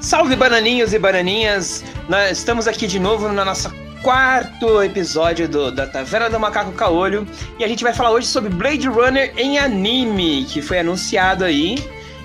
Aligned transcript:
Salve 0.00 0.36
bananinhos 0.36 0.92
e 0.92 0.98
bananinhas! 0.98 1.82
Nós 2.08 2.38
estamos 2.38 2.68
aqui 2.68 2.86
de 2.86 3.00
novo 3.00 3.28
na 3.28 3.42
nossa 3.42 3.72
quarto 4.02 4.82
episódio 4.82 5.48
do, 5.48 5.72
da 5.72 5.86
Taverna 5.86 6.28
do 6.28 6.38
Macaco 6.38 6.72
Caolho 6.72 7.26
e 7.58 7.64
a 7.64 7.68
gente 7.68 7.82
vai 7.82 7.94
falar 7.94 8.10
hoje 8.10 8.26
sobre 8.26 8.50
Blade 8.50 8.86
Runner 8.86 9.32
em 9.34 9.58
anime, 9.58 10.44
que 10.44 10.60
foi 10.60 10.80
anunciado 10.80 11.42
aí. 11.42 11.76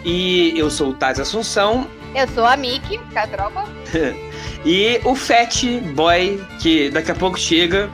E 0.04 0.54
eu 0.58 0.70
sou 0.70 0.90
o 0.90 0.94
Taz 0.94 1.22
Assunção. 1.22 1.88
Eu 2.14 2.28
sou 2.28 2.46
a 2.46 2.58
Miki, 2.58 2.98
Catropa. 3.14 3.64
e 4.66 5.00
o 5.04 5.16
Fat 5.16 5.64
Boy, 5.96 6.42
que 6.60 6.90
daqui 6.90 7.12
a 7.12 7.16
pouco 7.16 7.40
chega. 7.40 7.90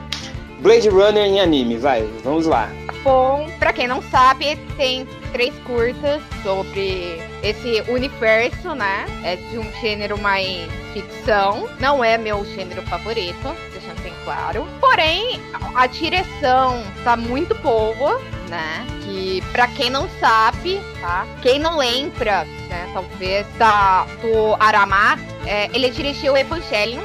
Blade 0.60 0.88
Runner 0.88 1.24
em 1.24 1.40
anime, 1.40 1.76
vai, 1.76 2.02
vamos 2.24 2.46
lá. 2.46 2.68
Bom, 3.02 3.48
pra 3.58 3.72
quem 3.72 3.86
não 3.86 4.02
sabe, 4.02 4.56
tem 4.76 5.06
três 5.32 5.54
curtas 5.64 6.20
sobre 6.42 7.22
esse 7.42 7.84
universo, 7.88 8.74
né? 8.74 9.06
É 9.22 9.36
de 9.36 9.58
um 9.58 9.80
gênero 9.80 10.18
mais 10.18 10.68
ficção. 10.92 11.68
Não 11.78 12.02
é 12.02 12.18
meu 12.18 12.44
gênero 12.44 12.82
favorito, 12.82 13.54
deixando 13.70 14.02
bem 14.02 14.12
claro. 14.24 14.66
Porém, 14.80 15.40
a 15.74 15.86
direção 15.86 16.82
tá 17.04 17.16
muito 17.16 17.54
boa, 17.56 18.20
né? 18.48 18.84
Que 19.02 19.40
pra 19.52 19.68
quem 19.68 19.88
não 19.88 20.08
sabe, 20.18 20.80
tá? 21.00 21.26
Quem 21.42 21.60
não 21.60 21.76
lembra, 21.76 22.44
né? 22.76 22.90
Talvez 22.92 23.46
da 23.58 24.04
do 24.20 24.54
Aramar, 24.60 25.18
é, 25.46 25.70
ele 25.74 25.90
dirigiu 25.90 26.36
Evangelion 26.36 27.02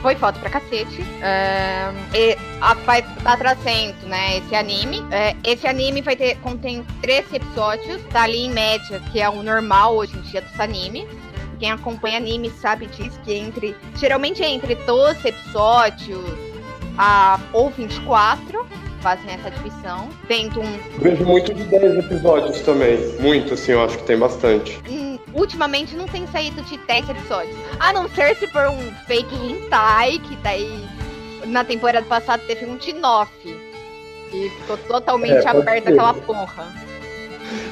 foi 0.00 0.14
foto 0.14 0.38
pra 0.38 0.50
cacete. 0.50 1.04
E 2.14 2.36
a, 2.60 2.74
vai 2.74 3.02
tá 3.02 3.36
trazendo, 3.36 4.06
né, 4.06 4.38
esse 4.38 4.54
anime. 4.54 5.00
Uh, 5.00 5.36
esse 5.44 5.66
anime 5.66 6.02
vai 6.02 6.16
ter, 6.16 6.36
contém 6.36 6.84
três 7.02 7.32
episódios, 7.32 8.00
tá 8.12 8.22
ali 8.22 8.46
em 8.46 8.50
média, 8.50 9.00
que 9.10 9.20
é 9.20 9.28
o 9.28 9.42
normal 9.42 9.96
hoje 9.96 10.16
em 10.16 10.20
dia 10.22 10.40
dos 10.40 10.60
animes. 10.60 11.06
Quem 11.58 11.72
acompanha 11.72 12.18
anime 12.18 12.50
sabe 12.50 12.86
disso, 12.86 13.18
que 13.24 13.32
entre. 13.32 13.76
Geralmente 13.96 14.42
é 14.42 14.48
entre 14.48 14.76
12 14.76 15.26
episódios 15.26 16.24
a, 16.96 17.40
ou 17.52 17.70
24 17.70 18.64
fazem 19.00 19.30
essa 19.32 19.50
divisão. 19.50 20.08
Tendo 20.26 20.60
um. 20.60 20.78
Vejo 20.98 21.24
muito 21.24 21.52
de 21.54 21.64
10 21.64 21.98
episódios 21.98 22.60
também. 22.60 22.98
Muito, 23.18 23.54
assim, 23.54 23.72
eu 23.72 23.84
acho 23.84 23.98
que 23.98 24.04
tem 24.04 24.18
bastante. 24.18 24.80
Hum, 24.88 25.18
ultimamente 25.34 25.96
não 25.96 26.06
tem 26.06 26.26
saído 26.28 26.62
de 26.62 26.76
10 26.78 27.10
episódios. 27.10 27.56
A 27.80 27.92
não 27.92 28.08
ser 28.08 28.36
se 28.36 28.46
for 28.48 28.68
um 28.68 28.92
fake 29.06 29.34
hentai, 29.34 30.18
que 30.18 30.36
daí 30.36 30.86
na 31.46 31.64
temporada 31.64 32.06
passada 32.06 32.42
teve 32.46 32.66
um 32.66 32.76
de 32.76 32.92
9. 32.92 33.30
E 34.32 34.50
ficou 34.50 34.76
totalmente 34.76 35.46
é, 35.46 35.48
aberto 35.48 35.84
ser. 35.84 35.92
aquela 35.92 36.14
porra. 36.14 36.88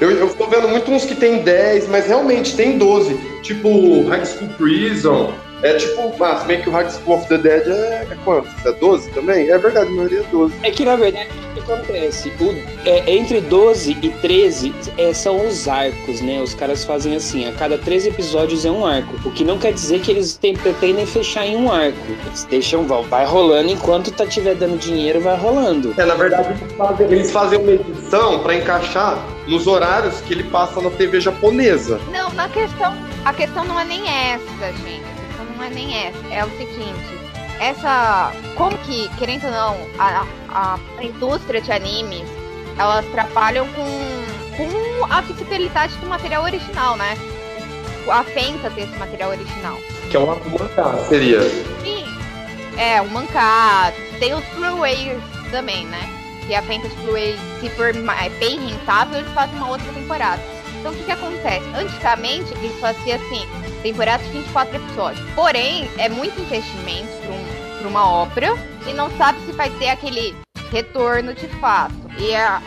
Eu, 0.01 0.11
eu 0.11 0.35
tô 0.35 0.47
vendo 0.47 0.69
muito 0.69 0.91
uns 0.91 1.05
que 1.05 1.15
tem 1.15 1.43
10, 1.43 1.89
mas 1.89 2.07
realmente 2.07 2.57
tem 2.57 2.79
12. 2.79 3.15
Tipo 3.43 4.09
High 4.09 4.25
School 4.25 4.49
Prison, 4.57 5.33
é 5.62 5.75
tipo, 5.75 6.12
mas 6.19 6.45
meio 6.47 6.62
que 6.62 6.69
o 6.69 6.73
High 6.73 6.91
School 6.91 7.17
of 7.17 7.29
the 7.29 7.39
Dead 7.39 7.67
é, 7.67 8.07
é 8.11 8.17
quanto? 8.25 8.49
É 8.67 8.73
12 8.73 9.11
também? 9.12 9.51
É 9.51 9.59
verdade, 9.59 9.89
a 9.89 9.91
maioria 9.91 10.21
é 10.21 10.25
12. 10.25 10.55
É 10.63 10.71
que 10.71 10.85
na 10.85 10.97
verdade 10.97 11.29
o 11.51 11.55
que 11.55 11.61
acontece? 11.73 12.33
O, 12.41 12.89
é, 12.89 13.11
entre 13.11 13.41
12 13.41 13.97
e 14.03 14.11
13 14.11 14.75
é, 14.98 15.15
são 15.15 15.47
os 15.47 15.67
arcos, 15.67 16.21
né? 16.21 16.41
Os 16.43 16.55
caras 16.55 16.85
fazem 16.85 17.17
assim, 17.17 17.48
a 17.48 17.53
cada 17.53 17.79
13 17.79 18.11
episódios 18.11 18.67
é 18.67 18.71
um 18.71 18.85
arco. 18.85 19.17
O 19.27 19.33
que 19.33 19.45
não 19.45 19.59
quer 19.59 19.73
dizer 19.73 20.01
que 20.01 20.11
eles 20.11 20.37
tem, 20.37 20.55
pretendem 20.55 21.07
fechar 21.07 21.47
em 21.47 21.57
um 21.57 21.73
arco. 21.73 21.98
Eles 22.27 22.45
deixam, 22.45 22.87
vão, 22.87 23.03
vai 23.05 23.25
rolando 23.25 23.70
enquanto 23.70 24.11
tá 24.11 24.27
tiver 24.27 24.55
dando 24.55 24.79
dinheiro, 24.79 25.20
vai 25.20 25.37
rolando. 25.37 25.95
É, 25.97 26.05
na 26.05 26.15
verdade, 26.15 26.51
eles 26.51 26.73
fazem, 26.77 27.07
eles 27.07 27.31
fazem 27.31 27.59
uma 27.59 27.73
edição 27.73 28.41
pra 28.41 28.55
encaixar 28.55 29.19
nos 29.48 29.67
horários 29.67 30.20
que 30.20 30.35
ele 30.35 30.45
passa 30.45 30.83
na 30.83 30.91
TV 30.91 31.20
japonesa. 31.20 31.98
Não, 32.13 32.30
na 32.35 32.48
questão. 32.48 32.95
A 33.25 33.33
questão 33.33 33.64
não 33.64 33.80
é 33.80 33.85
nem 33.85 34.07
essa, 34.07 34.73
gente 34.85 35.16
é 35.67 35.71
nem 35.71 36.07
essa. 36.07 36.27
É 36.31 36.45
o 36.45 36.51
seguinte, 36.57 37.19
essa. 37.61 38.33
Como 38.57 38.77
que, 38.79 39.09
querendo 39.17 39.45
ou 39.45 39.51
não, 39.51 39.77
a, 39.99 40.27
a, 40.49 40.79
a 40.99 41.05
indústria 41.05 41.61
de 41.61 41.73
animes, 41.73 42.29
elas 42.79 43.05
trabalham 43.07 43.67
com, 43.69 44.57
com 44.57 45.13
a 45.13 45.21
visibilidade 45.23 45.95
do 45.97 46.07
material 46.07 46.45
original, 46.45 46.97
né? 46.97 47.17
A 48.11 48.23
Fenta 48.23 48.71
desse 48.71 48.97
material 48.99 49.31
original. 49.31 49.77
Que 50.11 50.17
é 50.17 50.21
um 50.21 50.27
mangá, 50.27 50.97
seria? 51.09 51.43
Sim. 51.83 52.05
É, 52.79 53.03
um 53.03 53.09
mangá. 53.09 53.93
Tem 54.21 54.33
os 54.33 54.45
Blu-rays 54.55 55.21
também, 55.51 55.85
né? 55.87 56.09
Que 56.47 56.55
a 56.55 56.63
Fenta 56.63 56.89
de 56.89 56.95
Blu-ray, 56.97 57.37
se 57.61 57.69
for 57.71 57.93
bem 58.39 58.61
rentável, 58.61 59.19
eles 59.19 59.33
fazem 59.33 59.57
uma 59.57 59.71
outra 59.71 59.93
temporada. 59.93 60.41
Então 60.79 60.93
o 60.93 60.95
que, 60.95 61.03
que 61.03 61.11
acontece? 61.11 61.67
Antigamente, 61.75 62.53
eles 62.53 62.79
faziam 62.79 63.17
assim, 63.17 63.45
temporada 63.83 64.23
de 64.25 64.31
24 64.31 64.77
episódios. 64.77 65.31
Porém, 65.35 65.89
é 65.98 66.09
muito 66.09 66.41
investimento 66.41 67.09
para 67.23 67.89
um, 67.89 67.91
uma 67.91 68.09
obra 68.09 68.48
e 68.87 68.92
não 68.92 69.11
sabe 69.17 69.41
se 69.47 69.53
vai 69.53 69.70
ter 69.70 69.89
aquele 69.89 70.35
retorno 70.70 71.35
de 71.35 71.48
fato. 71.61 71.95
E 72.19 72.35
a, 72.35 72.63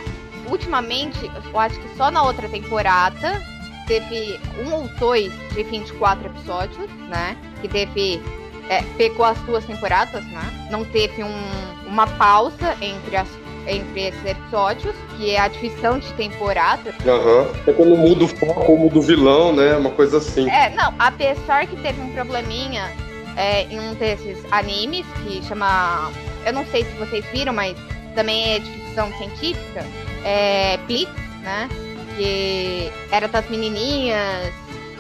ultimamente, 0.50 1.30
eu 1.52 1.60
acho 1.60 1.80
que 1.80 1.96
só 1.96 2.12
na 2.12 2.24
outra 2.24 2.48
temporada 2.50 3.42
teve 3.88 4.40
um 4.64 4.74
ou 4.74 4.88
dois 5.00 5.34
de 5.54 5.64
24 5.64 6.28
episódios, 6.28 6.90
né? 7.10 7.36
Que 7.62 7.68
teve. 7.68 8.22
É, 8.70 8.84
as 9.24 9.40
duas 9.40 9.66
temporadas, 9.66 10.24
né? 10.26 10.68
Não 10.70 10.86
teve 10.86 11.24
um, 11.24 11.88
uma 11.88 12.06
pausa 12.06 12.78
entre 12.80 13.18
as 13.18 13.28
entre 13.68 14.08
esses 14.08 14.26
episódios, 14.26 14.96
que 15.18 15.32
é 15.32 15.40
a 15.40 15.48
divisão 15.48 16.00
de 16.00 16.12
temporada. 16.14 16.94
Aham. 17.06 17.42
Uhum. 17.42 17.54
É 17.68 17.74
quando 17.74 17.98
muda 17.98 18.26
o 18.26 18.28
foco, 18.28 18.78
muda 18.78 19.00
o 19.00 19.02
vilão, 19.02 19.54
né? 19.54 19.76
Uma 19.76 19.92
coisa 19.92 20.18
assim. 20.18 20.50
É, 20.50 20.70
não, 20.70 20.94
apesar 20.98 21.68
que 21.68 21.76
teve 21.78 22.02
um 22.02 22.12
probleminha 22.14 22.92
é, 23.36 23.64
em 23.64 23.80
um 23.80 23.94
desses 23.96 24.38
animes 24.52 25.06
que 25.24 25.44
chama. 25.44 26.12
Eu 26.46 26.54
não 26.54 26.66
sei 26.68 26.84
se 26.84 26.92
vocês 26.92 27.26
viram, 27.32 27.54
mas 27.54 27.76
também 28.16 28.56
é 28.56 28.60
de 28.60 28.70
ficção 28.70 29.12
científica. 29.18 29.86
É 30.24 30.78
Blitz, 30.88 31.12
né? 31.42 31.70
Que 32.18 32.92
era 33.12 33.28
das 33.28 33.50
menininhas, 33.50 34.54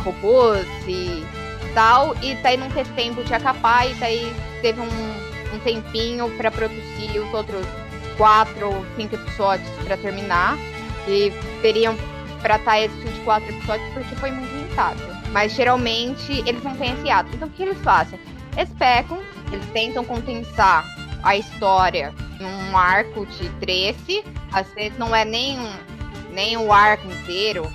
robôs 0.03 0.65
e 0.87 1.23
tal. 1.73 2.15
E 2.21 2.35
daí 2.35 2.57
não 2.57 2.69
teve 2.69 2.91
tempo 2.93 3.23
de 3.23 3.33
acabar, 3.33 3.89
e 3.89 3.93
daí 3.95 4.33
teve 4.61 4.79
um, 4.79 5.55
um 5.55 5.59
tempinho 5.59 6.29
para 6.37 6.51
produzir 6.51 7.19
os 7.19 7.33
outros 7.33 7.65
quatro 8.19 8.67
ou 8.67 8.85
cinco 8.97 9.15
episódios 9.15 9.67
para 9.85 9.97
terminar. 9.97 10.57
E 11.07 11.31
teriam 11.63 11.95
para 12.41 12.57
estar 12.57 12.79
esses 12.79 12.97
24 13.03 13.49
episódios 13.49 13.93
porque 13.93 14.15
foi 14.17 14.29
muito 14.29 14.53
limitado. 14.53 14.99
Mas 15.31 15.53
geralmente 15.53 16.43
eles 16.45 16.61
não 16.61 16.75
têm 16.75 16.93
esse 16.93 17.09
ato. 17.09 17.31
Então 17.33 17.47
o 17.47 17.51
que 17.51 17.63
eles 17.63 17.79
fazem? 17.79 18.19
Eles 18.55 18.69
pecam, 18.77 19.19
eles 19.51 19.65
tentam 19.71 20.03
condensar 20.03 20.85
a 21.23 21.37
história 21.37 22.13
num 22.39 22.77
arco 22.77 23.25
de 23.25 23.49
13. 23.61 24.23
Às 24.51 24.67
vezes 24.73 24.97
não 24.97 25.15
é 25.15 25.23
nem, 25.23 25.57
um, 25.59 25.73
nem 26.31 26.57
o 26.57 26.71
arco 26.71 27.07
inteiro. 27.07 27.65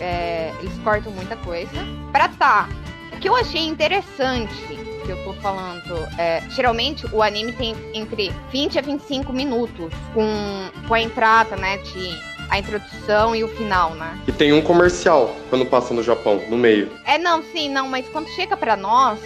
É, 0.00 0.54
eles 0.60 0.78
cortam 0.78 1.12
muita 1.12 1.36
coisa. 1.36 1.76
Pra 2.12 2.28
tá. 2.28 2.68
O 3.12 3.18
que 3.18 3.28
eu 3.28 3.34
achei 3.34 3.66
interessante 3.66 4.87
que 5.08 5.12
eu 5.12 5.24
tô 5.24 5.32
falando, 5.40 6.06
é, 6.18 6.42
geralmente 6.50 7.06
o 7.12 7.22
anime 7.22 7.52
tem 7.52 7.74
entre 7.94 8.30
20 8.52 8.78
a 8.78 8.82
25 8.82 9.32
minutos 9.32 9.90
com, 10.12 10.68
com 10.86 10.94
a 10.94 11.00
entrada, 11.00 11.56
né, 11.56 11.78
de 11.78 12.14
a 12.50 12.58
introdução 12.58 13.34
e 13.34 13.42
o 13.42 13.48
final, 13.48 13.94
né? 13.94 14.18
E 14.26 14.32
tem 14.32 14.52
um 14.52 14.60
comercial 14.60 15.34
quando 15.48 15.64
passa 15.64 15.94
no 15.94 16.02
Japão, 16.02 16.42
no 16.48 16.56
meio. 16.56 16.90
É, 17.06 17.18
não, 17.18 17.42
sim, 17.42 17.70
não, 17.70 17.88
mas 17.88 18.06
quando 18.08 18.28
chega 18.28 18.56
para 18.56 18.76
nós. 18.76 19.18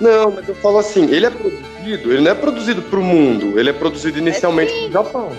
Não, 0.00 0.30
mas 0.32 0.48
eu 0.48 0.54
falo 0.56 0.78
assim, 0.78 1.04
ele 1.04 1.26
é 1.26 1.30
produzido, 1.30 2.12
ele 2.12 2.22
não 2.22 2.30
é 2.30 2.34
produzido 2.34 2.82
pro 2.82 3.02
mundo, 3.02 3.58
ele 3.58 3.70
é 3.70 3.72
produzido 3.72 4.18
inicialmente 4.18 4.72
é, 4.72 4.86
no 4.86 4.92
Japão. 4.92 5.30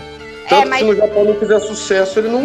É, 0.45 0.49
Tanto 0.49 0.61
é, 0.61 0.65
mas... 0.65 0.79
que 0.79 0.85
se 0.85 0.91
no 0.91 0.97
Japão 0.97 1.25
não 1.25 1.35
fizer 1.35 1.59
sucesso, 1.59 2.19
ele 2.19 2.29
não. 2.29 2.43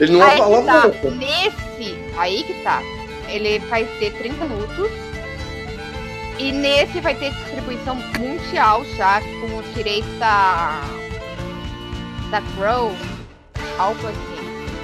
Ele 0.00 0.12
não 0.12 0.22
aí 0.22 0.40
alavanca. 0.40 0.90
Tá. 0.90 1.10
Nesse, 1.10 1.96
aí 2.16 2.42
que 2.44 2.54
tá. 2.62 2.82
Ele 3.28 3.58
vai 3.60 3.84
ter 3.98 4.12
30 4.12 4.44
minutos 4.44 5.11
e 6.42 6.50
nesse 6.50 7.00
vai 7.00 7.14
ter 7.14 7.30
distribuição 7.30 7.94
mundial 7.94 8.84
já, 8.96 9.20
com 9.20 9.58
os 9.58 9.74
direitos 9.74 10.10
da. 10.18 10.80
da 12.32 12.42
Crow, 12.56 12.92
algo 13.78 14.00
assim. 14.08 14.32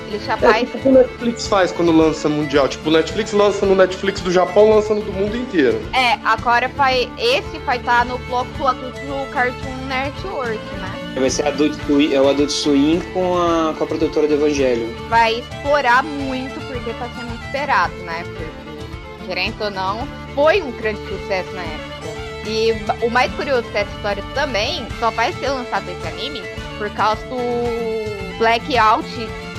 Ele 0.06 0.18
já 0.24 0.34
é, 0.34 0.36
faz. 0.36 0.70
Tipo 0.70 0.88
o 0.88 0.92
Netflix 0.92 1.48
faz 1.48 1.72
quando 1.72 1.90
lança 1.90 2.28
mundial. 2.28 2.68
Tipo, 2.68 2.88
o 2.88 2.92
Netflix 2.92 3.32
lança 3.32 3.66
no 3.66 3.74
Netflix 3.74 4.20
do 4.20 4.30
Japão, 4.30 4.70
lança 4.70 4.94
no 4.94 5.02
do 5.02 5.12
mundo 5.12 5.36
inteiro. 5.36 5.82
É, 5.92 6.12
agora 6.24 6.68
vai. 6.68 7.10
Esse 7.18 7.58
vai 7.66 7.78
estar 7.78 7.98
tá 7.98 8.04
no 8.04 8.18
bloco 8.18 8.50
do 8.56 8.66
adulto 8.66 9.00
do 9.00 9.30
Cartoon 9.32 9.86
Network, 9.88 10.58
né? 10.76 10.98
Vai 11.18 11.30
ser 11.30 11.46
Adult 11.48 11.74
Swim, 11.84 12.14
é 12.14 12.20
o 12.20 12.28
Adult 12.28 12.50
Swim 12.50 13.00
com 13.12 13.36
a, 13.36 13.74
com 13.76 13.82
a 13.82 13.86
produtora 13.86 14.28
do 14.28 14.34
Evangelho. 14.34 14.94
Vai 15.08 15.40
explorar 15.40 16.04
muito, 16.04 16.54
porque 16.68 16.92
tá 16.92 17.08
sendo 17.18 17.34
esperado, 17.44 17.94
né? 18.04 18.22
Porque, 18.24 19.26
querendo 19.26 19.60
ou 19.62 19.70
não, 19.70 20.06
foi 20.38 20.62
um 20.62 20.70
grande 20.70 21.00
sucesso 21.08 21.50
na 21.52 21.62
época. 21.62 21.98
E 22.46 22.72
o 23.04 23.10
mais 23.10 23.32
curioso 23.34 23.68
dessa 23.72 23.90
história 23.96 24.22
também 24.34 24.86
só 25.00 25.10
vai 25.10 25.32
ser 25.32 25.48
lançado 25.48 25.90
esse 25.90 26.06
anime 26.06 26.40
por 26.78 26.88
causa 26.90 27.20
do 27.26 28.38
Blackout 28.38 29.08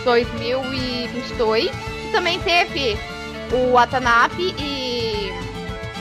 2022. 0.06 1.66
E 1.66 2.12
também 2.14 2.40
teve 2.40 2.98
o 3.52 3.74
Watanabe 3.74 4.56
e 4.58 5.34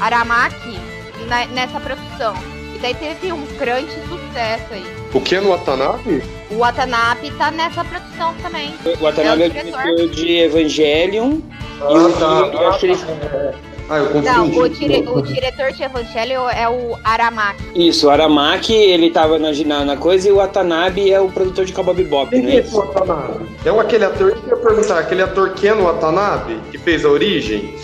Aramaki 0.01 0.79
na, 1.27 1.45
nessa 1.47 1.81
produção. 1.81 2.35
E 2.77 2.79
daí 2.79 2.95
teve 2.95 3.33
um 3.33 3.45
grande 3.59 3.91
sucesso 4.09 4.73
aí. 4.75 4.87
O 5.13 5.21
que 5.21 5.41
no 5.41 5.49
Watanabe? 5.49 6.23
O 6.53 6.59
Watanabe 6.59 7.33
tá 7.33 7.51
nessa 7.51 7.85
produção 7.85 8.33
também. 8.41 8.73
O 8.85 9.03
Watanabe 9.03 9.43
é 9.43 9.47
o 9.47 9.51
diretor 9.51 10.09
de 10.11 10.37
Evangelion. 10.37 11.41
Ah, 11.81 11.93
e 11.93 11.97
o 11.97 12.13
tá. 12.13 12.79
que 12.79 12.87
ele- 12.87 13.68
Ah, 13.90 13.99
eu 13.99 14.06
confundi. 14.06 14.26
Não, 14.26 14.46
o, 14.62 14.69
dire- 14.69 15.05
o 15.08 15.23
diretor 15.23 15.73
de 15.73 15.82
Evangelho 15.82 16.49
é 16.50 16.69
o 16.69 16.96
Aramaki. 17.02 17.62
Isso, 17.75 18.06
o 18.06 18.11
Aramaki, 18.11 18.75
ele 18.75 19.11
tava 19.11 19.38
na, 19.38 19.50
na, 19.52 19.85
na 19.85 19.96
coisa 19.96 20.29
e 20.29 20.32
o 20.32 20.37
Watanabe 20.37 21.11
é 21.11 21.20
o 21.20 21.29
produtor 21.31 21.64
de 21.64 21.73
Cowboy 21.73 21.94
Bebop, 21.94 22.31
Quem 22.31 22.43
não 22.43 22.50
que 22.50 22.56
é 22.56 22.61
é 22.61 22.62
isso? 22.62 22.76
Watanabe? 22.76 23.46
É 23.64 23.73
um 23.73 23.81
aquele 23.81 24.05
ator 24.05 24.32
que 24.32 24.50
eu 24.50 24.56
ia 24.58 24.62
perguntar, 24.64 24.99
aquele 24.99 25.23
ator 25.23 25.50
Ken 25.55 25.73
Watanabe, 25.75 26.58
que 26.70 26.79
fez 26.79 27.05
a 27.05 27.08
origem? 27.08 27.75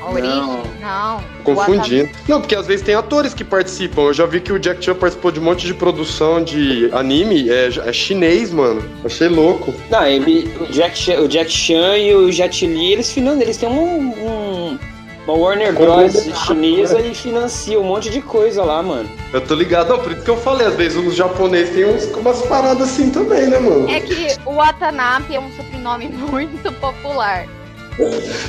A 0.00 0.10
origem? 0.10 0.62
Não. 0.80 1.16
O 1.40 1.44
Confundindo. 1.44 2.10
Não, 2.28 2.40
porque 2.40 2.54
às 2.54 2.66
vezes 2.66 2.84
tem 2.84 2.94
atores 2.94 3.32
que 3.32 3.42
participam. 3.42 4.02
Eu 4.02 4.12
já 4.14 4.26
vi 4.26 4.40
que 4.40 4.52
o 4.52 4.58
Jack 4.58 4.84
Chan 4.84 4.94
participou 4.94 5.30
de 5.30 5.40
um 5.40 5.42
monte 5.42 5.66
de 5.66 5.72
produção 5.72 6.42
de 6.44 6.90
anime. 6.92 7.48
É, 7.48 7.68
é 7.86 7.92
chinês, 7.92 8.52
mano. 8.52 8.82
Achei 9.02 9.28
louco. 9.28 9.74
Não, 9.90 10.06
ele, 10.06 10.50
o, 10.60 10.66
Jack 10.66 10.96
Chan, 10.98 11.20
o 11.20 11.28
Jack 11.28 11.50
Chan 11.50 11.96
e 11.96 12.14
o 12.14 12.30
Jet 12.30 12.66
Li, 12.66 12.92
eles, 12.92 13.16
eles 13.16 13.56
têm 13.56 13.68
um, 13.68 13.98
um- 14.10 14.43
uma 15.26 15.36
Warner 15.36 15.72
Bros. 15.72 16.12
chinesa 16.46 17.00
e 17.00 17.14
financia 17.14 17.78
um 17.80 17.84
monte 17.84 18.10
de 18.10 18.20
coisa 18.20 18.62
lá, 18.62 18.82
mano. 18.82 19.08
Eu 19.32 19.40
tô 19.40 19.54
ligado, 19.54 19.88
não, 19.90 19.98
por 19.98 20.12
isso 20.12 20.22
que 20.22 20.30
eu 20.30 20.36
falei. 20.36 20.66
Às 20.66 20.74
vezes 20.74 20.98
os 20.98 21.14
japoneses 21.14 21.74
têm 21.74 21.86
uns, 21.86 22.04
umas 22.16 22.42
paradas 22.42 22.82
assim 22.82 23.10
também, 23.10 23.46
né, 23.46 23.58
mano? 23.58 23.88
É 23.90 24.00
que 24.00 24.36
o 24.44 24.54
Watanabe 24.54 25.34
é 25.34 25.40
um 25.40 25.50
sobrenome 25.52 26.08
muito 26.30 26.72
popular. 26.72 27.46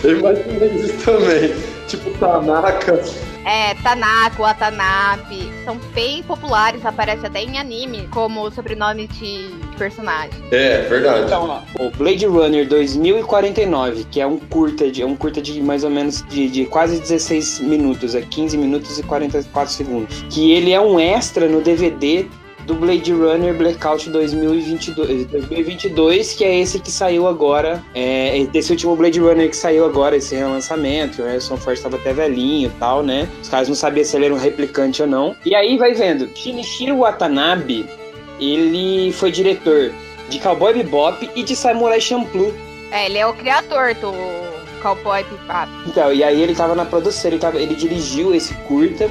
Eu 0.04 0.20
imaginei 0.20 0.70
isso 0.70 0.94
também. 1.06 1.56
Tipo, 1.88 2.10
Tanaka. 2.18 3.00
É, 3.46 3.76
Tanaka, 3.76 4.42
Watanabe, 4.42 5.52
são 5.64 5.78
bem 5.94 6.24
populares, 6.24 6.84
aparece 6.84 7.26
até 7.28 7.44
em 7.44 7.60
anime 7.60 8.08
como 8.12 8.50
sobrenome 8.50 9.08
de 9.08 9.52
personagem. 9.78 10.44
É, 10.52 10.82
verdade. 10.82 11.26
Então, 11.26 11.48
ó, 11.48 11.84
o 11.84 11.92
Blade 11.92 12.26
Runner 12.26 12.68
2049, 12.68 14.06
que 14.06 14.20
é 14.20 14.26
um 14.26 14.40
curta 14.40 14.90
de, 14.90 15.04
é 15.04 15.06
um 15.06 15.16
curta 15.16 15.42
de 15.42 15.62
mais 15.62 15.84
ou 15.84 15.92
menos 15.92 16.24
de, 16.28 16.50
de 16.50 16.66
quase 16.66 17.00
16 17.00 17.60
minutos, 17.60 18.16
é 18.16 18.22
15 18.22 18.58
minutos 18.58 18.98
e 18.98 19.04
44 19.04 19.72
segundos. 19.72 20.26
Que 20.30 20.52
ele 20.52 20.72
é 20.72 20.82
um 20.82 21.00
extra 21.00 21.48
no 21.48 21.62
DVD 21.62 22.28
do 22.66 22.76
Blade 22.76 23.14
Runner 23.14 23.54
Blackout 23.54 24.10
2022, 24.10 25.26
2022 25.28 26.34
que 26.34 26.44
é 26.44 26.60
esse 26.60 26.80
que 26.80 26.92
saiu 26.92 27.28
agora, 27.28 27.84
é, 27.94 28.46
desse 28.52 28.72
último 28.72 28.96
Blade 28.96 29.20
Runner 29.20 29.50
que 29.50 29.56
saiu 29.56 29.86
agora, 29.86 30.16
esse 30.18 30.36
relançamento, 30.36 31.18
que 31.18 31.22
o 31.22 31.26
Harrison 31.26 31.58
Ford 31.58 31.78
estava 31.78 31.98
até 31.98 32.12
velhinho 32.12 32.68
e 32.68 32.80
tal, 32.80 33.04
né? 33.04 33.30
Os 33.42 33.50
caras 33.50 33.68
não 33.68 33.76
sabiam 33.76 34.04
se 34.04 34.16
ele 34.16 34.26
era 34.26 34.34
um 34.34 34.38
replicante 34.38 35.02
ou 35.02 35.08
não. 35.08 35.36
E 35.46 35.54
aí 35.54 35.78
vai 35.78 35.94
vendo, 35.94 36.30
Shinichiro 36.36 36.98
Watanabe, 36.98 37.88
ele 38.40 39.12
foi 39.14 39.32
diretor 39.32 39.94
de 40.30 40.40
Cowboy 40.40 40.74
Bebop 40.74 41.30
e 41.36 41.44
de 41.44 41.56
Samurai 41.56 42.02
Champloo. 42.02 42.54
É, 42.92 43.06
ele 43.06 43.18
é 43.18 43.28
o 43.28 43.34
criador 43.34 43.94
do 43.96 44.12
Cowboy 44.82 45.24
Bebop. 45.24 45.70
Então, 45.88 46.12
e 46.12 46.24
aí 46.24 46.42
ele 46.42 46.56
tava 46.56 46.74
na 46.74 46.86
produção, 46.86 47.30
ele, 47.30 47.40
tava, 47.40 47.60
ele 47.60 47.76
dirigiu 47.76 48.34
esse 48.34 48.54
curta, 48.68 49.10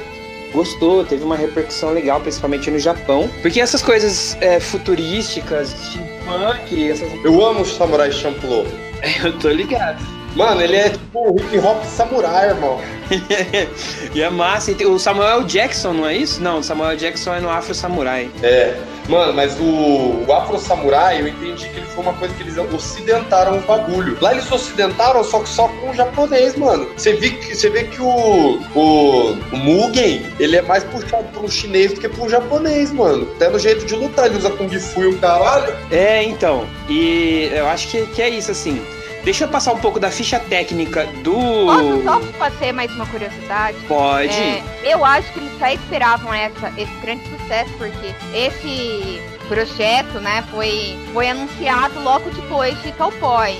gostou, 0.55 1.03
teve 1.05 1.23
uma 1.23 1.35
repercussão 1.35 1.91
legal, 1.91 2.19
principalmente 2.21 2.71
no 2.71 2.79
Japão. 2.79 3.29
Porque 3.41 3.61
essas 3.61 3.81
coisas 3.81 4.37
é, 4.41 4.59
futurísticas, 4.59 5.69
steampunk, 5.69 6.89
essas... 6.89 7.11
Eu 7.23 7.45
amo 7.45 7.61
o 7.61 7.65
Samurai 7.65 8.11
Champloo. 8.11 8.65
Eu 9.23 9.37
tô 9.37 9.49
ligado. 9.49 10.14
Mano, 10.35 10.61
ele 10.61 10.75
é 10.75 10.89
tipo 10.89 11.31
um 11.31 11.35
hip 11.37 11.57
hop 11.59 11.83
samurai, 11.85 12.49
irmão. 12.49 12.79
e 14.13 14.21
é 14.21 14.29
massa. 14.29 14.71
O 14.85 14.99
Samuel 14.99 15.43
Jackson, 15.43 15.93
não 15.93 16.07
é 16.07 16.15
isso? 16.15 16.41
Não, 16.41 16.59
o 16.59 16.63
Samuel 16.63 16.97
Jackson 16.97 17.35
é 17.35 17.39
no 17.39 17.49
Afro 17.49 17.73
Samurai. 17.73 18.29
É. 18.43 18.75
Mano, 19.07 19.33
mas 19.33 19.55
o, 19.59 20.25
o 20.27 20.33
Afro 20.33 20.57
Samurai, 20.59 21.21
eu 21.21 21.27
entendi 21.27 21.69
que 21.69 21.77
ele 21.77 21.85
foi 21.85 22.03
uma 22.03 22.13
coisa 22.13 22.33
que 22.33 22.41
eles 22.41 22.57
ocidentaram 22.57 23.59
o 23.59 23.61
bagulho. 23.61 24.17
Lá 24.19 24.33
eles 24.33 24.51
ocidentaram, 24.51 25.23
só 25.23 25.39
que 25.39 25.49
só 25.49 25.67
com 25.67 25.91
o 25.91 25.93
japonês, 25.93 26.55
mano. 26.55 26.89
Você 26.97 27.13
vê 27.13 27.29
que, 27.29 27.55
você 27.55 27.69
vê 27.69 27.83
que 27.83 28.01
o, 28.01 28.59
o, 28.75 29.31
o 29.53 29.57
Mugen, 29.57 30.25
ele 30.39 30.57
é 30.57 30.61
mais 30.63 30.83
puxado 30.85 31.25
pro 31.25 31.49
chinês 31.49 31.93
do 31.93 32.01
que 32.01 32.09
pro 32.09 32.27
japonês, 32.27 32.91
mano. 32.91 33.27
Até 33.35 33.49
no 33.49 33.59
jeito 33.59 33.85
de 33.85 33.95
lutar, 33.95 34.25
ele 34.25 34.37
usa 34.37 34.49
Kung 34.49 34.69
Fu 34.79 35.03
e 35.03 35.07
o 35.07 35.17
caralho. 35.19 35.73
É, 35.91 36.23
então. 36.23 36.65
E 36.89 37.51
eu 37.53 37.67
acho 37.67 37.87
que, 37.87 38.05
que 38.07 38.21
é 38.21 38.29
isso, 38.29 38.49
assim. 38.49 38.81
Deixa 39.25 39.45
eu 39.45 39.47
passar 39.47 39.73
um 39.73 39.79
pouco 39.79 39.99
da 39.99 40.11
ficha 40.11 40.39
técnica 40.39 41.07
do. 41.23 41.33
Posso 41.33 42.03
só 42.03 42.21
fazer 42.37 42.71
mais 42.71 42.91
uma 42.91 43.07
curiosidade? 43.07 43.75
Pode. 43.87 44.31
É, 44.31 44.63
eu 44.83 45.03
acho 45.03 45.33
que 45.33 45.39
eles 45.39 45.57
só 45.57 45.65
esperavam 45.67 46.31
essa, 46.31 46.71
esse 46.77 46.93
grande 47.01 47.27
sucesso, 47.27 47.71
porque 47.75 48.13
esse 48.35 49.19
projeto, 49.47 50.19
né, 50.19 50.43
foi, 50.51 50.95
foi 51.11 51.27
anunciado 51.27 51.99
logo 52.03 52.29
depois 52.29 52.79
de 52.83 52.91
Cowboy. 52.91 53.57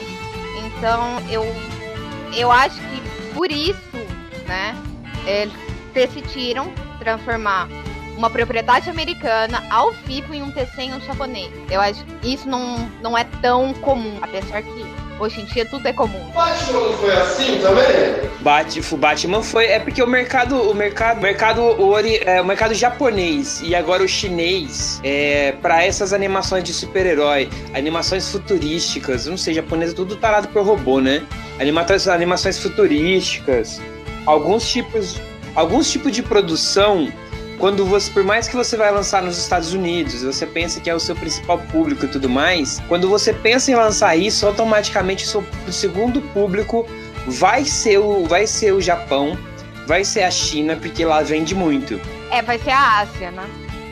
Então, 0.68 1.18
eu, 1.32 1.44
eu 2.38 2.52
acho 2.52 2.76
que 2.76 3.34
por 3.34 3.52
isso, 3.52 3.98
né, 4.46 4.76
eles 5.26 5.52
decidiram 5.96 6.72
transformar 7.00 7.68
uma 8.16 8.30
propriedade 8.30 8.88
americana 8.88 9.64
ao 9.72 9.92
vivo 9.92 10.32
em 10.32 10.44
um 10.44 10.52
desenho 10.52 11.02
japonês. 11.02 11.52
Eu 11.72 11.82
acho 11.82 12.06
que 12.06 12.34
isso 12.34 12.48
não, 12.48 12.78
não 13.02 13.18
é 13.18 13.24
tão 13.42 13.74
comum, 13.74 14.20
apesar 14.22 14.62
que 14.62 14.85
hoje 15.20 15.42
em 15.42 15.46
dia 15.46 15.66
tudo 15.66 15.88
é 15.88 15.94
comum. 15.94 16.20
Batman 16.34 16.94
foi 16.98 17.16
assim 17.16 17.60
também? 17.60 18.30
Bat, 18.42 18.80
o 18.94 18.98
Batman 18.98 19.42
foi. 19.42 19.66
É 19.66 19.80
porque 19.80 20.02
o 20.04 20.08
mercado. 20.08 20.56
O 20.70 20.74
mercado. 20.74 21.18
O 21.18 21.22
mercado, 21.22 21.62
o, 21.62 21.90
ori- 21.90 22.22
é, 22.26 22.42
o 22.42 22.46
mercado 22.46 22.74
japonês 22.74 23.62
e 23.64 23.74
agora 23.76 24.04
o 24.04 24.08
chinês 24.08 25.00
é, 25.04 25.54
para 25.62 25.84
essas 25.84 26.14
animações 26.14 26.64
de 26.64 26.74
super-herói, 26.74 27.50
animações 27.74 28.30
futurísticas, 28.32 29.26
não 29.26 29.38
sei, 29.38 29.54
japonês 29.54 29.92
é 29.92 29.96
tudo 29.96 30.16
tarado 30.16 30.48
por 30.50 30.64
robô, 30.66 31.00
né? 31.02 31.24
Animações, 31.60 32.08
animações 32.08 32.60
futurísticas, 32.60 33.82
alguns 34.26 34.70
tipos. 34.70 35.20
Alguns 35.56 35.90
tipos 35.90 36.12
de 36.12 36.22
produção. 36.22 37.08
Quando 37.58 37.86
você, 37.86 38.12
por 38.12 38.24
mais 38.24 38.48
que 38.48 38.56
você 38.56 38.76
vai 38.76 38.92
lançar 38.92 39.22
nos 39.24 39.38
Estados 39.38 39.74
Unidos, 39.74 40.22
você 40.24 40.46
pensa 40.46 40.80
que 40.82 40.90
é 40.90 40.96
o 40.96 41.00
seu 41.00 41.16
principal 41.16 41.58
público 41.72 42.06
e 42.06 42.08
tudo 42.08 42.30
mais, 42.30 42.82
quando 42.88 43.08
você 43.08 43.32
pensa 43.34 43.72
em 43.72 43.76
lançar 43.76 44.16
isso, 44.18 44.46
automaticamente 44.46 45.24
o 45.26 45.28
seu 45.28 45.44
segundo 45.72 46.22
público 46.22 46.86
vai 47.28 47.64
ser 47.66 47.98
o, 48.00 48.26
vai 48.26 48.46
ser 48.46 48.74
o 48.74 48.82
Japão, 48.82 49.38
vai 49.88 50.04
ser 50.04 50.24
a 50.24 50.32
China, 50.32 50.76
porque 50.76 51.06
lá 51.06 51.22
vende 51.22 51.56
muito. 51.56 52.00
É, 52.30 52.42
vai 52.42 52.60
ser 52.60 52.72
a 52.72 53.00
Ásia, 53.00 53.32
né? 53.32 53.44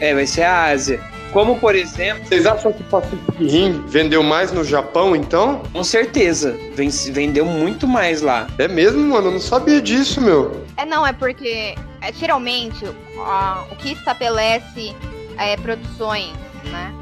É, 0.01 0.13
vai 0.13 0.25
ser 0.27 0.43
a 0.43 0.65
Ásia. 0.65 0.99
Como, 1.31 1.57
por 1.57 1.73
exemplo, 1.73 2.23
Vocês 2.27 2.45
acham 2.45 2.71
que 2.71 2.83
Pacific 2.83 3.23
Rim 3.43 3.83
vendeu 3.88 4.21
mais 4.21 4.51
no 4.51 4.63
Japão, 4.63 5.15
então? 5.15 5.63
com 5.71 5.83
certeza, 5.83 6.55
ven- 6.75 6.89
vendeu 7.11 7.43
muito 7.45 7.88
mais 7.88 8.21
lá. 8.21 8.45
É 8.59 8.67
mesmo, 8.67 8.99
mano? 9.01 9.29
Eu 9.29 9.31
não 9.31 9.39
sabia 9.39 9.81
disso, 9.81 10.21
meu. 10.21 10.63
É, 10.77 10.85
não, 10.85 11.07
é 11.07 11.11
porque 11.13 11.73
é, 12.03 12.12
geralmente 12.12 12.86
o 12.86 13.75
que 13.77 13.93
estabelece 13.93 14.93
é, 15.38 15.55
produções, 15.57 16.33
né? 16.65 16.93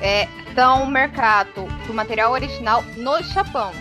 É, 0.00 0.28
são 0.54 0.84
o 0.84 0.86
mercado 0.86 1.66
do 1.86 1.92
material 1.92 2.32
original 2.32 2.82
no 2.96 3.22
Japão. 3.24 3.72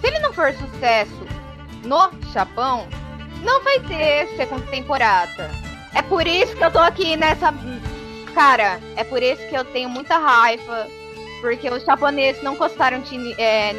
Se 0.00 0.06
ele 0.06 0.18
não 0.18 0.32
for 0.32 0.52
sucesso 0.52 1.26
no 1.84 2.10
Japão, 2.32 2.86
não 3.42 3.64
vai 3.64 3.80
ter 3.80 4.28
segunda 4.36 4.66
temporada. 4.66 5.50
É 5.94 6.02
por 6.02 6.26
isso 6.26 6.54
que 6.56 6.64
eu 6.64 6.70
tô 6.70 6.78
aqui 6.78 7.16
nessa. 7.16 7.54
Cara, 8.34 8.80
é 8.96 9.04
por 9.04 9.22
isso 9.22 9.46
que 9.48 9.54
eu 9.54 9.64
tenho 9.64 9.88
muita 9.88 10.18
raiva. 10.18 10.88
Porque 11.40 11.68
os 11.68 11.84
japoneses 11.84 12.40
não 12.42 12.54
gostaram 12.54 13.00
de 13.00 13.34
é, 13.40 13.72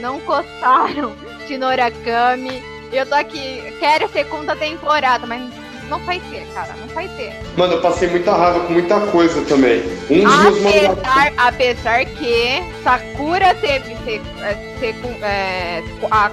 não 0.00 0.18
gostaram 0.20 1.14
de 1.46 1.58
Norakami. 1.58 2.73
E 2.94 2.96
eu 2.96 3.04
tô 3.06 3.16
aqui, 3.16 3.74
quero 3.80 4.04
a 4.04 4.08
segunda 4.08 4.54
temporada, 4.54 5.26
mas 5.26 5.42
não 5.90 5.98
vai 6.04 6.20
ter, 6.30 6.46
cara, 6.54 6.72
não 6.80 6.86
vai 6.94 7.08
ter. 7.08 7.32
Mano, 7.56 7.72
eu 7.72 7.80
passei 7.80 8.08
muita 8.08 8.30
raiva 8.32 8.60
com 8.60 8.72
muita 8.72 9.00
coisa 9.08 9.44
também. 9.46 9.82
Um 10.08 10.22
dos 10.22 10.60
meus 10.60 10.60
mangás. 10.60 10.86
Apesar, 10.96 11.32
apesar 11.36 12.04
que 12.04 12.62
Sakura 12.84 13.52
teve 13.56 13.96
se- 14.04 14.22
é, 14.40 14.76
secu- 14.78 15.24
é, 15.24 15.82
a- 16.08 16.30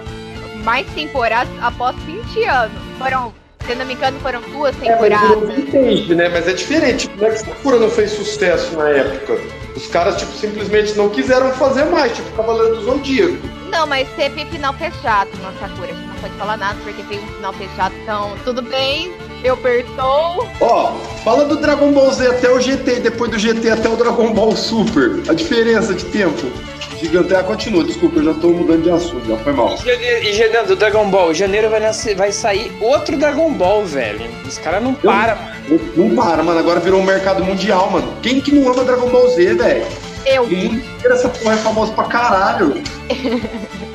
mais 0.63 0.86
temporadas 0.94 1.51
após 1.63 1.96
20 2.03 2.44
anos. 2.44 2.77
Foram, 3.00 3.34
se 3.65 3.74
não 3.74 3.84
me 3.88 3.96
engano, 3.96 4.20
foram 4.20 4.41
duas 4.41 4.75
É, 4.84 4.91
temporadas. 4.91 5.56
vintage, 5.56 6.13
né? 6.13 6.30
Mas 6.30 6.48
é 6.48 6.53
diferente. 6.53 7.10
Não 7.18 7.27
é 7.27 7.32
que 7.32 7.39
Sakura 7.39 7.80
não 7.80 7.89
fez 7.89 8.12
sucesso 8.12 8.77
na 8.77 8.88
época. 8.88 9.39
Os 9.75 9.88
caras, 9.88 10.15
tipo, 10.18 10.32
simplesmente 10.34 10.94
não 10.94 11.10
quiseram 11.10 11.50
fazer 11.53 11.86
mais, 11.86 12.15
tipo 12.15 12.30
Cavaleiro 12.38 12.75
do 12.75 12.84
Zodíaco. 12.86 13.38
Não, 13.72 13.88
mas 13.88 14.08
teve 14.15 14.46
final 14.46 14.74
fechado 14.74 15.30
no 15.38 15.51
Sakura. 15.60 16.11
Pode 16.22 16.34
falar 16.36 16.56
nada 16.58 16.78
porque 16.84 17.01
teve 17.04 17.24
um 17.24 17.28
final 17.28 17.54
fechado, 17.54 17.96
então 18.04 18.38
tudo 18.44 18.62
bem. 18.62 19.12
Eu 19.44 19.58
perdoo. 19.58 20.48
Ó, 20.62 20.92
fala 21.24 21.46
do 21.46 21.58
Dragon 21.58 21.92
Ball 21.92 22.12
Z 22.12 22.28
até 22.28 22.51
o 22.51 22.62
GT, 22.62 23.00
depois 23.00 23.32
do 23.32 23.40
GT 23.40 23.72
até 23.72 23.90
o 23.90 23.96
Dragon 23.96 24.32
Ball 24.32 24.56
Super. 24.56 25.20
A 25.28 25.34
diferença 25.34 25.96
de 25.96 26.06
tempo. 26.06 26.51
Gigante, 27.00 27.34
ah, 27.34 27.42
continua, 27.42 27.84
desculpa, 27.84 28.20
eu 28.20 28.25
já 28.25 28.34
tô 28.36 28.50
mudando 28.50 28.84
de 28.84 28.92
assunto, 28.92 29.28
já 29.28 29.36
foi 29.38 29.54
mal. 29.54 29.75
E, 29.84 30.30
e 30.30 30.34
jogando 30.34 30.68
do 30.68 30.75
Dragon 30.75 31.10
Ball, 31.10 31.32
em 31.32 31.34
janeiro 31.34 31.68
vai, 31.68 31.80
nascer, 31.80 32.16
vai 32.16 32.32
sair 32.32 32.72
outro 32.80 33.18
Dragon 33.18 33.51
Ball, 33.54 33.84
velho. 33.84 34.22
Os 34.46 34.60
caras 34.60 34.84
não 34.84 34.94
param, 34.94 35.36
mano. 35.36 35.82
Não 35.98 36.16
para, 36.16 36.44
mano, 36.44 36.60
agora 36.60 36.80
virou 36.80 37.01
um 37.01 37.04
mercado 37.04 37.44
mundial, 37.44 37.90
mano. 37.90 38.13
Quem 38.22 38.40
que 38.40 38.54
não 38.54 38.72
ama 38.72 38.84
Dragon 38.84 39.10
Ball 39.10 39.28
Z, 39.30 39.56
velho? 39.56 39.86
Eu. 40.28 40.44
O 40.44 40.48
mundo 40.51 40.75
inteiro 40.75 41.16
essa 41.16 41.30
porra 41.30 41.56
é 41.56 41.58
famosa 41.58 41.92
pra 41.94 42.04
caralho. 42.04 42.84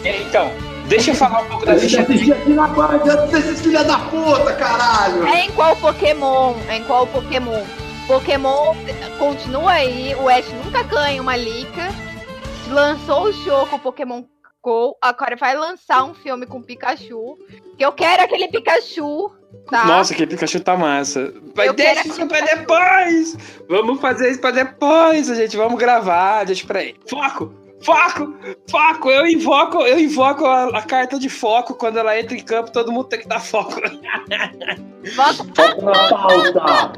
Então, 0.05 0.51
deixa 0.89 1.11
eu 1.11 1.15
falar 1.15 1.43
um 1.43 1.47
pouco 1.47 1.67
da 1.67 1.75
Eu 1.75 1.81
ficha 1.81 2.03
assisti 2.03 2.33
aqui 2.33 2.51
na 2.51 2.69
página 2.69 3.17
desses 3.27 3.61
filha 3.61 3.85
da 3.85 3.99
puta, 3.99 4.53
caralho. 4.55 5.27
É 5.27 5.45
em 5.45 5.51
qual 5.53 5.77
Pokémon? 5.77 6.55
É 6.69 6.77
em 6.77 6.85
qual 6.85 7.07
Pokémon? 7.07 7.65
Pokémon 8.07 8.75
continua 9.19 9.73
aí, 9.73 10.15
o 10.15 10.29
Ash 10.29 10.47
nunca 10.65 10.83
ganha 10.83 11.21
uma 11.21 11.37
lica. 11.37 11.89
Lançou 12.71 13.25
o 13.25 13.33
show 13.33 13.67
com 13.67 13.77
o 13.77 13.81
Pokémon 13.81 14.25
Go, 14.63 14.97
agora 15.01 15.37
vai 15.37 15.57
lançar 15.57 16.05
um 16.05 16.15
filme 16.15 16.47
com 16.47 16.63
Pikachu. 16.63 17.37
Que 17.79 17.85
eu 17.85 17.93
quero 17.93 18.23
aquele 18.23 18.49
Pikachu, 18.49 19.31
tá? 19.71 19.85
Nossa, 19.85 20.15
que 20.15 20.27
Pikachu 20.27 20.61
tá 20.61 20.77
massa. 20.77 21.33
Vai, 21.55 21.69
Eu 21.69 21.75
deixa 21.75 22.09
isso 22.09 22.27
pra 22.27 22.41
depois! 22.41 23.37
Vamos 23.69 24.01
fazer 24.01 24.31
isso 24.31 24.41
pra 24.41 24.51
depois, 24.51 25.29
gente. 25.29 25.57
Vamos 25.57 25.79
gravar, 25.79 26.45
deixa 26.45 26.67
pra 26.67 26.81
aí. 26.81 26.97
Foco! 27.09 27.66
Foco! 27.83 28.35
Foco! 28.71 29.11
Eu 29.11 29.27
invoco, 29.27 29.79
eu 29.83 29.99
invoco 29.99 30.45
a, 30.47 30.79
a 30.79 30.83
carta 30.83 31.19
de 31.19 31.29
foco. 31.29 31.75
Quando 31.75 31.99
ela 31.99 32.19
entra 32.19 32.37
em 32.37 32.41
campo, 32.43 32.73
todo 32.73 32.91
mundo 32.93 33.05
tem 33.07 33.21
que 33.21 33.29
dar 33.29 33.41
foco. 33.41 33.81
Volta- 35.15 35.45
Foco 35.55 35.83
na 35.85 35.93
pauta. 36.09 36.93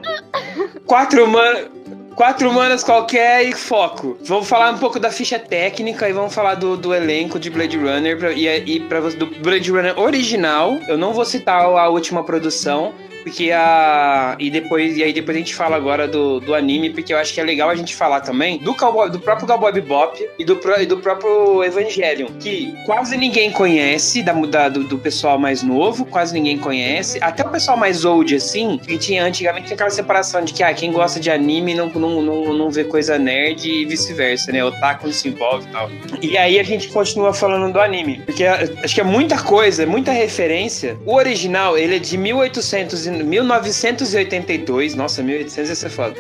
Quatro 0.87 1.27
manas. 1.27 1.69
Quatro 2.15 2.53
manas 2.53 2.83
qualquer 2.83 3.45
e 3.49 3.53
foco. 3.53 4.19
Vamos 4.25 4.49
falar 4.49 4.73
um 4.75 4.79
pouco 4.79 4.99
da 4.99 5.09
ficha 5.09 5.39
técnica 5.39 6.09
e 6.09 6.13
vamos 6.13 6.35
falar 6.35 6.57
do, 6.57 6.77
do 6.77 6.93
elenco 6.93 7.39
de 7.39 7.49
Blade 7.49 7.77
Runner 7.79 8.19
pra, 8.19 8.33
e, 8.33 8.49
e 8.49 8.81
pra, 8.81 8.99
do 9.01 9.27
Blade 9.27 9.71
Runner 9.71 9.97
original. 9.97 10.77
Eu 10.89 10.99
não 10.99 11.13
vou 11.13 11.25
citar 11.25 11.63
a 11.63 11.89
última 11.89 12.25
produção, 12.25 12.93
porque 13.23 13.51
a. 13.53 14.37
E 14.39 14.51
depois. 14.51 14.97
E 14.97 15.03
aí 15.03 15.13
depois 15.13 15.37
a 15.37 15.41
gente 15.41 15.55
fala 15.55 15.77
agora 15.77 16.07
do, 16.09 16.41
do 16.41 16.55
anime, 16.55 16.91
porque 16.91 17.13
eu 17.13 17.19
acho 17.19 17.33
que 17.35 17.41
é 17.41 17.45
legal 17.45 17.71
a 17.71 17.75
gente 17.75 17.95
falar 17.95 18.21
também 18.21 18.59
do, 18.59 18.75
Cowboy, 18.75 19.11
do 19.11 19.19
próprio 19.21 19.47
Cowboy 19.47 19.73
Bebop 19.73 20.29
e 20.39 20.45
do, 20.45 20.59
e 20.79 20.87
do 20.87 20.99
próprio 20.99 21.63
Evangelion, 21.65 22.29
que 22.41 22.75
quase 22.87 23.17
ninguém 23.17 23.51
conhece, 23.51 24.23
da, 24.23 24.33
da- 24.33 24.69
do, 24.69 24.85
do 24.85 24.99
pessoal 24.99 25.39
mais 25.39 25.63
novo, 25.63 26.05
quase 26.05 26.35
ninguém 26.35 26.59
conhece. 26.59 27.19
Até 27.23 27.45
o 27.45 27.49
pessoal 27.51 27.77
mais 27.77 28.05
old, 28.05 28.35
assim, 28.35 28.79
que 28.79 28.99
tinha 28.99 29.25
antigamente 29.25 29.73
aquela 29.73 29.91
separação 29.91 30.43
de 30.45 30.53
que 30.53 30.63
ah, 30.63 30.73
quem 30.73 30.93
gosta 30.93 31.21
de 31.21 31.31
anime 31.31 31.75
não, 31.75 31.89
não, 31.89 32.23
não, 32.23 32.53
não 32.53 32.71
vê 32.71 32.85
coisa 32.85 33.19
nerd 33.19 33.69
e 33.69 33.85
vice-versa, 33.85 34.53
né? 34.53 34.65
Otaku 34.65 35.07
não 35.07 35.13
se 35.13 35.29
envolve 35.29 35.67
e 35.69 35.73
tal. 35.73 35.91
E 36.23 36.37
aí 36.37 36.59
a 36.59 36.63
gente 36.63 36.89
continua 36.89 37.33
falando 37.33 37.73
do 37.73 37.81
anime, 37.81 38.23
porque 38.25 38.45
acho 38.45 38.95
que 38.95 39.01
é 39.01 39.05
muita 39.05 39.39
coisa, 39.43 39.87
muita 39.87 40.13
referência. 40.13 40.97
O 41.05 41.15
original, 41.15 41.77
ele 41.77 41.97
é 41.97 41.99
de 41.99 42.17
1800 42.17 43.07
e 43.07 43.08
1982, 43.11 44.95
nossa, 44.95 45.23
1800 45.23 45.69
ia 45.71 45.75
ser 45.77 45.89
foda. 45.91 46.15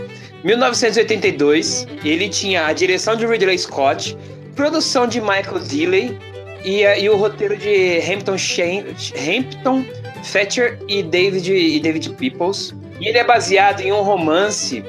1982, 0.44 1.86
ele 2.04 2.28
tinha 2.28 2.66
a 2.66 2.72
direção 2.72 3.16
de 3.16 3.26
Ridley 3.26 3.58
Scott, 3.58 4.16
produção 4.54 5.06
de 5.06 5.20
Michael 5.20 5.60
Dilley 5.60 6.18
e, 6.64 6.84
a- 6.84 6.98
e 6.98 7.08
o 7.08 7.16
roteiro 7.16 7.56
de 7.56 7.98
Hampton, 8.00 8.36
Shane, 8.38 8.84
Hampton 9.16 9.84
Fetcher 10.24 10.78
e 10.88 11.02
David, 11.02 11.52
e 11.52 11.78
David 11.80 12.10
Peoples. 12.14 12.74
E 13.00 13.08
ele 13.08 13.18
é 13.18 13.24
baseado 13.24 13.80
em 13.80 13.92
um 13.92 14.02
romance 14.02 14.82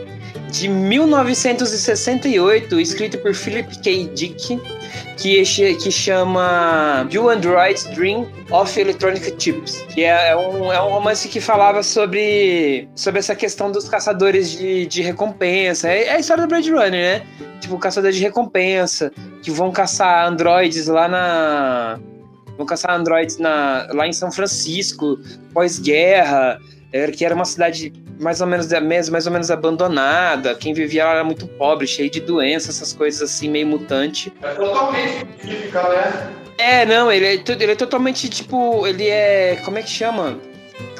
de 0.51 0.68
1968, 0.68 2.79
escrito 2.79 3.18
por 3.20 3.36
Philip 3.36 3.77
K. 3.79 4.06
Dick, 4.15 4.60
que, 5.17 5.43
que 5.75 5.91
chama 5.91 7.08
Do 7.12 7.29
Androids 7.29 7.86
Dream 7.96 8.27
of 8.51 8.79
Electronic 8.79 9.36
Chips. 9.38 9.81
Que 9.93 10.03
é, 10.03 10.29
é 10.29 10.36
um, 10.36 10.72
é 10.72 10.81
um 10.81 10.89
romance 10.89 11.27
que 11.27 11.39
falava 11.41 11.84
sobre, 11.84 12.88
sobre 12.96 13.19
essa 13.19 13.36
questão 13.36 13.72
dos 13.72 13.88
caçadores 13.88 14.51
de, 14.51 14.86
de 14.86 15.01
recompensa. 15.01 15.89
É, 15.89 16.05
é 16.05 16.15
a 16.15 16.19
história 16.19 16.43
do 16.43 16.50
Blade 16.50 16.72
Runner, 16.72 16.91
né? 16.91 17.25
Tipo, 17.60 17.77
caçador 17.77 18.12
de 18.12 18.19
recompensa, 18.19 19.12
que 19.41 19.51
vão 19.51 19.72
caçar 19.72 20.27
androides 20.27 20.88
lá 20.88 21.08
na. 21.08 22.00
Vão 22.58 22.65
caçar 22.65 22.93
androides 22.93 23.38
na, 23.38 23.88
lá 23.93 24.08
em 24.08 24.13
São 24.13 24.31
Francisco, 24.31 25.17
pós-guerra, 25.53 26.60
que 27.15 27.24
era 27.24 27.36
uma 27.36 27.46
cidade 27.46 27.93
mais 28.19 28.41
ou 28.41 28.48
menos 28.48 28.67
mais, 29.10 29.25
ou 29.25 29.31
menos 29.31 29.51
abandonada. 29.51 30.55
Quem 30.55 30.74
vivia 30.74 31.05
lá 31.05 31.12
era 31.12 31.24
muito 31.24 31.48
pobre, 31.48 31.88
cheio 31.88 32.10
de 32.10 32.19
doenças, 32.19 32.75
essas 32.75 32.93
coisas 32.93 33.22
assim, 33.22 33.50
meio 33.50 33.67
mutante. 33.67 34.34
É 34.41 34.53
totalmente 34.53 35.27
científica, 35.41 35.84
né? 35.89 36.34
É, 36.58 36.86
não, 36.86 37.12
ele 37.12 37.25
é, 37.25 37.34
ele 37.36 37.72
é 37.72 37.75
totalmente 37.75 38.27
tipo. 38.27 38.86
Ele 38.86 39.08
é. 39.08 39.62
Como 39.63 39.77
é 39.77 39.81
que 39.81 39.89
chama? 39.89 40.38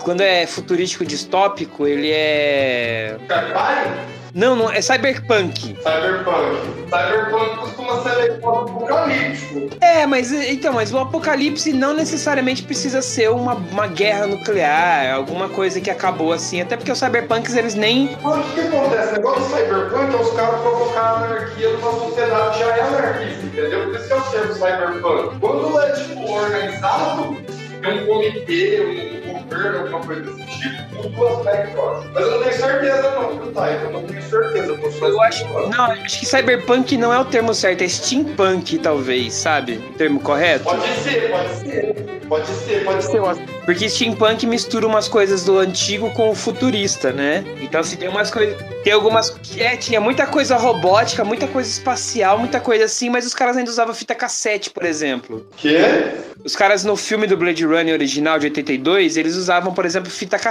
Quando 0.02 0.22
é 0.22 0.48
futurístico 0.48 1.06
distópico, 1.06 1.86
ele 1.86 2.12
é. 2.12 3.18
Sci-fi? 3.28 4.19
Não, 4.34 4.56
não, 4.56 4.72
é 4.72 4.82
cyberpunk. 4.82 5.60
Cyberpunk. 5.60 6.80
Cyberpunk 6.90 7.58
costuma 7.58 8.04
ser 8.04 8.32
apocalíptico. 8.32 9.70
É, 9.82 10.06
mas 10.06 10.32
então, 10.32 10.74
mas 10.74 10.94
o 10.94 10.98
apocalipse 10.98 11.74
não 11.74 11.94
necessariamente 11.94 12.64
precisa 12.64 13.02
ser 13.02 13.30
uma, 13.30 13.54
uma 13.54 13.88
guerra 13.88 14.28
nuclear, 14.28 15.16
alguma 15.16 15.50
coisa 15.50 15.82
que 15.82 15.90
acabou 15.90 16.32
assim, 16.32 16.62
até 16.62 16.78
porque 16.78 16.92
os 16.92 17.00
cyberpunks 17.00 17.56
eles 17.56 17.76
nem. 17.76 18.16
Mano, 18.22 18.44
o 18.44 18.54
que, 18.54 18.62
acontece? 18.62 19.10
O 19.10 19.14
negócio 19.14 19.42
do 19.42 19.50
Cyberpunk 19.50 20.14
é 20.14 20.22
os 20.22 20.32
caras 20.34 20.62
provocar 20.62 21.24
anarquia 21.24 21.74
numa 21.74 21.92
sociedade 21.92 22.58
que 22.58 22.60
já 22.60 22.78
é 22.78 22.82
anarquista, 22.82 23.46
entendeu? 23.46 23.86
Por 23.86 23.96
isso 23.96 24.08
que 24.08 24.14
é 24.14 24.18
o 24.18 24.22
termo 24.22 24.54
Cyberpunk. 24.54 25.40
Quando 25.40 25.80
é, 25.80 25.92
tipo, 25.92 26.32
organizado, 26.32 27.38
tem 27.82 28.04
um 28.04 28.06
comitê, 28.06 29.22
um 29.26 29.44
governo, 29.44 29.80
alguma 29.80 30.00
coisa 30.02 30.22
desse 30.22 30.49
tipo, 30.60 31.24
eu 31.24 31.50
acho. 31.50 32.10
Mas 32.14 32.24
eu 32.24 32.32
não 32.32 32.44
tenho 32.44 32.54
certeza, 32.54 33.12
não, 33.12 33.30
viu, 33.30 33.52
Thay? 33.54 33.84
Eu 33.84 33.92
não 33.92 34.04
tenho 34.04 34.22
certeza. 34.22 34.78
posso 34.78 35.06
Eu 35.06 35.22
acho, 35.22 35.46
não, 35.48 35.86
acho 35.86 36.20
que 36.20 36.26
cyberpunk 36.26 36.98
não 36.98 37.14
é 37.14 37.20
o 37.20 37.26
termo 37.26 37.54
certo, 37.54 37.84
é 37.84 37.88
steampunk, 37.88 38.78
talvez, 38.80 39.34
sabe? 39.34 39.74
O 39.74 39.94
termo 39.94 40.20
correto? 40.20 40.64
Pode 40.64 40.88
ser, 41.02 41.30
pode 41.32 41.56
ser. 41.56 42.20
Pode 42.30 42.48
ser, 42.48 42.86
pode 42.86 43.04
ser. 43.04 43.22
Porque 43.66 43.90
steampunk 43.90 44.46
mistura 44.46 44.86
umas 44.86 45.08
coisas 45.08 45.44
do 45.44 45.58
antigo 45.58 46.12
com 46.12 46.30
o 46.30 46.36
futurista, 46.36 47.12
né? 47.12 47.44
Então, 47.60 47.84
se 47.84 47.98
tem 47.98 48.08
umas 48.08 48.30
coisas. 48.30 48.56
Tem 48.84 48.94
algumas. 48.94 49.36
É, 49.58 49.76
tinha 49.76 50.00
muita 50.00 50.28
coisa 50.28 50.56
robótica, 50.56 51.24
muita 51.24 51.48
coisa 51.48 51.70
espacial, 51.70 52.38
muita 52.38 52.60
coisa 52.60 52.86
assim, 52.86 53.10
mas 53.10 53.26
os 53.26 53.34
caras 53.34 53.58
ainda 53.58 53.70
usavam 53.70 53.94
fita 53.96 54.14
cassete, 54.14 54.70
por 54.70 54.86
exemplo. 54.86 55.46
Que? 55.58 55.78
Os 56.44 56.56
caras 56.56 56.84
no 56.84 56.96
filme 56.96 57.26
do 57.26 57.36
Blade 57.36 57.66
Runner 57.66 57.94
original 57.94 58.38
de 58.38 58.46
82, 58.46 59.18
eles 59.18 59.36
usavam, 59.36 59.74
por 59.74 59.86
exemplo, 59.86 60.10
fita 60.10 60.38
cassete. 60.38 60.49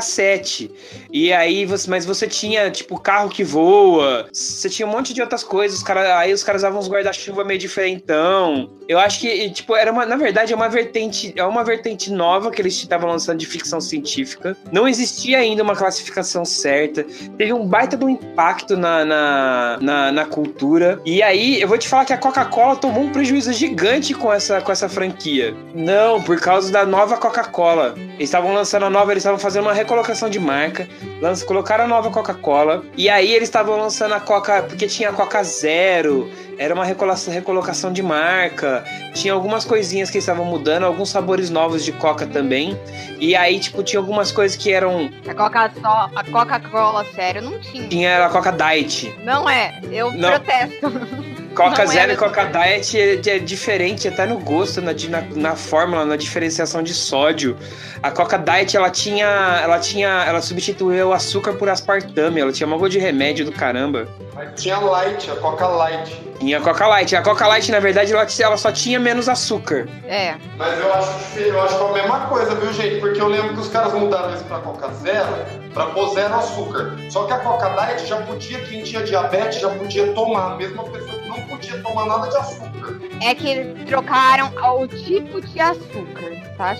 E 1.12 1.32
aí, 1.32 1.64
você, 1.64 1.88
mas 1.90 2.04
você 2.04 2.26
tinha, 2.26 2.70
tipo, 2.70 2.98
carro 2.98 3.28
que 3.28 3.44
voa, 3.44 4.28
você 4.32 4.68
tinha 4.68 4.86
um 4.86 4.90
monte 4.90 5.14
de 5.14 5.20
outras 5.20 5.42
coisas. 5.42 5.78
Os 5.78 5.82
cara, 5.82 6.18
aí 6.18 6.32
os 6.32 6.42
caras 6.42 6.62
usavam 6.62 6.78
uns 6.78 6.88
guarda-chuva 6.88 7.44
meio 7.44 7.58
diferentão. 7.58 8.70
Eu 8.88 8.98
acho 8.98 9.20
que, 9.20 9.50
tipo, 9.50 9.76
era 9.76 9.92
uma. 9.92 10.06
Na 10.06 10.16
verdade, 10.16 10.52
é 10.52 10.56
uma 10.56 10.68
vertente. 10.68 11.32
É 11.36 11.44
uma 11.44 11.62
vertente 11.62 12.10
nova 12.10 12.50
que 12.50 12.60
eles 12.62 12.74
estavam 12.74 13.10
lançando 13.10 13.38
de 13.38 13.46
ficção 13.46 13.80
científica. 13.80 14.56
Não 14.72 14.88
existia 14.88 15.38
ainda 15.38 15.62
uma 15.62 15.76
classificação 15.76 16.44
certa. 16.44 17.04
Teve 17.36 17.52
um 17.52 17.66
baita 17.66 17.96
de 17.96 18.04
um 18.04 18.08
impacto 18.08 18.76
na, 18.76 19.04
na, 19.04 19.78
na, 19.80 20.12
na 20.12 20.26
cultura. 20.26 21.00
E 21.04 21.22
aí, 21.22 21.60
eu 21.60 21.68
vou 21.68 21.76
te 21.76 21.88
falar 21.88 22.04
que 22.04 22.12
a 22.12 22.18
Coca-Cola 22.18 22.76
tomou 22.76 23.04
um 23.04 23.12
prejuízo 23.12 23.52
gigante 23.52 24.14
com 24.14 24.32
essa, 24.32 24.60
com 24.60 24.72
essa 24.72 24.88
franquia. 24.88 25.54
Não, 25.74 26.22
por 26.22 26.40
causa 26.40 26.72
da 26.72 26.86
nova 26.86 27.16
Coca-Cola. 27.16 27.94
Eles 27.96 28.28
estavam 28.28 28.54
lançando 28.54 28.86
a 28.86 28.90
nova, 28.90 29.12
eles 29.12 29.22
estavam 29.22 29.38
fazendo 29.38 29.64
uma 29.64 29.72
recolocação 29.88 30.28
de 30.28 30.38
marca, 30.38 30.86
lanç, 31.18 31.42
colocaram 31.42 31.84
a 31.84 31.88
nova 31.88 32.10
Coca-Cola, 32.10 32.84
e 32.94 33.08
aí 33.08 33.32
eles 33.32 33.48
estavam 33.48 33.74
lançando 33.78 34.12
a 34.12 34.20
Coca, 34.20 34.62
porque 34.64 34.86
tinha 34.86 35.08
a 35.08 35.12
Coca 35.14 35.42
Zero, 35.42 36.30
era 36.58 36.74
uma 36.74 36.84
recolocação, 36.84 37.32
recolocação 37.32 37.90
de 37.90 38.02
marca, 38.02 38.84
tinha 39.14 39.32
algumas 39.32 39.64
coisinhas 39.64 40.10
que 40.10 40.18
eles 40.18 40.24
estavam 40.24 40.44
mudando, 40.44 40.84
alguns 40.84 41.08
sabores 41.08 41.48
novos 41.48 41.82
de 41.86 41.92
Coca 41.92 42.26
também, 42.26 42.78
e 43.18 43.34
aí, 43.34 43.58
tipo, 43.58 43.82
tinha 43.82 43.98
algumas 43.98 44.30
coisas 44.30 44.58
que 44.58 44.70
eram. 44.70 45.10
A 45.26 45.34
Coca 45.34 45.72
só, 45.80 46.10
a 46.14 46.22
Coca-Cola, 46.22 47.06
sério, 47.14 47.40
não 47.40 47.58
tinha. 47.58 47.88
Tinha 47.88 48.26
a 48.26 48.28
Coca 48.28 48.52
Diet. 48.52 49.14
Não 49.24 49.48
é, 49.48 49.80
eu 49.90 50.12
Não. 50.12 50.28
protesto. 50.32 50.92
Coca 51.58 51.84
Não 51.84 51.90
é 51.90 51.94
Zero 51.94 52.10
a 52.12 52.14
e 52.14 52.16
Coca 52.16 52.44
Diet 52.44 52.96
é, 53.00 53.34
é 53.34 53.38
diferente 53.40 54.06
até 54.06 54.24
no 54.24 54.38
gosto, 54.38 54.80
na, 54.80 54.92
na, 54.92 55.22
na 55.34 55.56
fórmula, 55.56 56.04
na 56.04 56.14
diferenciação 56.14 56.84
de 56.84 56.94
sódio. 56.94 57.56
A 58.00 58.12
Coca 58.12 58.38
Diet, 58.38 58.76
ela 58.76 58.90
tinha, 58.90 59.26
ela 59.62 59.80
tinha, 59.80 60.08
ela 60.24 60.40
substituiu 60.40 61.08
o 61.08 61.12
açúcar 61.12 61.54
por 61.54 61.68
aspartame, 61.68 62.40
ela 62.40 62.52
tinha 62.52 62.66
uma 62.66 62.76
gosto 62.76 62.92
de 62.92 63.00
remédio 63.00 63.44
do 63.44 63.50
caramba. 63.50 64.06
Mas 64.34 64.62
tinha 64.62 64.78
Light, 64.78 65.28
a 65.28 65.34
Coca 65.34 65.66
Light. 65.66 66.28
E 66.40 66.54
a 66.54 66.60
Coca 66.60 66.86
Light, 66.86 67.16
a 67.16 67.22
Coca 67.22 67.44
Light, 67.48 67.68
na 67.72 67.80
verdade, 67.80 68.12
ela, 68.12 68.24
ela 68.38 68.56
só 68.56 68.70
tinha 68.70 69.00
menos 69.00 69.28
açúcar. 69.28 69.88
É. 70.06 70.36
Mas 70.56 70.78
eu 70.78 70.94
acho, 70.94 71.10
que- 71.34 71.40
eu 71.48 71.60
acho 71.60 71.76
que 71.76 71.82
é 71.82 71.88
a 71.88 71.92
mesma 71.92 72.20
coisa, 72.26 72.54
viu, 72.54 72.72
gente? 72.72 73.00
Porque 73.00 73.20
eu 73.20 73.26
lembro 73.26 73.54
que 73.54 73.60
os 73.60 73.68
caras 73.68 73.92
mudaram 73.94 74.32
isso 74.32 74.44
pra 74.44 74.58
Coca 74.58 74.88
Zero, 75.02 75.44
pra 75.74 75.86
pôr 75.86 76.14
zero 76.14 76.34
açúcar. 76.36 76.96
Só 77.10 77.24
que 77.24 77.32
a 77.32 77.38
Coca 77.40 77.68
Diet 77.70 78.06
já 78.06 78.18
podia, 78.18 78.60
quem 78.60 78.84
tinha 78.84 79.02
diabetes 79.02 79.60
já 79.60 79.68
podia 79.70 80.12
tomar, 80.12 80.56
mesmo 80.56 80.80
a 80.82 80.84
pessoa 80.84 81.17
podia 81.58 81.82
tomar 81.82 82.06
nada 82.06 82.28
de 82.28 82.36
açúcar. 82.36 83.00
É 83.22 83.34
que 83.34 83.48
eles 83.48 83.84
trocaram 83.88 84.52
o 84.80 84.86
tipo 84.86 85.40
de 85.40 85.60
açúcar, 85.60 86.30
tá? 86.56 86.76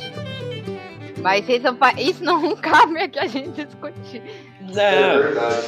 Mas 1.21 1.49
isso, 1.49 1.67
isso 1.99 2.25
não 2.25 2.55
cabe 2.57 3.01
aqui 3.01 3.19
a 3.19 3.27
gente 3.27 3.65
discutir. 3.65 4.23
É 4.77 5.19
verdade. 5.19 5.67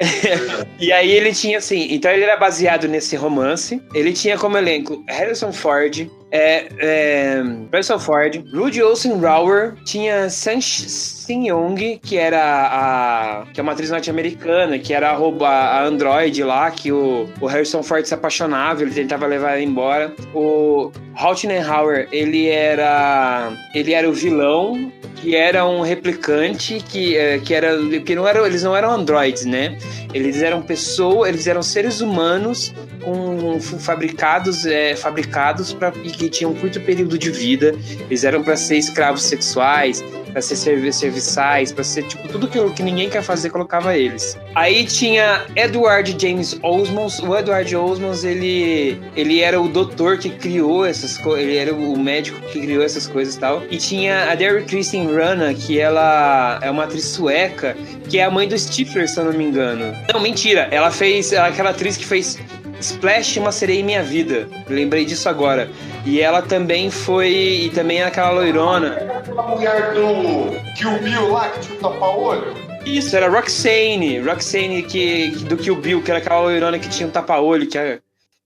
E 0.80 0.90
aí 0.90 1.12
ele 1.12 1.32
tinha 1.32 1.58
assim, 1.58 1.86
então 1.90 2.10
ele 2.10 2.24
era 2.24 2.36
baseado 2.36 2.88
nesse 2.88 3.14
romance. 3.14 3.80
Ele 3.94 4.12
tinha 4.12 4.36
como 4.36 4.58
elenco 4.58 5.04
Harrison 5.08 5.52
Ford, 5.52 6.08
é, 6.32 6.68
é, 6.78 7.42
Harrison 7.70 7.98
Ford, 7.98 8.42
Rudy 8.54 8.82
Olsen 8.82 9.20
Rower, 9.20 9.74
tinha 9.84 10.30
Sun 10.30 10.62
Sin 10.62 11.46
Young, 11.46 11.98
que 12.02 12.16
era 12.16 12.40
a 12.42 13.46
que 13.52 13.60
é 13.60 13.62
uma 13.62 13.72
atriz 13.72 13.90
norte-americana, 13.90 14.78
que 14.78 14.94
era 14.94 15.10
a, 15.10 15.46
a 15.46 15.84
android 15.84 16.42
lá, 16.42 16.70
que 16.70 16.90
o, 16.90 17.28
o 17.38 17.46
Harrison 17.46 17.82
Ford 17.82 18.06
se 18.06 18.14
apaixonava, 18.14 18.80
ele 18.80 18.92
tentava 18.92 19.26
levar 19.26 19.52
ela 19.52 19.60
embora. 19.60 20.14
O 20.34 20.90
Hauer, 21.14 22.08
ele 22.10 22.48
era 22.48 23.52
ele 23.74 23.92
era 23.92 24.08
o 24.08 24.12
vilão, 24.14 24.90
que 25.16 25.36
era 25.36 25.64
um 25.66 25.82
replicante, 25.82 26.80
que, 26.80 27.16
é, 27.16 27.38
que 27.38 27.54
era 27.54 27.76
que 28.04 28.14
não 28.14 28.26
eram, 28.26 28.46
eles 28.46 28.62
não 28.62 28.74
eram 28.74 28.90
androids, 28.90 29.44
né? 29.44 29.76
Eles 30.12 30.42
eram 30.42 30.62
pessoas, 30.62 31.28
eles 31.28 31.46
eram 31.46 31.62
seres 31.62 32.00
humanos 32.00 32.74
com 33.02 33.60
fabricados, 33.60 34.66
é, 34.66 34.96
fabricados 34.96 35.72
para 35.72 35.92
que 36.22 36.30
tinham 36.30 36.52
um 36.52 36.54
curto 36.54 36.80
período 36.80 37.18
de 37.18 37.30
vida. 37.30 37.74
Eles 38.08 38.22
eram 38.22 38.42
para 38.42 38.56
ser 38.56 38.76
escravos 38.76 39.22
sexuais, 39.22 40.02
para 40.32 40.40
ser 40.40 40.56
servi 40.56 40.92
serviçais, 40.92 41.72
para 41.72 41.82
ser 41.82 42.04
tipo 42.04 42.28
tudo 42.28 42.48
que, 42.48 42.58
que 42.70 42.82
ninguém 42.82 43.10
quer 43.10 43.22
fazer 43.22 43.50
colocava 43.50 43.96
eles. 43.96 44.38
Aí 44.54 44.86
tinha 44.86 45.44
Edward 45.56 46.16
James 46.18 46.58
Osmond. 46.62 47.22
O 47.26 47.36
Edward 47.36 47.74
Osmond 47.76 48.26
ele 48.26 49.00
ele 49.16 49.40
era 49.40 49.60
o 49.60 49.68
doutor 49.68 50.18
que 50.18 50.30
criou 50.30 50.86
essas 50.86 51.18
coisas, 51.18 51.42
ele 51.42 51.56
era 51.56 51.74
o 51.74 51.98
médico 51.98 52.40
que 52.40 52.60
criou 52.60 52.82
essas 52.82 53.06
coisas 53.06 53.34
e 53.34 53.38
tal. 53.38 53.62
E 53.70 53.76
tinha 53.76 54.30
a 54.30 54.34
Derry 54.34 54.64
Kristen 54.64 55.12
Rana, 55.12 55.52
que 55.52 55.78
ela 55.78 56.60
é 56.62 56.70
uma 56.70 56.84
atriz 56.84 57.04
sueca, 57.04 57.76
que 58.08 58.18
é 58.18 58.24
a 58.24 58.30
mãe 58.30 58.46
do 58.46 58.56
Stifler, 58.56 59.08
se 59.08 59.18
eu 59.18 59.24
não 59.24 59.32
me 59.32 59.44
engano. 59.44 59.94
Não, 60.12 60.20
mentira. 60.20 60.68
Ela 60.70 60.90
fez 60.90 61.32
aquela 61.32 61.70
atriz 61.70 61.96
que 61.96 62.06
fez 62.06 62.38
Splash, 62.82 63.38
uma 63.38 63.52
sereia 63.52 63.80
em 63.80 63.84
minha 63.84 64.02
vida. 64.02 64.48
Lembrei 64.68 65.04
disso 65.04 65.28
agora. 65.28 65.70
E 66.04 66.20
ela 66.20 66.42
também 66.42 66.90
foi. 66.90 67.30
E 67.30 67.70
também 67.70 68.00
é 68.00 68.04
aquela 68.04 68.30
loirona. 68.30 68.88
Aquela 69.18 69.42
mulher 69.48 69.94
do 69.94 70.74
Kill 70.76 70.98
Bill 71.02 71.28
lá, 71.30 71.48
que 71.50 71.60
tinha 71.60 71.78
o 71.78 71.80
tapa-olho. 71.80 72.54
Isso, 72.84 73.16
era 73.16 73.28
Roxane. 73.28 74.18
Roxane 74.20 74.82
que, 74.82 75.28
do 75.48 75.56
Kill 75.56 75.76
Bill, 75.76 76.02
que 76.02 76.10
era 76.10 76.18
aquela 76.18 76.40
loirona 76.40 76.78
que 76.78 76.88
tinha 76.88 77.06
um 77.08 77.10
tapa-olho, 77.12 77.66
que, 77.68 77.78
a- 77.78 77.98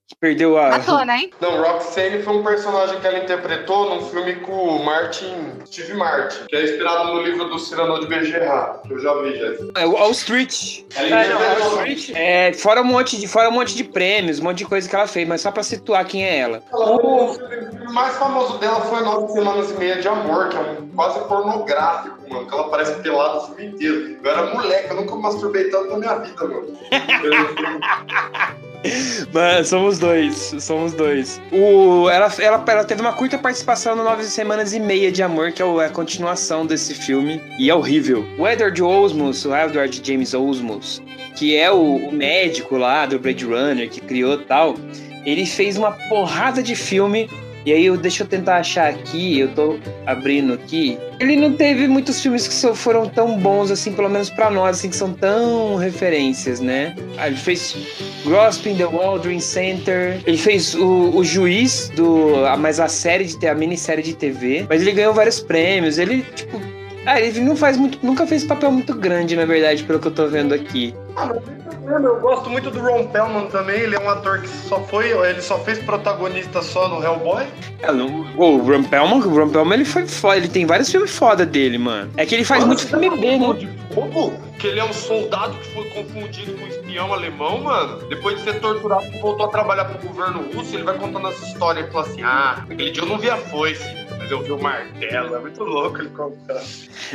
que 0.08 0.14
perdeu 0.14 0.56
a. 0.56 0.70
Matona, 0.70 1.16
hein? 1.16 1.32
Não, 1.40 1.60
Roxane 1.60 2.22
foi 2.22 2.36
um 2.36 2.44
personagem 2.44 3.00
que 3.00 3.06
ela 3.06 3.18
interpretou 3.18 3.90
num 3.90 4.02
filme 4.02 4.36
com 4.36 4.52
o 4.52 4.84
Martin, 4.84 5.34
Steve 5.66 5.94
Martin, 5.94 6.46
que 6.46 6.54
é 6.54 6.62
inspirado 6.62 7.12
no 7.12 7.22
livro 7.22 7.48
do 7.48 7.58
Cyrano 7.58 7.98
de 7.98 8.06
Bergerac, 8.06 8.86
que 8.86 8.94
eu 8.94 9.00
já 9.00 9.12
vi, 9.22 9.36
já. 9.36 9.80
É 9.80 9.84
o 9.84 9.92
Wall 9.92 10.12
Street. 10.12 10.82
Ela 10.94 11.25
É, 11.25 11.28
não, 11.28 11.40
Wall 11.40 11.86
Street. 11.86 12.12
É, 12.14 12.52
fora 12.52 12.82
um 12.82 12.84
monte 12.84 13.18
de 13.18 13.26
fora 13.26 13.48
um 13.48 13.52
monte 13.52 13.75
de 13.75 13.82
prêmios, 13.82 14.38
um 14.38 14.44
monte 14.44 14.58
de 14.58 14.66
coisa 14.66 14.88
que 14.88 14.94
ela 14.94 15.08
fez, 15.08 15.26
mas 15.26 15.40
só 15.40 15.50
pra 15.50 15.64
situar 15.64 16.04
quem 16.06 16.25
é 16.25 16.38
ela. 16.38 16.62
O 16.72 17.34
filme 17.34 17.92
mais 17.92 18.16
famoso 18.16 18.58
dela 18.58 18.82
foi 18.82 19.00
Nove 19.02 19.32
Semanas 19.32 19.72
e 19.72 19.75
Meia 19.75 20.00
de 20.00 20.06
Amor, 20.06 20.50
que 20.50 20.56
é 20.56 20.60
um 20.60 20.88
quase 20.94 21.18
pornográfico, 21.26 22.16
mano. 22.28 22.46
Que 22.46 22.54
ela 22.54 22.68
parece 22.68 22.94
pelada 23.00 23.38
o 23.38 23.46
filme 23.48 23.72
inteiro. 23.72 24.18
Eu 24.22 24.30
era 24.30 24.54
moleque, 24.54 24.88
eu 24.90 24.96
nunca 24.96 25.16
masturbei 25.16 25.64
tanto 25.68 25.90
na 25.90 25.98
minha 25.98 26.14
vida, 26.18 26.44
mano. 26.46 26.78
Mas 29.33 29.68
somos 29.68 29.99
dois, 29.99 30.54
somos 30.60 30.93
dois. 30.93 31.41
O, 31.52 32.08
ela, 32.08 32.32
ela, 32.39 32.65
ela 32.67 32.84
teve 32.84 33.00
uma 33.00 33.12
curta 33.12 33.39
participação 33.39 33.95
no 33.95 34.04
Nove 34.04 34.25
Semanas 34.25 34.73
e 34.73 34.80
Meia 34.80 35.10
de 35.10 35.23
Amor, 35.23 35.52
que 35.52 35.62
é 35.62 35.67
é 35.67 35.86
a 35.86 35.91
continuação 35.91 36.65
desse 36.65 36.95
filme, 36.95 37.41
e 37.58 37.69
é 37.69 37.75
horrível. 37.75 38.25
O 38.39 38.47
Edward 38.47 38.80
Osmos, 38.82 39.45
o 39.45 39.54
Edward 39.54 40.00
James 40.02 40.32
Osmos, 40.32 41.02
que 41.34 41.56
é 41.56 41.71
o, 41.71 41.97
o 41.97 42.12
médico 42.12 42.76
lá 42.76 43.04
do 43.04 43.19
Blade 43.19 43.45
Runner, 43.45 43.91
que 43.91 44.00
criou 44.00 44.39
tal, 44.39 44.76
ele 45.25 45.45
fez 45.45 45.76
uma 45.76 45.93
porrada 46.08 46.62
de 46.62 46.75
filme. 46.75 47.28
E 47.66 47.72
aí, 47.72 47.84
eu, 47.86 47.96
deixa 47.96 48.22
eu 48.22 48.28
tentar 48.28 48.58
achar 48.58 48.88
aqui, 48.88 49.40
eu 49.40 49.48
tô 49.48 49.76
abrindo 50.06 50.52
aqui. 50.52 50.96
Ele 51.18 51.34
não 51.34 51.52
teve 51.52 51.88
muitos 51.88 52.22
filmes 52.22 52.46
que 52.46 52.74
foram 52.76 53.08
tão 53.08 53.36
bons, 53.40 53.72
assim, 53.72 53.92
pelo 53.92 54.08
menos 54.08 54.30
pra 54.30 54.48
nós, 54.50 54.78
assim, 54.78 54.88
que 54.88 54.94
são 54.94 55.12
tão 55.12 55.74
referências, 55.74 56.60
né? 56.60 56.94
Ah, 57.18 57.26
Ele 57.26 57.36
fez 57.36 57.76
Grasp 58.24 58.66
in 58.66 58.76
the 58.76 58.84
Waldron 58.86 59.40
Center. 59.40 60.20
Ele 60.24 60.36
fez 60.36 60.76
o, 60.76 61.10
o 61.16 61.24
juiz 61.24 61.90
do. 61.96 62.46
a- 62.46 62.56
Mas 62.56 62.78
a 62.78 62.86
série 62.86 63.24
de 63.24 63.46
a 63.48 63.54
minissérie 63.54 64.04
de 64.04 64.14
TV. 64.14 64.64
Mas 64.68 64.82
ele 64.82 64.92
ganhou 64.92 65.12
vários 65.12 65.40
prêmios. 65.40 65.98
Ele, 65.98 66.24
tipo. 66.36 66.60
Ah, 67.06 67.21
ele 67.21 67.40
não 67.40 67.56
faz 67.56 67.76
muito. 67.76 67.99
Nunca 68.04 68.26
fez 68.26 68.45
papel 68.45 68.71
muito 68.73 68.92
grande, 68.95 69.36
na 69.36 69.45
verdade, 69.47 69.84
pelo 69.84 69.99
que 69.99 70.08
eu 70.08 70.12
tô 70.12 70.26
vendo 70.26 70.52
aqui. 70.52 70.95
Ah, 71.16 71.26
mas 71.26 72.02
Eu 72.02 72.19
gosto 72.21 72.50
muito 72.50 72.69
do 72.69 72.80
Ron 72.80 73.06
Pellman 73.06 73.47
também, 73.47 73.78
ele 73.80 73.95
é 73.95 74.00
um 74.00 74.10
ator 74.10 74.40
que 74.40 74.49
só 74.49 74.80
foi, 74.86 75.10
ele 75.12 75.40
só 75.40 75.56
fez 75.60 75.78
protagonista 75.78 76.60
só 76.60 76.88
no 76.88 77.00
Hellboy. 77.00 77.45
É, 77.80 77.92
não- 77.92 78.26
o 78.36 78.56
Ron 78.58 78.82
Perlman, 78.82 79.19
o 79.19 79.28
Ron 79.34 79.49
Perlman, 79.50 79.75
ele 79.75 79.84
foi 79.84 80.04
foda. 80.06 80.36
Ele 80.36 80.49
tem 80.49 80.66
vários 80.66 80.90
filmes 80.90 81.16
foda 81.16 81.47
dele, 81.47 81.78
mano. 81.78 82.10
É 82.16 82.26
que 82.26 82.34
ele 82.34 82.45
faz 82.45 82.64
muito 82.64 82.84
filme 82.84 83.08
B, 83.10 83.38
né? 83.38 83.52
de 83.54 83.69
fogo, 83.95 84.32
que 84.58 84.66
ele 84.66 84.80
é 84.80 84.84
um 84.84 84.92
soldado 84.92 85.54
que 85.58 85.69
foi 85.75 85.84
confundido 85.90 86.54
com 86.54 86.64
um 86.64 86.69
espião 86.69 87.12
alemão, 87.12 87.60
mano. 87.62 87.99
Depois 88.08 88.36
de 88.38 88.42
ser 88.42 88.58
torturado, 88.58 89.06
voltou 89.21 89.47
a 89.47 89.49
trabalhar 89.49 89.84
pro 89.84 90.08
governo 90.08 90.45
russo, 90.52 90.75
ele 90.75 90.82
vai 90.82 90.99
contando 90.99 91.28
essa 91.28 91.47
história 91.47 91.82
e 91.88 91.92
fala 91.92 92.04
assim: 92.04 92.23
Ah, 92.25 92.64
aquele 92.69 92.90
dia 92.90 93.02
eu 93.04 93.06
não 93.06 93.16
vi 93.19 93.30
a 93.30 93.36
foice, 93.36 93.84
mas 94.26 94.30
eu 94.30 94.43
vi 94.43 94.52
o 94.52 94.58
martelo. 94.58 95.36
É 95.36 95.39
muito 95.39 95.62
louco 95.62 95.99
ele 95.99 96.10
contando. 96.10 96.65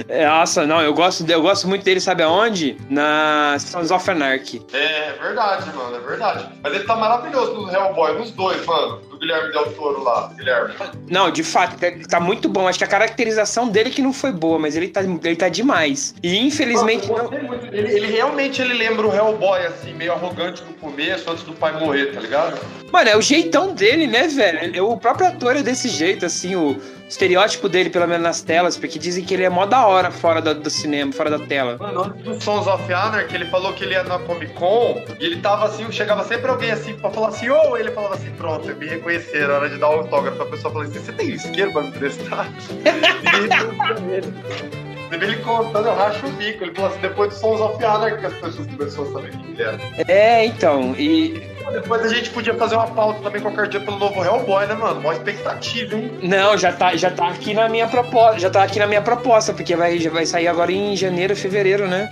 É, 0.08 0.26
Nossa, 0.26 0.66
não, 0.66 0.82
eu 0.82 0.94
gosto, 0.94 1.30
eu 1.30 1.42
gosto 1.42 1.68
muito 1.68 1.84
dele, 1.84 2.00
sabe 2.00 2.24
aonde? 2.24 2.78
Na 2.90 3.58
Sons 3.60 3.92
of 3.92 4.10
Anarchy. 4.10 4.66
É, 4.74 5.10
é 5.10 5.18
verdade, 5.22 5.76
mano, 5.76 5.98
é 5.98 6.00
verdade. 6.00 6.50
Mas 6.64 6.74
ele 6.74 6.84
tá 6.86 6.96
maravilhoso 6.96 7.54
no 7.54 7.70
Hellboy, 7.70 8.18
nos 8.18 8.32
dois, 8.32 8.66
mano. 8.66 9.11
Do 9.22 9.28
Guilherme 9.28 9.52
Del 9.54 9.72
Toro 9.74 10.04
lá, 10.04 10.34
Guilherme. 10.36 10.74
Não, 11.08 11.30
de 11.30 11.44
fato, 11.44 11.78
tá- 11.78 11.92
tá 12.10 12.20
muito 12.20 12.50
bom. 12.50 12.68
Acho 12.68 12.80
que 12.80 12.84
a 12.84 12.88
caracterização 12.88 13.70
dele 13.70 13.92
que 13.92 14.02
não 14.02 14.12
foi 14.12 14.32
boa, 14.32 14.58
mas 14.58 14.76
ele 14.76 14.88
tá, 14.88 15.02
ele 15.04 15.36
tá 15.36 15.48
demais. 15.48 16.16
E 16.24 16.40
infelizmente 16.40 17.08
Nossa, 17.08 17.24
eu 17.36 17.42
não. 17.42 17.48
muito. 17.48 17.68
Ele, 17.72 17.92
ele 17.96 18.08
realmente 18.08 18.60
ele 18.60 18.74
lembra 18.74 19.06
o 19.08 19.14
Hellboy, 19.16 19.64
assim, 19.68 19.94
meio 19.94 20.12
arrogante 20.14 20.64
no 20.64 20.74
começo, 20.74 21.30
antes 21.30 21.44
do 21.44 21.54
pai 21.54 21.80
morrer, 21.80 22.08
tá 22.08 22.20
ligado? 22.20 22.60
Mano, 22.92 23.10
é 23.10 23.16
o 23.16 23.22
jeitão 23.22 23.76
dele, 23.76 24.08
né, 24.08 24.28
velho? 24.28 24.88
O 24.90 24.98
próprio 24.98 25.28
ator 25.28 25.56
é 25.56 25.62
desse 25.62 25.88
jeito, 25.88 26.26
assim, 26.26 26.56
o 26.56 26.82
estereótipo 27.08 27.70
dele, 27.70 27.90
pelo 27.90 28.08
menos 28.08 28.24
nas 28.24 28.42
telas, 28.42 28.78
porque 28.78 28.98
dizem 29.00 29.24
que 29.24 29.34
ele 29.34 29.44
é 29.44 29.50
mó 29.50 29.66
da 29.66 29.86
hora 29.86 30.12
fora 30.12 30.42
da- 30.42 30.54
do 30.54 30.70
cinema, 30.70 31.12
fora 31.12 31.30
da 31.30 31.40
tela. 31.40 31.78
Mano, 31.78 32.04
antes 32.06 32.22
do 32.24 32.42
Sons 32.42 32.68
of 32.68 32.92
Anarchy, 32.94 33.36
ele 33.36 33.46
falou 33.46 33.72
que 33.74 33.84
ele 33.84 33.94
ia 33.94 34.04
na 34.04 34.18
Comic 34.20 34.54
Con 34.54 35.02
e 35.20 35.26
ele 35.26 35.38
tava 35.42 35.66
assim, 35.66 35.90
chegava 35.92 36.24
sempre 36.26 36.50
alguém 36.50 36.72
assim 36.72 36.94
pra 36.96 37.10
falar 37.12 37.30
assim, 37.30 37.50
ô, 37.50 37.76
ele 37.78 37.92
falava 37.92 38.16
assim, 38.16 38.32
pronto, 38.32 38.66
me 38.76 38.88
reconheceram, 39.12 39.48
na 39.48 39.54
hora 39.56 39.70
de 39.70 39.78
dar 39.78 39.90
o 39.90 39.94
autógrafo, 39.94 40.42
a 40.42 40.46
pessoa 40.46 40.74
falou 40.74 40.88
assim, 40.88 41.00
você 41.00 41.12
tem 41.12 41.30
isqueiro 41.30 41.72
pra 41.72 41.82
me 41.84 41.90
emprestar? 41.90 42.48
Pra 42.84 44.16
ele. 44.16 44.34
Ele 45.12 45.36
contando, 45.40 45.88
eu 45.88 45.94
racho 45.94 46.26
o 46.26 46.30
bico. 46.32 46.64
Ele 46.64 46.74
falou 46.74 46.90
assim, 46.90 47.02
depois 47.02 47.34
do 47.34 47.36
Sons 47.36 47.60
of 47.60 47.84
Anarchy 47.84 48.18
que 48.18 48.26
as 48.28 48.34
pessoas 48.34 48.68
começaram 48.68 49.10
a 49.10 49.12
saber 49.12 49.32
quem 49.32 49.52
ele 49.52 49.62
era. 49.62 49.80
É, 50.08 50.46
então, 50.46 50.96
e. 50.98 51.52
Depois 51.74 52.02
a 52.02 52.08
gente 52.08 52.30
podia 52.30 52.54
fazer 52.54 52.76
uma 52.76 52.88
pauta 52.88 53.22
também 53.22 53.42
qualquer 53.42 53.68
dia 53.68 53.82
pelo 53.82 54.00
novo 54.00 54.24
Hellboy, 54.24 54.66
né, 54.68 54.74
mano? 54.74 55.02
Mó 55.02 55.12
expectativa, 55.12 55.96
hein? 55.96 56.12
Não, 56.24 56.58
já 56.58 56.72
tá, 56.72 56.96
já 56.96 57.12
tá 57.12 57.28
aqui 57.28 57.54
na 57.54 57.68
minha 57.68 57.88
proposta. 57.88 58.40
Já 58.40 58.50
tá 58.50 58.64
aqui 58.64 58.80
na 58.80 58.88
minha 58.88 59.02
proposta, 59.02 59.54
porque 59.54 59.76
vai, 59.76 59.98
já 59.98 60.10
vai 60.10 60.26
sair 60.26 60.48
agora 60.48 60.72
em 60.72 60.96
janeiro, 60.96 61.36
fevereiro, 61.36 61.90
né? 61.90 62.10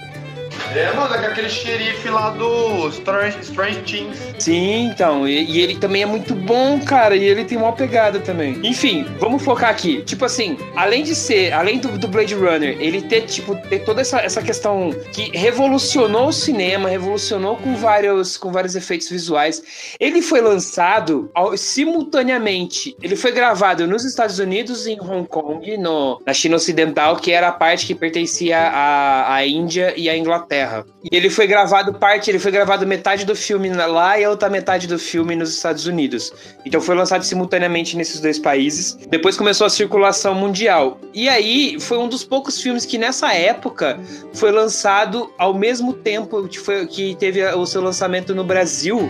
É, 0.76 0.94
mano, 0.94 1.16
é 1.16 1.28
aquele 1.28 1.50
xerife 1.50 2.10
lá 2.10 2.30
do 2.30 2.88
Strange, 2.90 3.40
Strange 3.42 3.82
Things. 3.82 4.20
Sim, 4.38 4.86
então. 4.86 5.28
E, 5.28 5.44
e, 5.44 5.62
ele 5.62 5.76
também 5.76 6.04
é 6.04 6.06
muito 6.06 6.36
bom, 6.36 6.80
cara. 6.80 7.16
E 7.16 7.24
ele 7.24 7.44
tem 7.44 7.58
uma 7.58 7.74
pegada 7.74 8.20
também. 8.20 8.60
Enfim, 8.64 9.06
vamos 9.20 9.44
focar 9.44 9.72
aqui. 9.72 10.04
Tipo 10.04 10.26
assim, 10.26 10.58
além 10.76 11.04
de 11.04 11.16
ser, 11.16 11.54
além 11.54 11.80
do, 11.80 11.98
do 11.98 12.08
Blade 12.08 12.36
Runner, 12.36 12.78
ele 12.80 13.02
ter, 13.02 13.22
tipo, 13.22 13.56
ter 13.68 13.80
toda 13.80 14.02
essa, 14.02 14.20
essa 14.20 14.42
questão 14.44 14.92
que 15.12 15.36
revolucionou 15.36 16.28
o 16.28 16.34
cinema, 16.34 16.88
revolucionou 16.88 17.56
com 17.58 17.76
vários, 17.76 18.38
com 18.38 18.52
vários 18.52 18.76
efeitos 18.76 19.10
visuais. 19.10 19.96
Ele 20.00 20.22
foi 20.22 20.40
lançado 20.40 21.32
ao, 21.34 21.58
simultaneamente. 21.58 22.96
Ele 23.02 23.16
foi 23.16 23.32
gravado 23.32 23.88
nos 23.88 24.06
Estados 24.06 24.38
Unidos 24.38 24.86
e 24.86 24.92
em 24.92 25.02
Hong 25.02 25.28
Kong, 25.28 25.78
no, 25.78 26.22
na 26.26 26.34
China 26.34 26.58
Ocidental, 26.58 27.16
que 27.16 27.32
era 27.32 27.48
a 27.48 27.52
parte 27.52 27.88
que 27.88 27.96
pertencia 27.96 28.60
à, 28.60 29.34
à 29.34 29.48
Índia 29.48 29.94
e 29.98 30.08
à 30.08 30.16
Inglaterra. 30.16 30.59
E 31.04 31.16
ele 31.16 31.30
foi 31.30 31.48
gravado 31.48 31.94
parte, 31.94 32.30
ele 32.30 32.40
foi 32.40 32.52
gravado 32.52 32.86
metade 32.86 33.26
do 33.26 33.36
filme 33.36 33.70
lá 33.70 34.20
e 34.20 34.24
a 34.24 34.30
outra 34.30 34.50
metade 34.50 34.88
do 34.88 34.98
filme 34.98 35.36
nos 35.36 35.54
Estados 35.54 35.86
Unidos. 35.86 36.32
Então 36.66 36.82
foi 36.82 36.96
lançado 36.96 37.24
simultaneamente 37.24 37.96
nesses 37.96 38.20
dois 38.20 38.40
países. 38.40 38.98
Depois 39.10 39.38
começou 39.38 39.66
a 39.66 39.70
circulação 39.70 40.34
mundial. 40.36 41.00
E 41.14 41.30
aí 41.30 41.80
foi 41.80 41.98
um 41.98 42.08
dos 42.08 42.24
poucos 42.24 42.62
filmes 42.62 42.86
que 42.86 42.98
nessa 42.98 43.34
época 43.34 44.00
foi 44.34 44.52
lançado 44.52 45.32
ao 45.38 45.54
mesmo 45.54 45.94
tempo 45.94 46.48
que, 46.48 46.60
foi, 46.60 46.86
que 46.88 47.16
teve 47.16 47.44
o 47.46 47.66
seu 47.66 47.82
lançamento 47.82 48.34
no 48.36 48.44
Brasil, 48.44 49.10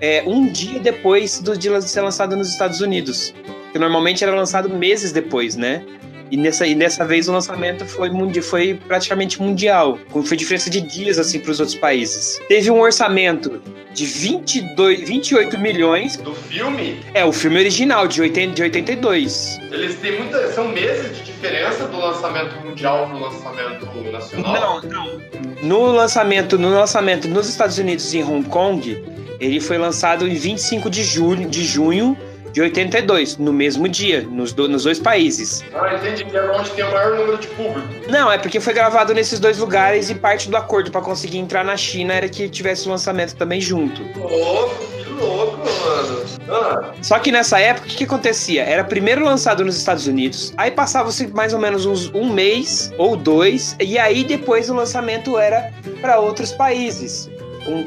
é, 0.00 0.22
um 0.26 0.46
dia 0.46 0.80
depois 0.80 1.40
do, 1.40 1.56
de 1.56 1.82
ser 1.82 2.00
lançado 2.00 2.36
nos 2.36 2.48
Estados 2.48 2.80
Unidos. 2.80 3.34
Que 3.72 3.78
normalmente 3.78 4.24
era 4.24 4.34
lançado 4.34 4.68
meses 4.68 5.12
depois, 5.12 5.54
né? 5.54 5.84
E 6.30 6.36
nessa, 6.36 6.66
e 6.66 6.74
dessa 6.74 7.04
vez 7.04 7.28
o 7.28 7.32
lançamento 7.32 7.84
foi, 7.84 8.08
mundi, 8.08 8.40
foi 8.40 8.74
praticamente 8.74 9.42
mundial. 9.42 9.98
Foi 10.24 10.36
diferença 10.36 10.70
de 10.70 10.80
dias 10.80 11.18
assim 11.18 11.40
para 11.40 11.50
os 11.50 11.58
outros 11.58 11.76
países. 11.76 12.40
Teve 12.48 12.70
um 12.70 12.80
orçamento 12.80 13.60
de 13.92 14.06
22, 14.06 15.08
28 15.08 15.58
milhões. 15.58 16.16
Do 16.16 16.34
filme? 16.34 17.00
É, 17.14 17.24
o 17.24 17.32
filme 17.32 17.58
original, 17.58 18.06
de, 18.06 18.20
80, 18.20 18.54
de 18.54 18.62
82. 18.62 19.60
Eles 19.72 19.96
têm 19.96 20.18
muita. 20.18 20.52
São 20.52 20.68
meses 20.68 21.16
de 21.16 21.24
diferença 21.24 21.86
do 21.88 21.98
lançamento 21.98 22.54
mundial 22.64 23.08
pro 23.08 23.18
lançamento 23.18 24.12
nacional? 24.12 24.82
Não, 24.82 24.90
não. 24.90 25.20
No 25.62 25.86
lançamento, 25.86 26.56
no 26.56 26.70
lançamento 26.70 27.26
nos 27.26 27.48
Estados 27.48 27.78
Unidos 27.78 28.14
e 28.14 28.18
em 28.18 28.24
Hong 28.24 28.48
Kong, 28.48 29.04
ele 29.40 29.60
foi 29.60 29.78
lançado 29.78 30.28
em 30.28 30.34
25 30.34 30.88
de 30.88 31.02
junho, 31.02 31.48
de 31.48 31.64
junho 31.64 32.16
de 32.52 32.60
82, 32.60 33.36
no 33.36 33.52
mesmo 33.52 33.88
dia, 33.88 34.22
nos, 34.22 34.52
do, 34.52 34.68
nos 34.68 34.84
dois 34.84 34.98
países. 34.98 35.64
Ah, 35.74 35.94
entendi. 35.94 36.24
Que 36.24 36.36
é 36.36 36.50
onde 36.50 36.70
tem 36.70 36.84
o 36.84 36.90
maior 36.90 37.16
número 37.16 37.38
de 37.38 37.48
público. 37.48 37.88
Não, 38.08 38.30
é 38.30 38.38
porque 38.38 38.60
foi 38.60 38.72
gravado 38.72 39.14
nesses 39.14 39.38
dois 39.38 39.58
lugares 39.58 40.10
e 40.10 40.14
parte 40.14 40.48
do 40.48 40.56
acordo 40.56 40.90
para 40.90 41.00
conseguir 41.00 41.38
entrar 41.38 41.64
na 41.64 41.76
China 41.76 42.14
era 42.14 42.28
que 42.28 42.48
tivesse 42.48 42.86
o 42.86 42.90
lançamento 42.90 43.34
também 43.36 43.60
junto. 43.60 44.02
Louco, 44.18 44.86
que 44.96 45.10
louco, 45.10 45.58
mano. 45.58 46.24
Ah. 46.48 46.92
Só 47.02 47.18
que 47.18 47.30
nessa 47.30 47.60
época, 47.60 47.86
o 47.86 47.90
que, 47.90 47.96
que, 47.98 48.04
acontecia? 48.04 48.62
Era 48.64 48.82
primeiro 48.82 49.24
lançado 49.24 49.64
nos 49.64 49.76
Estados 49.76 50.06
Unidos, 50.06 50.52
aí 50.56 50.70
passava-se 50.70 51.28
mais 51.28 51.54
ou 51.54 51.60
menos 51.60 51.86
uns 51.86 52.12
um 52.12 52.32
mês 52.32 52.92
ou 52.98 53.16
dois, 53.16 53.76
e 53.80 53.98
aí 53.98 54.24
depois 54.24 54.68
o 54.68 54.74
lançamento 54.74 55.38
era 55.38 55.72
para 56.00 56.18
outros 56.18 56.52
países 56.52 57.30
com, 57.64 57.84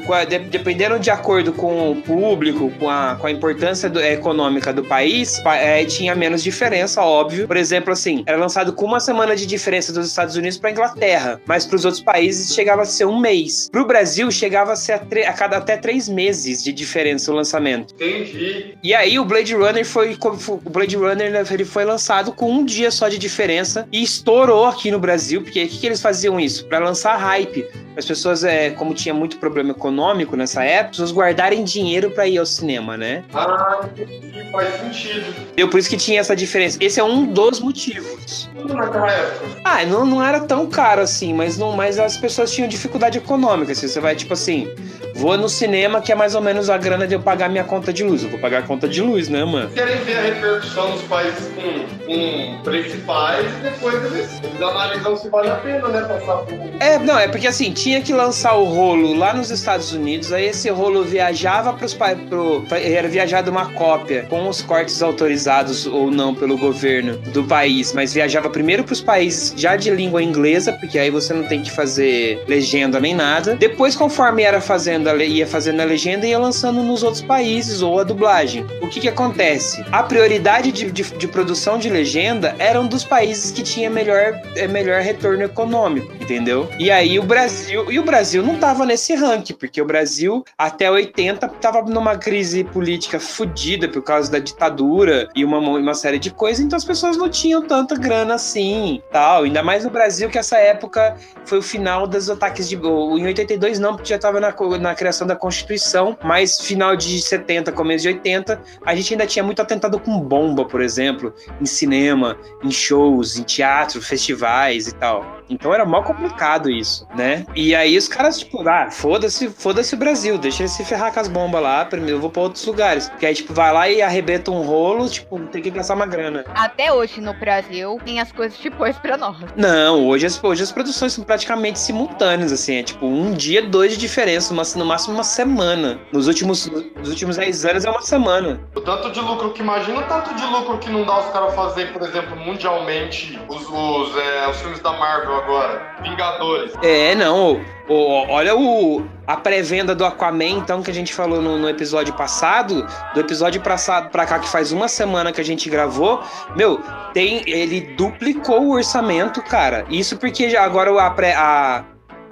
dependendo 0.50 0.98
de 0.98 1.10
acordo 1.10 1.52
com 1.52 1.92
o 1.92 2.02
público, 2.02 2.70
com 2.78 2.88
a, 2.88 3.16
com 3.16 3.26
a 3.26 3.30
importância 3.30 3.88
do, 3.88 4.00
econômica 4.00 4.72
do 4.72 4.82
país, 4.82 5.40
é, 5.46 5.84
tinha 5.84 6.14
menos 6.14 6.42
diferença, 6.42 7.02
óbvio. 7.02 7.46
Por 7.46 7.56
exemplo, 7.56 7.92
assim, 7.92 8.22
era 8.26 8.36
lançado 8.36 8.72
com 8.72 8.84
uma 8.84 9.00
semana 9.00 9.36
de 9.36 9.46
diferença 9.46 9.92
dos 9.92 10.08
Estados 10.08 10.36
Unidos 10.36 10.58
para 10.58 10.70
Inglaterra, 10.70 11.40
mas 11.46 11.66
para 11.66 11.76
os 11.76 11.84
outros 11.84 12.02
países 12.02 12.54
chegava 12.54 12.82
a 12.82 12.84
ser 12.84 13.06
um 13.06 13.18
mês. 13.18 13.68
Para 13.70 13.82
o 13.82 13.86
Brasil, 13.86 14.30
chegava 14.30 14.72
a 14.72 14.76
ser 14.76 14.92
a, 14.92 15.30
a, 15.30 15.32
cada 15.32 15.58
até 15.58 15.76
três 15.76 16.08
meses 16.08 16.62
de 16.62 16.72
diferença 16.72 17.30
o 17.30 17.34
lançamento. 17.34 17.94
Entendi. 17.94 18.76
E 18.82 18.94
aí 18.94 19.18
o 19.18 19.24
Blade 19.24 19.54
Runner 19.54 19.84
foi, 19.84 20.16
o 20.64 20.70
Blade 20.70 20.96
Runner 20.96 21.30
né, 21.30 21.44
ele 21.50 21.64
foi 21.64 21.84
lançado 21.84 22.32
com 22.32 22.50
um 22.50 22.64
dia 22.64 22.90
só 22.90 23.08
de 23.08 23.18
diferença 23.18 23.88
e 23.90 24.02
estourou 24.02 24.66
aqui 24.66 24.90
no 24.90 24.98
Brasil, 24.98 25.42
porque 25.42 25.64
o 25.64 25.68
que, 25.68 25.78
que 25.78 25.86
eles 25.86 26.00
faziam 26.00 26.38
isso? 26.38 26.66
Para 26.66 26.78
lançar 26.78 27.16
hype. 27.16 27.66
As 27.96 28.04
pessoas, 28.04 28.42
é, 28.42 28.70
como 28.70 28.92
tinha 28.92 29.14
muito 29.14 29.38
problema 29.38 29.63
econômico 29.72 30.36
nessa 30.36 30.64
época, 30.64 30.90
pessoas 30.90 31.12
guardarem 31.12 31.64
dinheiro 31.64 32.10
para 32.10 32.26
ir 32.26 32.38
ao 32.38 32.46
cinema, 32.46 32.96
né? 32.96 33.24
Ah, 33.32 33.80
entendi, 33.84 34.50
faz 34.50 34.74
sentido. 34.80 35.34
Deu 35.56 35.68
por 35.68 35.78
isso 35.78 35.88
que 35.88 35.96
tinha 35.96 36.20
essa 36.20 36.34
diferença. 36.34 36.78
Esse 36.80 37.00
é 37.00 37.04
um 37.04 37.26
dos 37.26 37.60
motivos. 37.60 38.50
Naquela 38.54 39.10
época? 39.10 39.46
Ah, 39.64 39.84
não, 39.84 40.06
não 40.06 40.22
era 40.22 40.40
tão 40.40 40.66
caro 40.66 41.00
assim, 41.02 41.32
mas, 41.32 41.58
não, 41.58 41.72
mas 41.72 41.98
as 41.98 42.16
pessoas 42.16 42.52
tinham 42.52 42.68
dificuldade 42.68 43.18
econômica. 43.18 43.74
Se 43.74 43.88
você 43.88 44.00
vai, 44.00 44.14
tipo 44.14 44.32
assim, 44.32 44.68
vou 45.14 45.38
no 45.38 45.48
cinema 45.48 46.00
que 46.00 46.12
é 46.12 46.14
mais 46.14 46.34
ou 46.34 46.40
menos 46.40 46.68
a 46.68 46.76
grana 46.76 47.06
de 47.06 47.14
eu 47.14 47.20
pagar 47.20 47.48
minha 47.48 47.64
conta 47.64 47.92
de 47.92 48.02
luz. 48.02 48.22
Eu 48.22 48.30
vou 48.30 48.38
pagar 48.38 48.58
a 48.58 48.62
conta 48.62 48.88
de 48.88 49.00
luz, 49.00 49.28
né, 49.28 49.44
mano? 49.44 49.70
Querem 49.70 49.96
ver 49.98 50.18
a 50.18 50.22
repercussão 50.22 50.90
nos 50.90 51.02
países 51.02 51.48
com, 51.54 52.06
com 52.06 52.62
principais 52.62 53.46
e 53.46 53.62
depois 53.62 53.94
eles, 53.94 54.40
eles 54.42 54.62
analisam 54.62 55.16
se 55.16 55.28
vale 55.28 55.50
a 55.50 55.56
pena, 55.56 55.88
né, 55.88 56.00
passar 56.02 56.36
por... 56.38 56.58
É, 56.80 56.98
não, 56.98 57.18
é 57.18 57.28
porque 57.28 57.46
assim, 57.46 57.72
tinha 57.72 58.00
que 58.00 58.12
lançar 58.12 58.54
o 58.54 58.64
rolo 58.64 59.14
lá 59.14 59.32
nos 59.32 59.50
Estados 59.50 59.92
Unidos, 59.92 60.32
aí 60.32 60.46
esse 60.46 60.68
rolo 60.70 61.04
viajava 61.04 61.72
para 61.72 61.86
os 61.86 61.94
pro, 61.94 62.64
era 62.70 63.08
viajado 63.08 63.50
uma 63.50 63.72
cópia 63.72 64.26
com 64.28 64.48
os 64.48 64.62
cortes 64.62 65.02
autorizados 65.02 65.86
ou 65.86 66.10
não 66.10 66.34
pelo 66.34 66.58
governo 66.58 67.16
do 67.18 67.44
país, 67.44 67.92
mas 67.92 68.12
viajava 68.12 68.50
primeiro 68.50 68.84
para 68.84 68.92
os 68.92 69.00
países 69.00 69.54
já 69.56 69.76
de 69.76 69.90
língua 69.90 70.22
inglesa, 70.22 70.72
porque 70.72 70.98
aí 70.98 71.10
você 71.10 71.32
não 71.32 71.44
tem 71.44 71.62
que 71.62 71.70
fazer 71.70 72.42
legenda 72.48 72.98
nem 72.98 73.14
nada. 73.14 73.54
Depois, 73.54 73.94
conforme 73.94 74.42
era 74.42 74.60
fazendo 74.60 75.03
a, 75.08 75.24
ia 75.24 75.46
fazendo 75.46 75.80
a 75.80 75.84
legenda, 75.84 76.26
ia 76.26 76.38
lançando 76.38 76.82
nos 76.82 77.02
outros 77.02 77.22
países 77.22 77.82
ou 77.82 77.98
a 77.98 78.04
dublagem. 78.04 78.66
O 78.80 78.88
que 78.88 79.00
que 79.00 79.08
acontece? 79.08 79.84
A 79.90 80.02
prioridade 80.02 80.72
de, 80.72 80.90
de, 80.90 81.02
de 81.02 81.28
produção 81.28 81.78
de 81.78 81.88
legenda 81.88 82.54
era 82.58 82.80
um 82.80 82.86
dos 82.86 83.04
países 83.04 83.50
que 83.50 83.62
tinha 83.62 83.90
melhor, 83.90 84.40
é, 84.56 84.66
melhor 84.68 85.00
retorno 85.00 85.42
econômico, 85.42 86.12
entendeu? 86.14 86.68
E 86.78 86.90
aí 86.90 87.18
o 87.18 87.22
Brasil, 87.22 87.90
e 87.90 87.98
o 87.98 88.04
Brasil 88.04 88.42
não 88.42 88.56
tava 88.56 88.84
nesse 88.86 89.14
ranking, 89.14 89.54
porque 89.54 89.80
o 89.80 89.84
Brasil 89.84 90.44
até 90.56 90.90
80 90.90 91.48
tava 91.48 91.82
numa 91.82 92.16
crise 92.16 92.64
política 92.64 93.18
fodida 93.18 93.88
por 93.88 94.02
causa 94.02 94.30
da 94.30 94.38
ditadura 94.38 95.28
e 95.34 95.44
uma, 95.44 95.58
uma 95.58 95.94
série 95.94 96.18
de 96.18 96.30
coisas, 96.30 96.64
então 96.64 96.76
as 96.76 96.84
pessoas 96.84 97.16
não 97.16 97.28
tinham 97.28 97.62
tanta 97.62 97.94
grana 97.96 98.34
assim, 98.34 99.02
tal. 99.10 99.44
Ainda 99.44 99.62
mais 99.62 99.84
no 99.84 99.90
Brasil 99.90 100.28
que 100.28 100.38
essa 100.38 100.58
época 100.58 101.16
foi 101.44 101.58
o 101.58 101.62
final 101.62 102.06
dos 102.06 102.30
ataques 102.30 102.68
de 102.68 102.76
em 102.76 103.26
82 103.26 103.78
não, 103.78 103.94
porque 103.94 104.08
já 104.08 104.18
tava 104.18 104.40
na, 104.40 104.54
na 104.80 104.93
criação 104.94 105.26
da 105.26 105.36
Constituição, 105.36 106.16
mas 106.22 106.60
final 106.60 106.96
de 106.96 107.20
70, 107.20 107.72
começo 107.72 108.02
de 108.02 108.08
80, 108.08 108.60
a 108.84 108.94
gente 108.94 109.14
ainda 109.14 109.26
tinha 109.26 109.42
muito 109.42 109.60
atentado 109.60 109.98
com 109.98 110.20
bomba, 110.20 110.64
por 110.64 110.80
exemplo, 110.80 111.34
em 111.60 111.66
cinema, 111.66 112.36
em 112.62 112.70
shows, 112.70 113.36
em 113.36 113.42
teatro, 113.42 114.00
festivais 114.00 114.88
e 114.88 114.94
tal. 114.94 115.33
Então 115.48 115.72
era 115.74 115.84
mó 115.84 116.02
complicado 116.02 116.70
isso, 116.70 117.06
né? 117.14 117.46
E 117.54 117.74
aí 117.74 117.96
os 117.96 118.08
caras, 118.08 118.38
tipo, 118.38 118.66
ah, 118.68 118.90
foda-se, 118.90 119.48
foda-se 119.50 119.94
o 119.94 119.98
Brasil, 119.98 120.38
deixa 120.38 120.62
ele 120.62 120.68
se 120.68 120.84
ferrar 120.84 121.12
com 121.12 121.20
as 121.20 121.28
bombas 121.28 121.62
lá, 121.62 121.84
primeiro 121.84 122.16
eu 122.16 122.20
vou 122.20 122.30
pra 122.30 122.42
outros 122.42 122.64
lugares. 122.66 123.08
Porque 123.08 123.26
aí, 123.26 123.34
tipo, 123.34 123.52
vai 123.52 123.72
lá 123.72 123.88
e 123.88 124.02
arrebenta 124.02 124.50
um 124.50 124.62
rolo, 124.62 125.08
tipo, 125.08 125.38
tem 125.46 125.62
que 125.62 125.70
gastar 125.70 125.94
uma 125.94 126.06
grana. 126.06 126.44
Até 126.54 126.92
hoje 126.92 127.20
no 127.20 127.34
Brasil 127.34 127.98
tem 128.04 128.20
as 128.20 128.32
coisas 128.32 128.58
depois 128.58 128.96
pra 128.98 129.16
nós. 129.16 129.36
Não, 129.56 130.06
hoje 130.06 130.26
as, 130.26 130.42
hoje 130.42 130.62
as 130.62 130.72
produções 130.72 131.12
são 131.12 131.24
praticamente 131.24 131.78
simultâneas, 131.78 132.52
assim, 132.52 132.76
é 132.76 132.82
tipo 132.82 133.06
um 133.06 133.32
dia, 133.32 133.62
dois 133.62 133.92
de 133.92 133.98
diferença, 133.98 134.52
uma, 134.52 134.62
no 134.76 134.84
máximo 134.84 135.14
uma 135.14 135.24
semana. 135.24 135.98
Nos 136.12 136.26
últimos, 136.26 136.66
nos 136.96 137.08
últimos 137.08 137.36
10 137.36 137.64
anos 137.66 137.84
é 137.84 137.90
uma 137.90 138.02
semana. 138.02 138.60
O 138.74 138.80
tanto 138.80 139.10
de 139.10 139.20
lucro 139.20 139.52
que 139.52 139.60
imagina, 139.60 140.00
o 140.00 140.02
tanto 140.04 140.34
de 140.34 140.44
lucro 140.46 140.78
que 140.78 140.90
não 140.90 141.04
dá 141.04 141.20
os 141.20 141.32
caras 141.32 141.54
fazer, 141.54 141.92
por 141.92 142.02
exemplo, 142.02 142.36
mundialmente, 142.36 143.38
os, 143.48 143.62
os, 143.68 144.16
é, 144.16 144.48
os 144.48 144.56
filmes 144.60 144.80
da 144.80 144.92
Marvel 144.92 145.33
agora, 145.34 145.96
Vingadores. 146.02 146.72
É, 146.82 147.14
não. 147.14 147.60
O, 147.88 147.94
olha 148.30 148.56
o, 148.56 149.06
a 149.26 149.36
pré-venda 149.36 149.94
do 149.94 150.04
Aquaman, 150.04 150.44
então, 150.44 150.82
que 150.82 150.90
a 150.90 150.94
gente 150.94 151.12
falou 151.12 151.42
no, 151.42 151.58
no 151.58 151.68
episódio 151.68 152.14
passado, 152.14 152.86
do 153.12 153.20
episódio 153.20 153.60
passado 153.60 154.10
pra 154.10 154.24
cá, 154.24 154.38
que 154.38 154.48
faz 154.48 154.72
uma 154.72 154.88
semana 154.88 155.32
que 155.32 155.40
a 155.40 155.44
gente 155.44 155.68
gravou, 155.68 156.22
meu, 156.56 156.80
tem, 157.12 157.42
ele 157.48 157.82
duplicou 157.96 158.62
o 158.62 158.70
orçamento, 158.72 159.42
cara. 159.42 159.84
Isso 159.90 160.16
porque 160.16 160.48
já 160.48 160.64
agora 160.64 160.98
a, 161.00 161.10
pré, 161.10 161.34
a, 161.34 161.84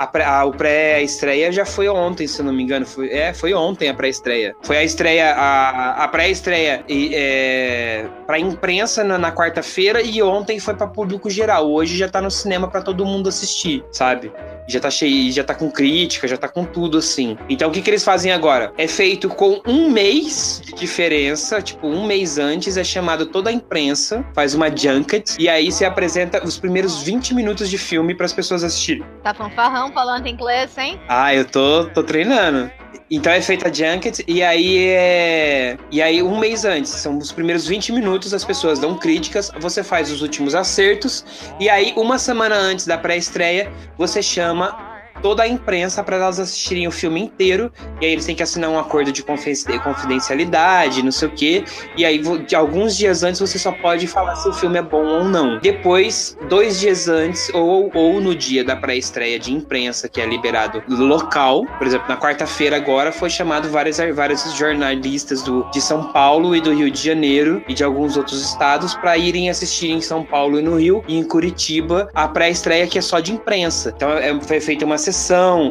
a 0.02 0.06
pré, 0.06 0.24
a, 0.24 0.44
o 0.44 0.52
pré-estreia 0.52 1.52
já 1.52 1.64
foi 1.64 1.88
ontem, 1.88 2.26
se 2.26 2.42
não 2.42 2.52
me 2.52 2.62
engano. 2.62 2.84
Foi, 2.84 3.08
é, 3.08 3.32
foi 3.32 3.54
ontem 3.54 3.88
a 3.88 3.94
pré-estreia. 3.94 4.54
Foi 4.62 4.76
a 4.76 4.84
estreia, 4.84 5.32
a, 5.34 6.04
a 6.04 6.08
pré-estreia 6.08 6.84
é, 6.88 8.06
pra 8.26 8.38
imprensa 8.38 9.04
na, 9.04 9.16
na 9.16 9.32
quarta-feira 9.32 10.02
e 10.02 10.20
ontem 10.22 10.58
foi 10.58 10.74
para 10.74 10.88
público 10.88 11.30
geral. 11.30 11.70
Hoje 11.70 11.96
já 11.96 12.08
tá 12.08 12.20
no 12.20 12.30
cinema 12.30 12.68
para 12.68 12.82
todo 12.82 13.06
mundo 13.06 13.28
assistir, 13.28 13.84
sabe? 13.92 14.32
Já 14.66 14.80
tá 14.80 14.90
cheio, 14.90 15.30
já 15.32 15.44
tá 15.44 15.54
com 15.54 15.70
crítica, 15.70 16.26
já 16.26 16.36
tá 16.36 16.48
com 16.48 16.64
tudo 16.64 16.98
assim. 16.98 17.36
Então 17.48 17.68
o 17.68 17.72
que, 17.72 17.80
que 17.80 17.90
eles 17.90 18.04
fazem 18.04 18.32
agora? 18.32 18.72
É 18.76 18.88
feito 18.88 19.28
com 19.28 19.60
um 19.66 19.90
mês 19.90 20.62
de 20.64 20.72
diferença, 20.72 21.60
tipo, 21.60 21.86
um 21.86 22.06
mês 22.06 22.38
antes 22.38 22.76
é 22.76 22.84
chamado 22.84 23.26
toda 23.26 23.50
a 23.50 23.52
imprensa, 23.52 24.24
faz 24.34 24.54
uma 24.54 24.74
junket, 24.74 25.36
e 25.38 25.48
aí 25.48 25.70
se 25.70 25.84
apresenta 25.84 26.44
os 26.44 26.58
primeiros 26.58 27.02
20 27.02 27.34
minutos 27.34 27.68
de 27.68 27.78
filme 27.78 28.14
para 28.14 28.26
as 28.26 28.32
pessoas 28.32 28.64
assistirem. 28.64 29.04
Tá 29.22 29.34
fanfarrão 29.34 29.91
falando 29.92 30.26
inglês, 30.26 30.76
hein? 30.76 31.00
Ah, 31.08 31.34
eu 31.34 31.44
tô, 31.44 31.86
tô 31.86 32.02
treinando. 32.02 32.70
Então 33.10 33.30
é 33.30 33.42
feita 33.42 33.68
a 33.68 33.72
junket 33.72 34.24
e 34.26 34.42
aí 34.42 34.88
é. 34.88 35.76
E 35.90 36.00
aí, 36.00 36.22
um 36.22 36.38
mês 36.38 36.64
antes, 36.64 36.90
são 36.90 37.18
os 37.18 37.30
primeiros 37.30 37.66
20 37.66 37.92
minutos, 37.92 38.32
as 38.32 38.44
pessoas 38.44 38.78
dão 38.78 38.96
críticas, 38.96 39.50
você 39.60 39.84
faz 39.84 40.10
os 40.10 40.22
últimos 40.22 40.54
acertos, 40.54 41.24
e 41.60 41.68
aí, 41.68 41.92
uma 41.96 42.18
semana 42.18 42.54
antes 42.54 42.86
da 42.86 42.96
pré-estreia, 42.96 43.70
você 43.98 44.22
chama 44.22 44.91
toda 45.22 45.44
a 45.44 45.48
imprensa 45.48 46.02
para 46.02 46.16
elas 46.16 46.38
assistirem 46.38 46.86
o 46.86 46.90
filme 46.90 47.20
inteiro. 47.20 47.72
E 48.00 48.06
aí 48.06 48.12
eles 48.12 48.26
têm 48.26 48.34
que 48.34 48.42
assinar 48.42 48.70
um 48.70 48.78
acordo 48.78 49.12
de 49.12 49.22
confidencialidade, 49.22 51.02
não 51.02 51.12
sei 51.12 51.28
o 51.28 51.30
quê. 51.30 51.64
E 51.96 52.04
aí, 52.04 52.18
de 52.18 52.54
alguns 52.54 52.96
dias 52.96 53.22
antes, 53.22 53.40
você 53.40 53.58
só 53.58 53.72
pode 53.72 54.06
falar 54.06 54.34
se 54.36 54.48
o 54.48 54.52
filme 54.52 54.78
é 54.78 54.82
bom 54.82 55.04
ou 55.04 55.24
não. 55.24 55.58
Depois, 55.60 56.36
dois 56.48 56.80
dias 56.80 57.08
antes, 57.08 57.48
ou, 57.54 57.90
ou 57.94 58.20
no 58.20 58.34
dia 58.34 58.64
da 58.64 58.76
pré-estreia 58.76 59.38
de 59.38 59.52
imprensa, 59.52 60.08
que 60.08 60.20
é 60.20 60.26
liberado 60.26 60.82
local, 60.88 61.64
por 61.78 61.86
exemplo, 61.86 62.08
na 62.08 62.16
quarta-feira 62.16 62.76
agora, 62.76 63.12
foi 63.12 63.30
chamado 63.30 63.68
vários, 63.68 63.98
vários 64.14 64.52
jornalistas 64.54 65.42
do, 65.42 65.68
de 65.70 65.80
São 65.80 66.12
Paulo 66.12 66.54
e 66.56 66.60
do 66.60 66.74
Rio 66.74 66.90
de 66.90 67.02
Janeiro 67.02 67.62
e 67.68 67.74
de 67.74 67.84
alguns 67.84 68.16
outros 68.16 68.42
estados 68.42 68.94
para 68.94 69.16
irem 69.16 69.50
assistir 69.50 69.90
em 69.90 70.00
São 70.00 70.24
Paulo 70.24 70.58
e 70.58 70.62
no 70.62 70.76
Rio 70.76 71.04
e 71.06 71.16
em 71.16 71.24
Curitiba 71.24 72.08
a 72.14 72.26
pré-estreia 72.26 72.86
que 72.86 72.98
é 72.98 73.02
só 73.02 73.20
de 73.20 73.32
imprensa. 73.32 73.92
Então 73.94 74.10
é, 74.10 74.38
foi 74.40 74.60
feita 74.60 74.84
uma 74.84 74.98
sessão 74.98 75.11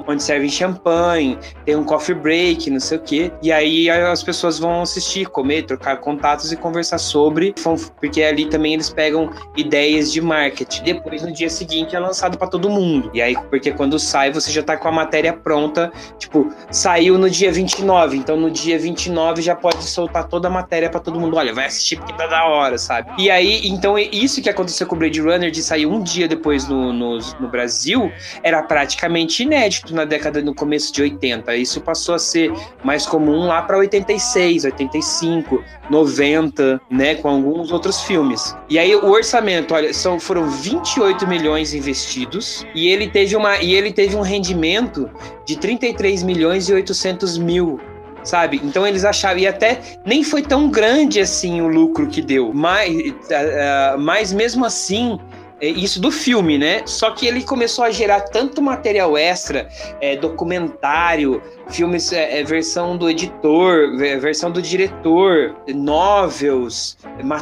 onde 0.07 0.21
servem 0.21 0.49
champanhe, 0.49 1.37
tem 1.65 1.75
um 1.75 1.83
coffee 1.83 2.15
break, 2.15 2.69
não 2.69 2.79
sei 2.79 2.97
o 2.97 3.01
quê. 3.01 3.31
E 3.41 3.51
aí 3.51 3.89
as 3.89 4.23
pessoas 4.23 4.59
vão 4.59 4.81
assistir, 4.81 5.27
comer, 5.27 5.63
trocar 5.63 5.97
contatos 5.97 6.51
e 6.51 6.55
conversar 6.57 6.97
sobre, 6.97 7.53
porque 7.99 8.21
ali 8.23 8.45
também 8.45 8.73
eles 8.73 8.89
pegam 8.89 9.29
ideias 9.55 10.11
de 10.11 10.21
marketing. 10.21 10.83
Depois, 10.83 11.21
no 11.21 11.31
dia 11.31 11.49
seguinte, 11.49 11.95
é 11.95 11.99
lançado 11.99 12.37
para 12.37 12.47
todo 12.47 12.69
mundo. 12.69 13.09
E 13.13 13.21
aí, 13.21 13.35
porque 13.49 13.71
quando 13.71 13.97
sai, 13.99 14.31
você 14.31 14.51
já 14.51 14.63
tá 14.63 14.77
com 14.77 14.87
a 14.87 14.91
matéria 14.91 15.33
pronta. 15.33 15.91
Tipo, 16.17 16.49
saiu 16.69 17.17
no 17.17 17.29
dia 17.29 17.51
29, 17.51 18.17
então 18.17 18.37
no 18.37 18.49
dia 18.49 18.77
29 18.77 19.41
já 19.41 19.55
pode 19.55 19.83
soltar 19.83 20.27
toda 20.27 20.47
a 20.47 20.51
matéria 20.51 20.89
para 20.89 20.99
todo 20.99 21.19
mundo. 21.19 21.37
Olha, 21.37 21.53
vai 21.53 21.65
assistir 21.65 21.97
porque 21.97 22.13
tá 22.13 22.27
da 22.27 22.45
hora, 22.45 22.77
sabe? 22.77 23.11
E 23.17 23.29
aí, 23.29 23.67
então, 23.67 23.97
isso 23.97 24.41
que 24.41 24.49
aconteceu 24.49 24.87
com 24.87 24.95
o 24.95 24.99
Blade 24.99 25.21
Runner 25.21 25.51
de 25.51 25.61
sair 25.63 25.85
um 25.85 26.01
dia 26.01 26.27
depois 26.27 26.67
no, 26.67 26.93
no, 26.93 27.17
no 27.39 27.47
Brasil, 27.47 28.11
era 28.43 28.61
praticamente 28.63 29.20
totalmente 29.21 29.43
inédito 29.43 29.93
na 29.93 30.05
década 30.05 30.41
no 30.41 30.53
começo 30.53 30.91
de 30.91 31.01
80. 31.01 31.55
Isso 31.55 31.81
passou 31.81 32.15
a 32.15 32.19
ser 32.19 32.51
mais 32.83 33.05
comum 33.05 33.47
lá 33.47 33.61
para 33.61 33.77
86, 33.77 34.65
85, 34.65 35.63
90, 35.89 36.81
né, 36.89 37.15
com 37.15 37.29
alguns 37.29 37.71
outros 37.71 38.01
filmes. 38.01 38.55
E 38.69 38.79
aí 38.79 38.95
o 38.95 39.09
orçamento, 39.09 39.73
olha, 39.73 39.93
são 39.93 40.19
foram 40.19 40.49
28 40.49 41.27
milhões 41.27 41.73
investidos 41.73 42.65
e 42.73 42.87
ele 42.87 43.07
teve 43.07 43.35
uma 43.35 43.61
e 43.61 43.73
ele 43.73 43.91
teve 43.91 44.15
um 44.15 44.21
rendimento 44.21 45.09
de 45.45 45.57
33 45.57 46.23
milhões 46.23 46.69
e 46.69 46.73
800 46.73 47.37
mil 47.37 47.79
sabe? 48.23 48.61
Então 48.63 48.85
eles 48.85 49.03
achavam, 49.03 49.39
e 49.39 49.47
até 49.47 49.81
nem 50.05 50.23
foi 50.23 50.43
tão 50.43 50.69
grande 50.69 51.19
assim 51.19 51.59
o 51.59 51.67
lucro 51.67 52.05
que 52.05 52.21
deu, 52.21 52.53
mas, 52.53 52.95
uh, 52.95 53.97
mas 53.97 54.31
mesmo 54.31 54.63
assim 54.63 55.19
isso 55.69 56.01
do 56.01 56.11
filme, 56.11 56.57
né? 56.57 56.81
Só 56.85 57.11
que 57.11 57.27
ele 57.27 57.43
começou 57.43 57.85
a 57.85 57.91
gerar 57.91 58.21
tanto 58.21 58.61
material 58.61 59.15
extra, 59.15 59.69
é, 60.01 60.15
documentário, 60.15 61.41
filmes, 61.69 62.11
é, 62.11 62.39
é 62.39 62.43
versão 62.43 62.97
do 62.97 63.07
editor, 63.07 63.95
versão 63.97 64.49
do 64.49 64.61
diretor, 64.61 65.55
novels, 65.73 66.97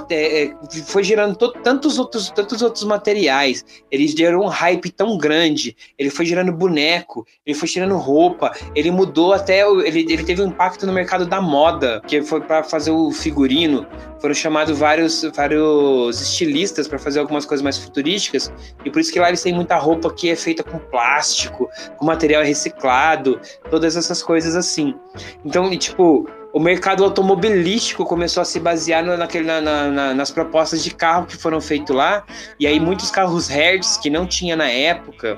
é, 0.09 0.51
foi 0.85 1.03
gerando 1.03 1.37
tantos 1.63 1.97
outros, 1.97 2.29
tantos 2.29 2.61
outros 2.61 2.83
materiais. 2.83 3.63
Ele 3.89 4.07
gerou 4.07 4.43
um 4.43 4.49
hype 4.49 4.91
tão 4.91 5.17
grande. 5.17 5.75
Ele 5.97 6.09
foi 6.09 6.25
gerando 6.25 6.51
boneco, 6.51 7.25
ele 7.45 7.57
foi 7.57 7.67
gerando 7.67 7.95
roupa, 7.95 8.51
ele 8.75 8.91
mudou 8.91 9.33
até, 9.33 9.61
ele, 9.61 10.01
ele 10.11 10.23
teve 10.23 10.41
um 10.41 10.47
impacto 10.47 10.85
no 10.85 10.91
mercado 10.91 11.25
da 11.25 11.41
moda, 11.41 12.01
que 12.05 12.21
foi 12.21 12.41
para 12.41 12.63
fazer 12.63 12.91
o 12.91 13.11
figurino. 13.11 13.87
Foram 14.19 14.35
chamados 14.35 14.77
vários, 14.77 15.23
vários 15.33 16.19
estilistas 16.21 16.87
para 16.87 16.99
fazer 16.99 17.19
algumas 17.19 17.45
coisas 17.45 17.63
mais 17.63 17.77
futuristas 17.77 18.08
características, 18.09 18.51
e 18.83 18.89
por 18.89 18.99
isso 18.99 19.11
que 19.11 19.19
lá 19.19 19.27
eles 19.27 19.41
têm 19.41 19.53
muita 19.53 19.75
roupa 19.77 20.11
que 20.13 20.29
é 20.29 20.35
feita 20.35 20.63
com 20.63 20.79
plástico, 20.79 21.69
com 21.97 22.05
material 22.05 22.43
reciclado, 22.43 23.39
todas 23.69 23.95
essas 23.95 24.23
coisas 24.23 24.55
assim. 24.55 24.95
Então, 25.45 25.69
tipo, 25.77 26.27
o 26.51 26.59
mercado 26.59 27.03
automobilístico 27.03 28.05
começou 28.05 28.41
a 28.41 28.45
se 28.45 28.59
basear 28.59 29.03
naquele, 29.03 29.45
na, 29.45 29.61
na, 29.61 30.13
nas 30.13 30.31
propostas 30.31 30.83
de 30.83 30.93
carro 30.93 31.25
que 31.25 31.37
foram 31.37 31.61
feitos 31.61 31.95
lá, 31.95 32.25
e 32.59 32.65
aí 32.65 32.79
muitos 32.79 33.11
carros 33.11 33.47
Hertz 33.47 33.97
que 33.97 34.09
não 34.09 34.25
tinha 34.25 34.55
na 34.55 34.69
época, 34.69 35.37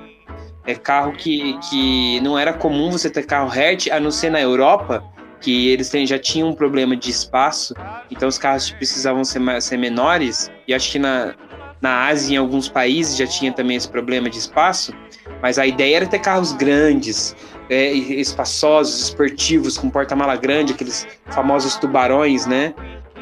é 0.66 0.76
carro 0.76 1.14
que, 1.14 1.58
que 1.70 2.20
não 2.22 2.38
era 2.38 2.54
comum 2.54 2.92
você 2.92 3.10
ter 3.10 3.26
carro 3.26 3.50
Hertz, 3.50 3.92
a 3.92 4.00
não 4.00 4.12
ser 4.12 4.30
na 4.30 4.40
Europa, 4.40 5.04
que 5.42 5.70
eles 5.70 5.90
têm, 5.90 6.06
já 6.06 6.20
tinham 6.20 6.50
um 6.50 6.54
problema 6.54 6.96
de 6.96 7.10
espaço, 7.10 7.74
então 8.12 8.30
os 8.30 8.38
carros 8.38 8.70
precisavam 8.70 9.24
ser, 9.24 9.42
ser 9.60 9.78
menores, 9.78 10.52
e 10.68 10.74
acho 10.74 10.92
que 10.92 11.00
na, 11.00 11.34
na 11.82 12.08
Ásia, 12.08 12.36
em 12.36 12.38
alguns 12.38 12.70
países, 12.70 13.17
já 13.17 13.26
tinha 13.26 13.52
também 13.52 13.76
esse 13.76 13.89
problema 13.89 14.30
de 14.30 14.38
espaço, 14.38 14.94
mas 15.41 15.58
a 15.58 15.65
ideia 15.65 15.98
era 15.98 16.06
ter 16.06 16.20
carros 16.20 16.54
grandes, 16.54 17.36
é, 17.70 17.91
espaçosos, 17.91 19.02
esportivos, 19.02 19.78
com 19.78 19.89
porta-mala 19.89 20.36
grande, 20.36 20.74
aqueles 20.74 21.08
famosos 21.26 21.76
tubarões, 21.78 22.46
né? 22.46 22.74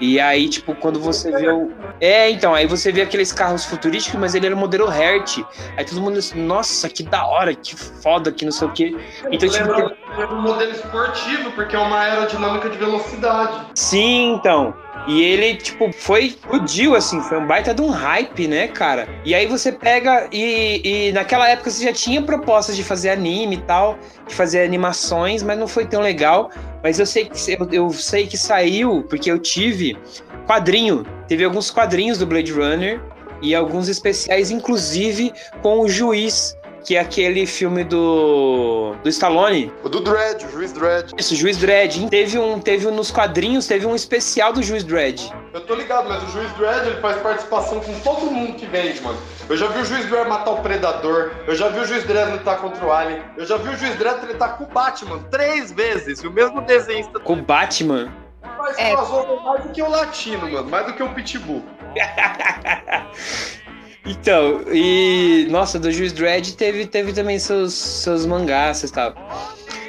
E 0.01 0.19
aí, 0.19 0.47
tipo, 0.47 0.73
quando 0.75 0.99
você 0.99 1.29
vê 1.29 1.49
o. 1.49 1.71
É, 1.99 2.29
então, 2.31 2.55
aí 2.55 2.65
você 2.65 2.91
vê 2.91 3.01
aqueles 3.01 3.33
carros 3.33 3.65
futurísticos, 3.65 4.17
mas 4.19 4.33
ele 4.33 4.45
era 4.45 4.55
modelo 4.55 4.87
Hertz. 4.87 5.43
Aí 5.75 5.83
todo 5.83 5.99
mundo 5.99 6.17
assim, 6.17 6.41
nossa, 6.41 6.87
que 6.87 7.03
da 7.03 7.25
hora, 7.25 7.53
que 7.53 7.75
foda, 7.75 8.31
que 8.31 8.45
não 8.45 8.51
sei 8.51 8.67
o 8.67 8.71
quê. 8.71 8.97
Então, 9.29 9.49
tipo. 9.49 9.69
É 10.17 10.25
um 10.25 10.41
modelo 10.41 10.71
esportivo, 10.71 11.51
porque 11.51 11.75
é 11.75 11.79
uma 11.79 11.99
aerodinâmica 11.99 12.69
de 12.69 12.77
velocidade. 12.77 13.67
Sim, 13.75 14.35
então. 14.35 14.73
E 15.07 15.23
ele, 15.23 15.55
tipo, 15.55 15.91
foi 15.91 16.25
explodiu, 16.25 16.95
assim, 16.95 17.19
foi 17.21 17.39
um 17.39 17.47
baita 17.47 17.73
de 17.73 17.81
um 17.81 17.89
hype, 17.89 18.47
né, 18.47 18.67
cara? 18.67 19.07
E 19.25 19.33
aí 19.33 19.47
você 19.47 19.71
pega 19.71 20.27
e, 20.31 21.07
e 21.09 21.11
naquela 21.11 21.49
época 21.49 21.71
você 21.71 21.83
já 21.83 21.93
tinha 21.93 22.21
propostas 22.21 22.75
de 22.75 22.83
fazer 22.83 23.09
anime 23.09 23.55
e 23.55 23.61
tal, 23.61 23.97
de 24.27 24.35
fazer 24.35 24.61
animações, 24.61 25.41
mas 25.41 25.57
não 25.57 25.67
foi 25.67 25.85
tão 25.85 26.01
legal. 26.01 26.51
Mas 26.83 26.99
eu 26.99 27.05
sei 27.05 27.25
que 27.25 27.51
eu, 27.51 27.67
eu 27.71 27.89
sei 27.91 28.27
que 28.27 28.37
saiu, 28.37 29.03
porque 29.09 29.31
eu 29.31 29.39
tive 29.39 29.97
quadrinho. 30.45 31.05
Teve 31.27 31.43
alguns 31.43 31.71
quadrinhos 31.71 32.17
do 32.17 32.27
Blade 32.27 32.51
Runner 32.51 33.01
e 33.41 33.55
alguns 33.55 33.87
especiais, 33.87 34.51
inclusive 34.51 35.33
com 35.61 35.79
o 35.79 35.87
juiz 35.87 36.55
que 36.89 36.95
é 36.95 37.01
aquele 37.01 37.45
filme 37.45 37.83
do 37.83 38.95
do 39.03 39.09
Stallone. 39.09 39.71
O 39.83 39.89
do 39.89 39.99
Dredd, 39.99 40.43
o 40.43 40.51
Juiz 40.51 40.73
Dredd. 40.73 41.13
Isso, 41.19 41.35
o 41.35 41.37
Juiz 41.37 41.55
Dredd. 41.55 42.09
Teve 42.09 42.39
um, 42.39 42.59
teve 42.59 42.87
um, 42.87 42.91
nos 42.91 43.11
quadrinhos, 43.11 43.67
teve 43.67 43.85
um 43.85 43.93
especial 43.93 44.51
do 44.51 44.63
Juiz 44.63 44.83
Dredd. 44.83 45.31
Eu 45.53 45.61
tô 45.67 45.75
ligado, 45.75 46.09
mas 46.09 46.23
o 46.23 46.31
Juiz 46.31 46.51
Dredd 46.53 46.87
ele 46.87 46.99
faz 46.99 47.21
participação 47.21 47.79
com 47.79 47.93
todo 47.99 48.31
mundo 48.31 48.55
que 48.55 48.65
vende, 48.65 48.99
mano. 49.01 49.19
Eu 49.47 49.55
já 49.55 49.67
vi 49.67 49.81
o 49.81 49.85
Juiz 49.85 50.03
Dredd 50.07 50.27
matar 50.27 50.49
o 50.49 50.63
Predador, 50.63 51.29
eu 51.45 51.55
já 51.55 51.67
vi 51.69 51.77
o 51.77 51.85
Juiz 51.85 52.03
Dredd 52.05 52.31
lutar 52.31 52.57
contra 52.57 52.83
o 52.83 52.91
Alien, 52.91 53.21
eu 53.37 53.45
já 53.45 53.57
vi 53.57 53.69
o 53.69 53.77
Juiz 53.77 53.95
Dredd 53.95 54.25
lutar 54.25 54.57
com 54.57 54.63
o 54.63 54.67
Batman 54.67 55.19
três 55.29 55.71
vezes, 55.71 56.23
e 56.23 56.27
o 56.27 56.31
mesmo 56.31 56.59
desenhista. 56.61 57.19
Com 57.19 57.33
o 57.33 57.43
Batman? 57.43 58.11
Mas 58.57 58.79
é. 58.79 58.95
mais 58.95 59.63
do 59.63 59.69
que 59.69 59.81
o 59.83 59.89
latino, 59.91 60.49
mano, 60.49 60.67
mais 60.67 60.87
do 60.87 60.93
que 60.93 61.03
o 61.03 61.13
Pitbull. 61.13 61.63
Então, 64.09 64.61
e. 64.73 65.47
Nossa, 65.51 65.77
do 65.77 65.91
Juiz 65.91 66.11
Dredd 66.11 66.53
teve, 66.53 66.87
teve 66.87 67.13
também 67.13 67.37
seus, 67.37 67.73
seus 67.73 68.25
mangás 68.25 68.81
e 68.81 68.91
tal. 68.91 69.13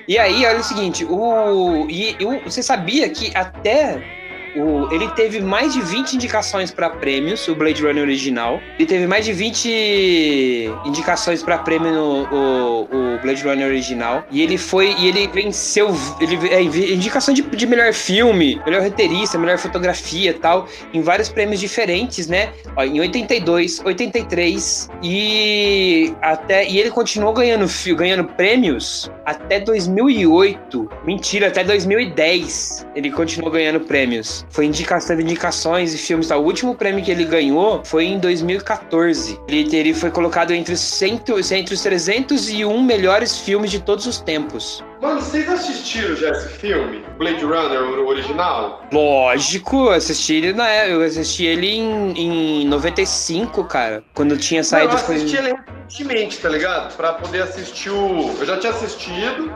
E 0.06 0.18
aí, 0.18 0.44
olha 0.44 0.60
o 0.60 0.62
seguinte, 0.62 1.06
o. 1.06 1.88
E, 1.88 2.16
você 2.44 2.62
sabia 2.62 3.08
que 3.08 3.34
até 3.34 4.19
o, 4.56 4.92
ele 4.92 5.08
teve 5.10 5.40
mais 5.40 5.72
de 5.72 5.80
20 5.80 6.14
indicações 6.14 6.70
para 6.70 6.90
prêmios, 6.90 7.46
o 7.48 7.54
Blade 7.54 7.82
Runner 7.82 8.02
original. 8.02 8.60
Ele 8.78 8.86
teve 8.86 9.06
mais 9.06 9.24
de 9.24 9.32
20 9.32 10.70
indicações 10.84 11.42
para 11.42 11.58
prêmio 11.58 11.92
no 11.92 12.24
o, 12.24 12.82
o, 12.82 13.18
Blade 13.22 13.42
Runner 13.42 13.66
original. 13.66 14.24
E 14.30 14.42
ele 14.42 14.58
foi. 14.58 14.94
E 14.98 15.08
ele 15.08 15.28
venceu. 15.28 15.94
Ele, 16.20 16.48
é, 16.48 16.62
indicação 16.62 17.32
de, 17.32 17.42
de 17.42 17.66
melhor 17.66 17.92
filme, 17.92 18.60
melhor 18.64 18.82
roteirista, 18.82 19.38
melhor 19.38 19.58
fotografia 19.58 20.34
tal. 20.34 20.68
Em 20.92 21.00
vários 21.00 21.28
prêmios 21.28 21.60
diferentes, 21.60 22.26
né? 22.26 22.50
Ó, 22.76 22.82
em 22.82 23.00
82, 23.00 23.80
83 23.84 24.88
e 25.02 26.14
até. 26.22 26.68
E 26.68 26.78
ele 26.78 26.90
continuou 26.90 27.32
ganhando, 27.32 27.66
ganhando 27.96 28.24
prêmios 28.24 29.10
até 29.24 29.60
2008. 29.60 30.90
Mentira, 31.04 31.48
até 31.48 31.62
2010 31.62 32.86
ele 32.94 33.10
continuou 33.10 33.50
ganhando 33.50 33.80
prêmios. 33.80 34.39
Foi 34.48 34.66
indicação, 34.66 35.18
indicações 35.20 35.94
e 35.94 35.98
filmes. 35.98 36.28
Tá? 36.28 36.36
O 36.36 36.44
último 36.44 36.74
prêmio 36.74 37.04
que 37.04 37.10
ele 37.10 37.24
ganhou 37.24 37.82
foi 37.84 38.04
em 38.04 38.18
2014. 38.18 39.38
Ele, 39.48 39.76
ele 39.76 39.94
foi 39.94 40.10
colocado 40.10 40.52
entre, 40.52 40.76
cento, 40.76 41.34
entre 41.52 41.74
os 41.74 41.82
301 41.82 42.82
melhores 42.82 43.38
filmes 43.38 43.70
de 43.70 43.80
todos 43.80 44.06
os 44.06 44.20
tempos. 44.20 44.82
Mano, 45.00 45.20
vocês 45.20 45.48
assistiram 45.48 46.14
já 46.14 46.30
esse 46.30 46.48
filme? 46.48 47.02
Blade 47.16 47.42
Runner, 47.42 47.80
o 47.80 48.06
original? 48.06 48.82
Lógico, 48.92 49.86
eu 49.86 49.92
assisti 49.92 50.34
ele 50.34 50.52
na 50.52 50.70
eu 50.86 51.02
assisti 51.02 51.44
ele 51.46 51.68
em, 51.68 52.62
em 52.62 52.66
95, 52.66 53.64
cara. 53.64 54.04
Quando 54.14 54.36
tinha 54.36 54.62
saído. 54.62 54.88
Não, 54.88 54.98
eu 54.98 55.04
assisti 55.04 55.36
foi... 55.36 55.46
ele 55.46 55.58
recentemente, 55.88 56.38
tá 56.38 56.48
ligado? 56.48 56.94
Pra 56.96 57.14
poder 57.14 57.42
assistir 57.42 57.90
o. 57.90 58.34
Eu 58.38 58.46
já 58.46 58.58
tinha 58.58 58.72
assistido 58.72 59.52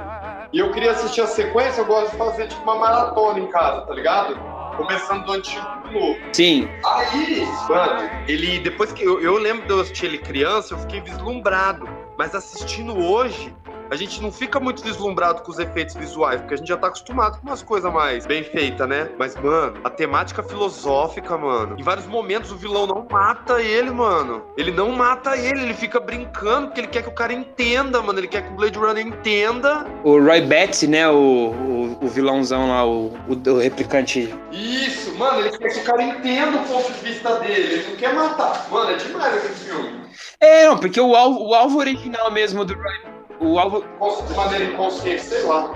e 0.53 0.59
eu 0.59 0.70
queria 0.73 0.92
assistir 0.92 1.20
a 1.20 1.27
sequência, 1.27 1.81
eu 1.81 1.85
gosto 1.85 2.12
de 2.12 2.16
fazer 2.16 2.49
tipo 2.49 2.62
uma 2.62 2.77
maratona 2.77 3.38
em 3.38 3.47
casa, 3.49 3.83
tá 3.83 3.94
ligado? 3.94 4.38
Começando 4.77 5.25
do 5.25 5.33
antigo 5.33 5.67
novo. 5.93 6.19
Sim. 6.33 6.69
Aí, 6.85 7.47
mano, 7.69 8.11
ele. 8.29 8.59
Depois 8.61 8.93
que. 8.93 9.03
Eu, 9.05 9.21
eu 9.21 9.39
lembro 9.39 9.67
de 9.67 9.73
eu 9.73 9.81
assistir 9.81 10.07
ele 10.07 10.19
criança, 10.19 10.75
eu 10.75 10.79
fiquei 10.79 11.01
vislumbrado. 11.01 11.89
Mas 12.19 12.35
assistindo 12.35 12.97
hoje, 12.97 13.55
a 13.94 13.96
gente 13.96 14.20
não 14.20 14.33
fica 14.33 14.59
muito 14.59 14.83
deslumbrado 14.83 15.42
com 15.42 15.52
os 15.52 15.59
efeitos 15.59 15.94
visuais, 15.94 16.40
porque 16.40 16.54
a 16.54 16.57
gente 16.57 16.66
já 16.66 16.76
tá 16.76 16.88
acostumado 16.88 17.40
com 17.40 17.46
umas 17.46 17.62
coisas 17.62 17.92
mais 17.92 18.26
bem 18.26 18.42
feitas, 18.42 18.88
né? 18.88 19.09
Mas, 19.16 19.37
mano, 19.37 19.78
a 19.85 19.88
temática 19.88 20.42
filosófica, 20.42 21.38
mano. 21.38 21.76
Em 21.78 21.83
vários 21.83 22.07
momentos 22.07 22.50
o 22.50 22.57
vilão 22.57 22.88
não 22.88 23.07
mata 23.09 23.62
ele, 23.62 23.92
mano. 23.92 24.42
Ele 24.57 24.72
não 24.72 24.90
mata 24.90 25.37
ele, 25.37 25.62
ele 25.62 25.74
fica 25.74 26.00
brincando, 26.00 26.66
porque 26.66 26.80
ele 26.80 26.88
quer 26.88 27.02
que 27.02 27.09
o 27.09 27.14
cara 27.14 27.33
entenda, 27.33 28.02
mano. 28.02 28.18
Ele 28.18 28.26
quer 28.26 28.42
que 28.42 28.52
o 28.52 28.57
Blade 28.57 28.76
Runner 28.76 29.07
entenda. 29.07 29.87
O 30.02 30.18
Roy 30.18 30.40
Batty, 30.40 30.88
né? 30.88 31.09
O, 31.09 31.14
o, 31.14 31.98
o 32.02 32.09
vilãozão 32.09 32.68
lá, 32.68 32.85
o, 32.85 33.12
o, 33.28 33.50
o, 33.50 33.59
replicante. 33.59 34.35
Isso, 34.50 35.14
mano, 35.16 35.38
ele 35.38 35.57
quer 35.57 35.68
que 35.68 35.78
o 35.78 35.85
cara 35.85 36.02
entenda 36.02 36.57
o 36.59 36.64
ponto 36.64 36.92
de 36.92 36.98
vista 36.98 37.37
dele. 37.38 37.74
Ele 37.74 37.90
não 37.90 37.96
quer 37.96 38.12
matar. 38.12 38.66
Mano, 38.72 38.90
é 38.90 38.96
demais 38.96 39.37
aquele 39.37 39.54
filme. 39.54 40.04
É, 40.40 40.66
não, 40.66 40.78
porque 40.78 41.00
o 41.00 41.14
alvo, 41.14 41.48
o 41.48 41.54
alvo 41.54 41.78
original 41.78 42.30
mesmo 42.33 42.64
do 42.64 42.74
Roy 42.74 43.13
o 43.44 43.59
alvo. 43.59 43.85
De 44.26 44.35
maneira 44.35 44.64
inconsciente, 44.64 45.22
sei 45.22 45.42
lá. 45.42 45.72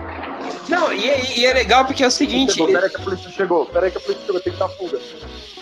Não, 0.69 0.93
e 0.93 1.09
é, 1.09 1.39
e 1.39 1.47
é 1.47 1.53
legal 1.53 1.85
porque 1.85 2.03
é 2.03 2.07
o 2.07 2.11
seguinte. 2.11 2.53
Chegou, 2.53 2.73
peraí 2.73 2.91
que 2.91 2.97
a 2.97 3.01
polícia 3.01 3.31
chegou, 3.31 3.67
peraí 3.67 3.91
que 3.91 3.99
a 3.99 4.01
polícia 4.01 4.27
chegou, 4.27 4.41
tem 4.41 4.53
que 4.53 4.59
dar 4.59 4.69
fuga. 4.69 4.99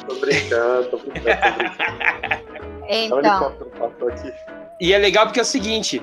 Tô 0.08 0.14
brincando, 0.14 0.88
tô 0.88 0.98
brincando, 0.98 0.98
tô 0.98 0.98
brincando. 0.98 2.46
Então. 2.88 3.52
E 4.80 4.92
é 4.92 4.98
legal 4.98 5.26
porque 5.26 5.40
é 5.40 5.42
o 5.42 5.46
seguinte. 5.46 6.00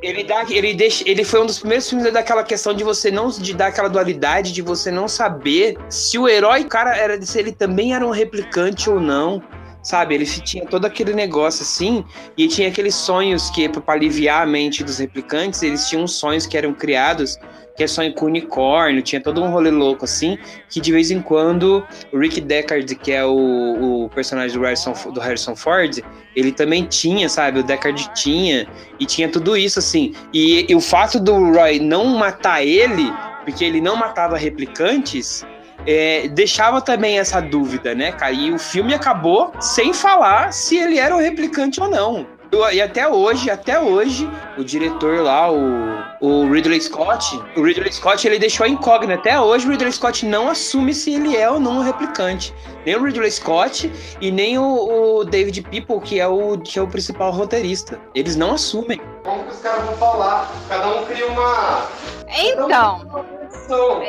Ele 0.00 0.22
dá, 0.22 0.44
ele 0.48 0.74
deixa, 0.74 1.02
ele 1.08 1.24
foi 1.24 1.40
um 1.40 1.46
dos 1.46 1.58
primeiros 1.58 1.88
filmes 1.88 2.12
daquela 2.12 2.44
questão 2.44 2.72
de 2.72 2.84
você 2.84 3.10
não 3.10 3.30
de 3.30 3.52
dar 3.52 3.68
aquela 3.68 3.88
dualidade 3.88 4.52
de 4.52 4.62
você 4.62 4.92
não 4.92 5.08
saber 5.08 5.76
se 5.88 6.16
o 6.18 6.28
herói 6.28 6.64
cara 6.64 6.96
era 6.96 7.20
se 7.20 7.36
ele 7.36 7.50
também 7.50 7.94
era 7.94 8.06
um 8.06 8.10
replicante 8.10 8.88
ou 8.88 9.00
não 9.00 9.42
sabe? 9.82 10.14
Ele 10.14 10.26
tinha 10.26 10.66
todo 10.66 10.84
aquele 10.84 11.12
negócio 11.14 11.62
assim, 11.62 12.04
e 12.36 12.48
tinha 12.48 12.68
aqueles 12.68 12.94
sonhos 12.94 13.50
que, 13.50 13.68
para 13.68 13.94
aliviar 13.94 14.42
a 14.42 14.46
mente 14.46 14.84
dos 14.84 14.98
replicantes, 14.98 15.62
eles 15.62 15.88
tinham 15.88 16.06
sonhos 16.06 16.46
que 16.46 16.56
eram 16.56 16.74
criados, 16.74 17.38
que 17.78 17.84
é 17.84 17.86
sonho 17.86 18.12
com 18.12 18.26
unicórnio, 18.26 19.00
tinha 19.02 19.20
todo 19.20 19.40
um 19.40 19.50
rolê 19.52 19.70
louco 19.70 20.04
assim, 20.04 20.36
que 20.68 20.80
de 20.80 20.90
vez 20.90 21.12
em 21.12 21.22
quando 21.22 21.86
o 22.12 22.18
Rick 22.18 22.40
Deckard, 22.40 22.92
que 22.96 23.12
é 23.12 23.24
o, 23.24 24.04
o 24.04 24.08
personagem 24.08 24.58
do 24.58 24.64
Harrison, 24.64 24.92
do 25.12 25.20
Harrison 25.20 25.54
Ford, 25.54 26.00
ele 26.34 26.50
também 26.50 26.84
tinha, 26.84 27.28
sabe? 27.28 27.60
O 27.60 27.62
Deckard 27.62 28.10
tinha, 28.14 28.66
e 28.98 29.06
tinha 29.06 29.28
tudo 29.28 29.56
isso 29.56 29.78
assim. 29.78 30.12
E, 30.34 30.66
e 30.68 30.74
o 30.74 30.80
fato 30.80 31.20
do 31.20 31.52
Roy 31.52 31.78
não 31.78 32.04
matar 32.18 32.64
ele, 32.64 33.12
porque 33.44 33.64
ele 33.64 33.80
não 33.80 33.94
matava 33.94 34.36
replicantes, 34.36 35.46
é, 35.86 36.28
deixava 36.28 36.80
também 36.80 37.18
essa 37.18 37.40
dúvida, 37.40 37.94
né, 37.94 38.12
cara? 38.12 38.32
E 38.32 38.52
o 38.52 38.58
filme 38.58 38.94
acabou 38.94 39.52
sem 39.60 39.92
falar 39.92 40.52
se 40.52 40.76
ele 40.76 40.98
era 40.98 41.14
o 41.14 41.20
replicante 41.20 41.80
ou 41.80 41.88
não. 41.88 42.26
E 42.72 42.80
até 42.80 43.06
hoje, 43.06 43.50
até 43.50 43.78
hoje, 43.78 44.28
o 44.56 44.64
diretor 44.64 45.20
lá, 45.20 45.52
o, 45.52 46.02
o 46.20 46.50
Ridley 46.50 46.80
Scott, 46.80 47.40
o 47.56 47.62
Ridley 47.62 47.92
Scott 47.92 48.26
ele 48.26 48.38
deixou 48.38 48.66
a 48.66 48.68
incógnita. 48.68 49.14
Até 49.14 49.40
hoje 49.40 49.66
o 49.66 49.70
Ridley 49.70 49.92
Scott 49.92 50.26
não 50.26 50.48
assume 50.48 50.92
se 50.94 51.14
ele 51.14 51.36
é 51.36 51.48
ou 51.50 51.60
não 51.60 51.78
um 51.78 51.82
replicante. 51.82 52.54
Nem 52.84 52.96
o 52.96 53.04
Ridley 53.04 53.30
Scott 53.30 53.90
e 54.20 54.30
nem 54.30 54.58
o, 54.58 55.18
o 55.18 55.24
David 55.24 55.62
People, 55.62 56.00
que 56.00 56.20
é 56.20 56.26
o, 56.26 56.58
que 56.58 56.78
é 56.78 56.82
o 56.82 56.88
principal 56.88 57.30
roteirista. 57.30 58.00
Eles 58.14 58.36
não 58.36 58.52
assumem. 58.52 59.00
Como 59.24 59.44
que 59.44 59.52
os 59.52 59.60
caras 59.60 59.84
vão 59.84 59.96
falar? 59.96 60.50
Cada 60.68 60.88
um 60.88 61.04
cria 61.04 61.26
uma. 61.26 61.88
Então. 62.28 63.26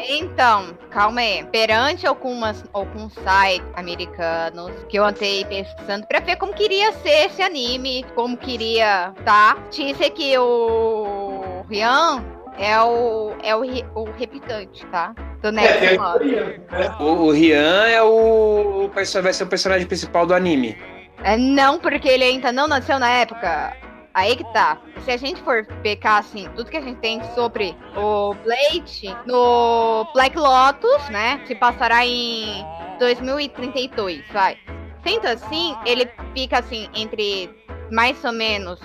Então, 0.08 0.78
calma 0.90 1.20
aí. 1.20 1.44
Perante 1.46 2.08
algumas, 2.08 2.64
alguns 2.72 3.14
sites 3.14 3.68
americanos 3.76 4.72
que 4.88 4.98
eu 4.98 5.04
andei 5.04 5.44
pesquisando 5.46 6.08
pra 6.08 6.20
ver 6.22 6.38
como 6.38 6.54
queria 6.54 6.94
ser 6.94 7.26
esse 7.26 7.42
anime, 7.42 8.06
como 8.16 8.38
queria, 8.38 9.14
tá? 9.26 9.58
Disse 9.70 10.10
que 10.12 10.38
o 10.38 11.29
Rian 11.70 12.24
é 12.58 12.82
o, 12.82 13.34
é 13.44 13.56
o, 13.56 13.62
o 13.96 14.12
replicante, 14.12 14.86
tá? 14.88 15.14
Do 15.42 15.52
Next 15.52 15.86
é, 15.86 15.98
né? 15.98 16.96
o, 17.00 17.04
o 17.04 17.32
Rian 17.32 17.88
é 17.88 18.02
o, 18.02 18.86
o 18.86 18.90
vai 18.90 19.06
ser 19.06 19.44
o 19.44 19.48
personagem 19.48 19.88
principal 19.88 20.26
do 20.26 20.34
anime. 20.34 20.78
É, 21.24 21.38
não, 21.38 21.80
porque 21.80 22.08
ele 22.08 22.24
ainda 22.24 22.52
não 22.52 22.68
nasceu 22.68 23.00
na 23.00 23.10
época. 23.10 23.76
Aí 24.14 24.36
que 24.36 24.44
tá. 24.52 24.78
Se 25.06 25.12
a 25.12 25.18
gente 25.18 25.42
for 25.44 25.66
pecar, 25.82 26.18
assim, 26.18 26.50
tudo 26.56 26.70
que 26.70 26.78
a 26.78 26.82
gente 26.82 27.00
tem 27.00 27.22
sobre 27.36 27.76
o 27.96 28.34
Blade 28.34 29.16
no 29.26 30.06
Black 30.14 30.38
Lotus, 30.38 31.10
né? 31.10 31.40
Se 31.46 31.56
passará 31.56 32.06
em 32.06 32.66
2032, 33.00 34.22
vai. 34.34 34.58
Sendo 35.04 35.28
assim, 35.28 35.76
ele 35.86 36.10
fica, 36.36 36.60
assim, 36.60 36.90
entre 36.94 37.50
mais 37.92 38.22
ou 38.26 38.34
menos 38.34 38.80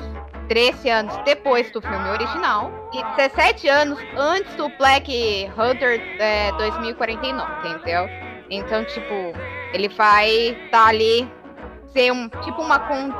13 0.48 0.90
anos 0.90 1.16
depois 1.24 1.70
do 1.70 1.80
filme 1.80 2.08
original 2.10 2.70
e 2.92 3.02
17 3.16 3.68
anos 3.68 3.98
antes 4.16 4.54
do 4.56 4.68
Black 4.78 5.50
Hunter 5.56 6.00
é, 6.18 6.52
2049, 6.52 7.68
entendeu? 7.68 8.08
Então, 8.50 8.84
tipo, 8.84 9.14
ele 9.72 9.88
vai 9.88 10.30
estar 10.30 10.70
tá 10.70 10.86
ali 10.86 11.28
ser 11.92 12.12
um 12.12 12.28
tipo 12.28 12.60
uma 12.60 12.78
con, 12.78 13.10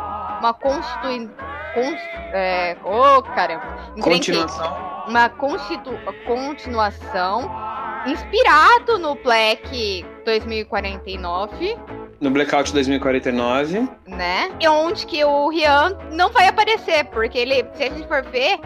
uma 0.41 0.53
constitui, 0.55 1.31
con, 1.75 1.95
é, 2.33 2.77
oh, 2.85 3.23
caramba, 3.23 3.65
continuação. 4.01 5.05
Uma 5.07 5.29
constitu, 5.29 5.91
continuação 6.27 7.51
inspirado 8.07 8.99
no 8.99 9.15
Black 9.17 10.05
2049 10.25 11.77
no 12.21 12.31
Blackout 12.31 12.73
2049. 12.73 13.89
Né? 14.07 14.51
E 14.61 14.69
onde 14.69 15.07
que 15.07 15.25
o 15.25 15.49
Rian 15.49 15.97
não 16.11 16.31
vai 16.31 16.49
aparecer, 16.49 17.05
porque 17.07 17.39
ele, 17.39 17.65
se 17.75 17.85
a 17.85 17.91
gente 17.91 18.07
for 18.09 18.23
ver, 18.25 18.59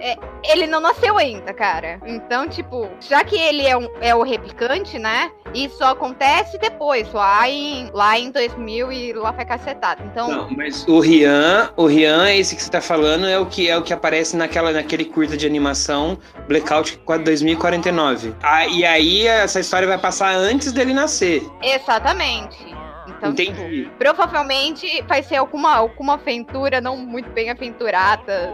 é, 0.00 0.16
ele 0.44 0.66
não 0.66 0.80
nasceu 0.80 1.18
ainda, 1.18 1.52
cara. 1.52 2.00
Então, 2.06 2.48
tipo, 2.48 2.88
já 3.00 3.24
que 3.24 3.36
ele 3.36 3.66
é, 3.66 3.76
um, 3.76 3.88
é 4.00 4.14
o 4.14 4.22
replicante, 4.22 4.98
né? 4.98 5.30
Isso 5.54 5.82
acontece 5.82 6.58
depois, 6.58 7.12
lá 7.12 7.48
em, 7.48 7.90
lá 7.92 8.18
em 8.18 8.30
2000 8.30 8.92
e 8.92 9.12
lá 9.12 9.32
foi 9.32 9.44
cacetado. 9.44 10.02
Então... 10.04 10.28
Não, 10.28 10.50
mas 10.50 10.86
o 10.86 11.00
Rian, 11.00 11.70
o 11.76 11.86
Rian, 11.86 12.30
esse 12.30 12.54
que 12.54 12.62
você 12.62 12.70
tá 12.70 12.80
falando, 12.80 13.26
é 13.26 13.38
o 13.38 13.46
que 13.46 13.68
é 13.68 13.76
o 13.76 13.82
que 13.82 13.92
aparece 13.92 14.36
naquela, 14.36 14.72
naquele 14.72 15.04
curta 15.04 15.36
de 15.36 15.46
animação 15.46 16.18
Blackout 16.46 17.00
2049. 17.24 18.34
Ah, 18.42 18.66
e 18.66 18.84
aí 18.84 19.26
essa 19.26 19.60
história 19.60 19.88
vai 19.88 19.98
passar 19.98 20.34
antes 20.34 20.72
dele 20.72 20.92
nascer. 20.92 21.42
Exatamente. 21.62 22.76
Então, 23.18 23.30
Entendi. 23.30 23.84
Tipo, 23.84 23.96
provavelmente 23.96 25.02
vai 25.02 25.22
ser 25.22 25.36
alguma, 25.36 25.74
alguma 25.74 26.14
aventura 26.14 26.80
não 26.80 26.96
muito 26.96 27.28
bem 27.30 27.50
aventuradas, 27.50 28.50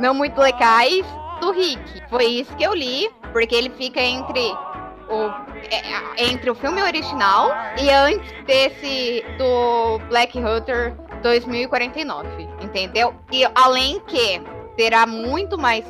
não 0.00 0.12
muito 0.12 0.38
legais 0.40 1.06
do 1.40 1.52
Rick. 1.52 2.02
Foi 2.10 2.24
isso 2.26 2.54
que 2.56 2.64
eu 2.64 2.74
li, 2.74 3.08
porque 3.32 3.54
ele 3.54 3.70
fica 3.70 4.00
entre 4.00 4.40
o, 5.08 5.30
é, 5.70 6.24
entre 6.30 6.50
o 6.50 6.54
filme 6.54 6.82
original 6.82 7.50
e 7.80 7.88
antes 7.90 8.32
desse 8.44 9.24
do 9.38 9.98
Black 10.08 10.38
Hunter 10.38 10.94
2049, 11.22 12.28
entendeu? 12.60 13.14
E 13.30 13.44
além 13.54 14.00
que 14.00 14.42
terá 14.76 15.06
muito 15.06 15.56
mais 15.56 15.84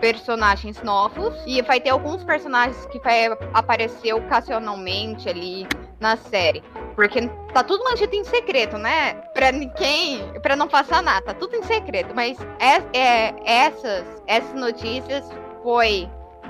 personagens 0.00 0.82
novos 0.82 1.34
e 1.46 1.60
vai 1.62 1.78
ter 1.78 1.90
alguns 1.90 2.24
personagens 2.24 2.86
que 2.86 2.98
vai 3.00 3.26
aparecer 3.52 4.14
ocasionalmente 4.14 5.28
ali 5.28 5.66
na 6.00 6.16
série. 6.16 6.62
Porque 7.00 7.26
tá 7.54 7.64
tudo 7.64 7.82
mantido 7.82 8.14
em 8.14 8.24
secreto, 8.24 8.76
né? 8.76 9.14
Pra 9.32 9.50
ninguém. 9.50 10.20
Pra 10.42 10.54
não 10.54 10.68
passar 10.68 11.02
nada. 11.02 11.24
Tá 11.24 11.32
tudo 11.32 11.56
em 11.56 11.62
secreto. 11.62 12.14
Mas 12.14 12.36
é, 12.58 12.82
é, 12.92 13.34
essas, 13.42 14.22
essas 14.26 14.52
notícias 14.52 15.24
foi 15.62 16.06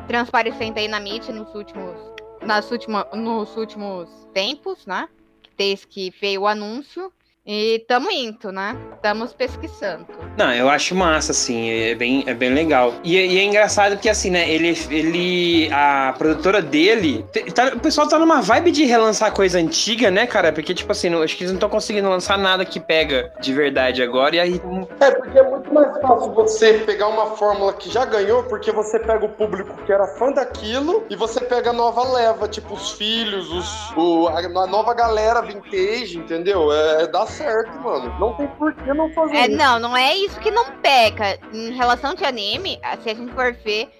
transparecendo 0.09 0.81
aí 0.81 0.89
na 0.89 0.99
mídia 0.99 1.33
nos 1.33 1.55
últimos. 1.55 1.97
Nas 2.43 2.69
última, 2.69 3.07
nos 3.15 3.57
últimos 3.57 4.09
tempos, 4.35 4.85
né? 4.87 5.09
Desde 5.57 5.87
que 5.87 6.11
veio 6.21 6.41
o 6.41 6.47
anúncio. 6.49 7.13
E 7.53 7.81
tamo 7.81 8.13
indo, 8.13 8.53
né? 8.53 8.77
Estamos 8.95 9.33
pesquisando. 9.33 10.07
Não, 10.39 10.55
eu 10.55 10.71
acho 10.71 10.95
massa, 10.95 11.33
assim, 11.33 11.69
é 11.69 11.97
bem, 11.97 12.23
é 12.25 12.33
bem 12.33 12.55
legal. 12.55 12.95
E, 13.03 13.17
e 13.17 13.41
é 13.41 13.43
engraçado 13.43 13.95
porque, 13.95 14.09
assim, 14.09 14.31
né, 14.31 14.49
ele, 14.49 14.79
ele 14.89 15.69
a 15.73 16.15
produtora 16.17 16.63
dele, 16.63 17.25
tá, 17.53 17.73
o 17.75 17.81
pessoal 17.81 18.07
tá 18.07 18.21
numa 18.21 18.41
vibe 18.41 18.71
de 18.71 18.85
relançar 18.85 19.33
coisa 19.33 19.59
antiga, 19.59 20.13
né, 20.13 20.29
cara? 20.29 20.53
Porque, 20.53 20.73
tipo 20.73 20.93
assim, 20.93 21.09
não, 21.09 21.23
acho 21.23 21.37
que 21.37 21.43
eles 21.43 21.51
não 21.51 21.57
estão 21.57 21.69
conseguindo 21.69 22.09
lançar 22.09 22.39
nada 22.39 22.65
que 22.65 22.79
pega 22.79 23.33
de 23.41 23.53
verdade 23.53 24.01
agora, 24.01 24.37
e 24.37 24.39
aí... 24.39 24.63
É, 25.01 25.11
porque 25.11 25.37
é 25.37 25.43
muito 25.43 25.75
mais 25.75 26.01
fácil 26.01 26.33
você 26.33 26.75
pegar 26.75 27.09
uma 27.09 27.35
fórmula 27.35 27.73
que 27.73 27.91
já 27.91 28.05
ganhou, 28.05 28.45
porque 28.45 28.71
você 28.71 28.97
pega 29.01 29.25
o 29.25 29.29
público 29.29 29.77
que 29.85 29.93
era 29.93 30.07
fã 30.07 30.31
daquilo, 30.31 31.05
e 31.11 31.17
você 31.17 31.41
pega 31.41 31.71
a 31.71 31.73
nova 31.73 32.13
leva, 32.13 32.47
tipo, 32.47 32.75
os 32.75 32.93
filhos, 32.93 33.51
os, 33.51 33.97
o, 33.97 34.29
a, 34.29 34.39
a 34.39 34.67
nova 34.69 34.95
galera 34.95 35.43
vintage, 35.43 36.17
entendeu? 36.17 36.73
É, 36.73 37.09
dá 37.09 37.27
certo, 37.41 37.81
mano. 37.81 38.19
Não 38.19 38.35
tem 38.35 38.47
por 38.49 38.75
que 38.75 38.93
não 38.93 39.13
fazer 39.13 39.37
É, 39.37 39.47
isso. 39.49 39.57
não, 39.57 39.79
não 39.79 39.97
é 39.97 40.15
isso 40.15 40.39
que 40.41 40.51
não 40.51 40.73
peca. 40.83 41.39
Em 41.53 41.73
relação 41.73 42.15
de 42.15 42.25
anime, 42.25 42.81
se 43.03 43.11
a 43.11 43.15
gente 43.15 43.33
for 43.33 43.53
ver, 43.65 43.91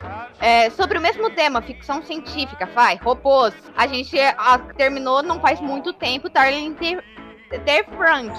é, 0.41 0.71
sobre 0.71 0.99
o 0.99 1.01
mesmo 1.01 1.31
tema, 1.31 1.63
ficção 1.63 2.03
científica, 2.03 2.67
vai, 2.67 2.97
robôs. 2.97 3.55
A 3.77 3.87
gente 3.87 4.19
a, 4.21 4.59
terminou 4.77 5.23
não 5.23 5.41
faz 5.41 5.61
muito 5.61 5.93
tempo 5.93 6.29
Darling 6.29 6.75
Ter, 6.75 7.03
Ter 7.65 7.85
Frank, 7.97 8.33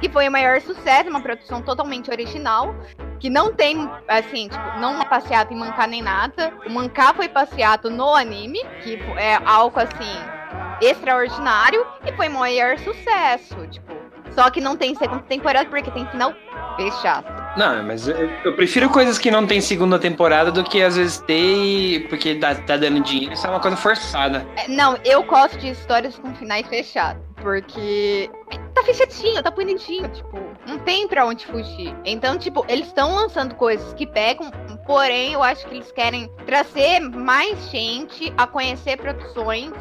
que 0.00 0.08
foi 0.08 0.28
o 0.28 0.32
maior 0.32 0.60
sucesso, 0.60 1.10
uma 1.10 1.20
produção 1.20 1.60
totalmente 1.62 2.10
original, 2.10 2.74
que 3.18 3.28
não 3.28 3.52
tem, 3.52 3.90
assim, 4.06 4.48
tipo, 4.48 4.78
não 4.78 5.00
é 5.00 5.04
passeado 5.04 5.50
em 5.52 5.56
mancá 5.56 5.86
nem 5.86 6.00
nada. 6.02 6.52
O 6.66 6.70
mancá 6.70 7.12
foi 7.12 7.28
passeado 7.28 7.90
no 7.90 8.14
anime, 8.14 8.60
que 8.82 8.94
é 9.16 9.34
algo 9.44 9.78
assim 9.80 10.38
extraordinário 10.80 11.84
e 12.06 12.12
foi 12.12 12.28
o 12.28 12.32
maior 12.32 12.78
sucesso, 12.78 13.66
tipo. 13.66 13.97
Só 14.38 14.48
que 14.50 14.60
não 14.60 14.76
tem 14.76 14.94
segunda 14.94 15.24
temporada 15.24 15.68
porque 15.68 15.90
tem 15.90 16.06
final 16.06 16.32
fechado. 16.76 17.26
Não, 17.56 17.82
mas 17.82 18.06
eu, 18.06 18.30
eu, 18.44 18.54
prefiro 18.54 18.88
coisas 18.88 19.18
que 19.18 19.32
não 19.32 19.44
tem 19.44 19.60
segunda 19.60 19.98
temporada 19.98 20.52
do 20.52 20.62
que 20.62 20.80
às 20.80 20.94
vezes 20.94 21.18
ter 21.18 22.06
porque 22.08 22.36
tá, 22.36 22.54
tá 22.54 22.76
dando 22.76 23.00
dinheiro. 23.00 23.32
Isso 23.32 23.44
é 23.44 23.50
uma 23.50 23.58
coisa 23.58 23.76
forçada. 23.76 24.46
É, 24.54 24.68
não, 24.68 24.96
eu 25.04 25.24
gosto 25.24 25.58
de 25.58 25.70
histórias 25.70 26.16
com 26.16 26.32
finais 26.36 26.64
fechados. 26.68 27.20
Porque 27.42 28.30
tá 28.76 28.84
fechadinho, 28.84 29.42
tá 29.42 29.50
bonitinho, 29.50 30.08
tipo, 30.08 30.38
não 30.68 30.78
tem 30.80 31.08
pra 31.08 31.24
onde 31.24 31.46
fugir. 31.46 31.96
Então, 32.04 32.38
tipo, 32.38 32.64
eles 32.68 32.86
estão 32.86 33.14
lançando 33.14 33.54
coisas 33.54 33.92
que 33.94 34.06
pegam, 34.06 34.50
porém, 34.86 35.32
eu 35.32 35.42
acho 35.42 35.66
que 35.66 35.76
eles 35.76 35.90
querem 35.90 36.28
trazer 36.46 37.00
mais 37.00 37.70
gente 37.70 38.32
a 38.36 38.46
conhecer 38.46 38.98
produções, 38.98 39.72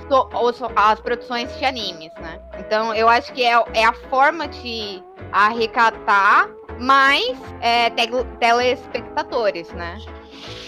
as 0.76 1.00
produções 1.02 1.56
de 1.60 1.66
animes, 1.66 2.12
né? 2.22 2.40
Então, 2.58 2.94
eu 2.94 3.10
acho 3.10 3.34
que 3.34 3.44
é, 3.44 3.62
é 3.74 3.84
a 3.84 3.94
forma 4.10 4.48
de 4.48 5.04
arrecadar 5.32 6.50
mais 6.80 7.38
é, 7.60 7.90
telespectadores, 8.40 9.70
né? 9.74 9.98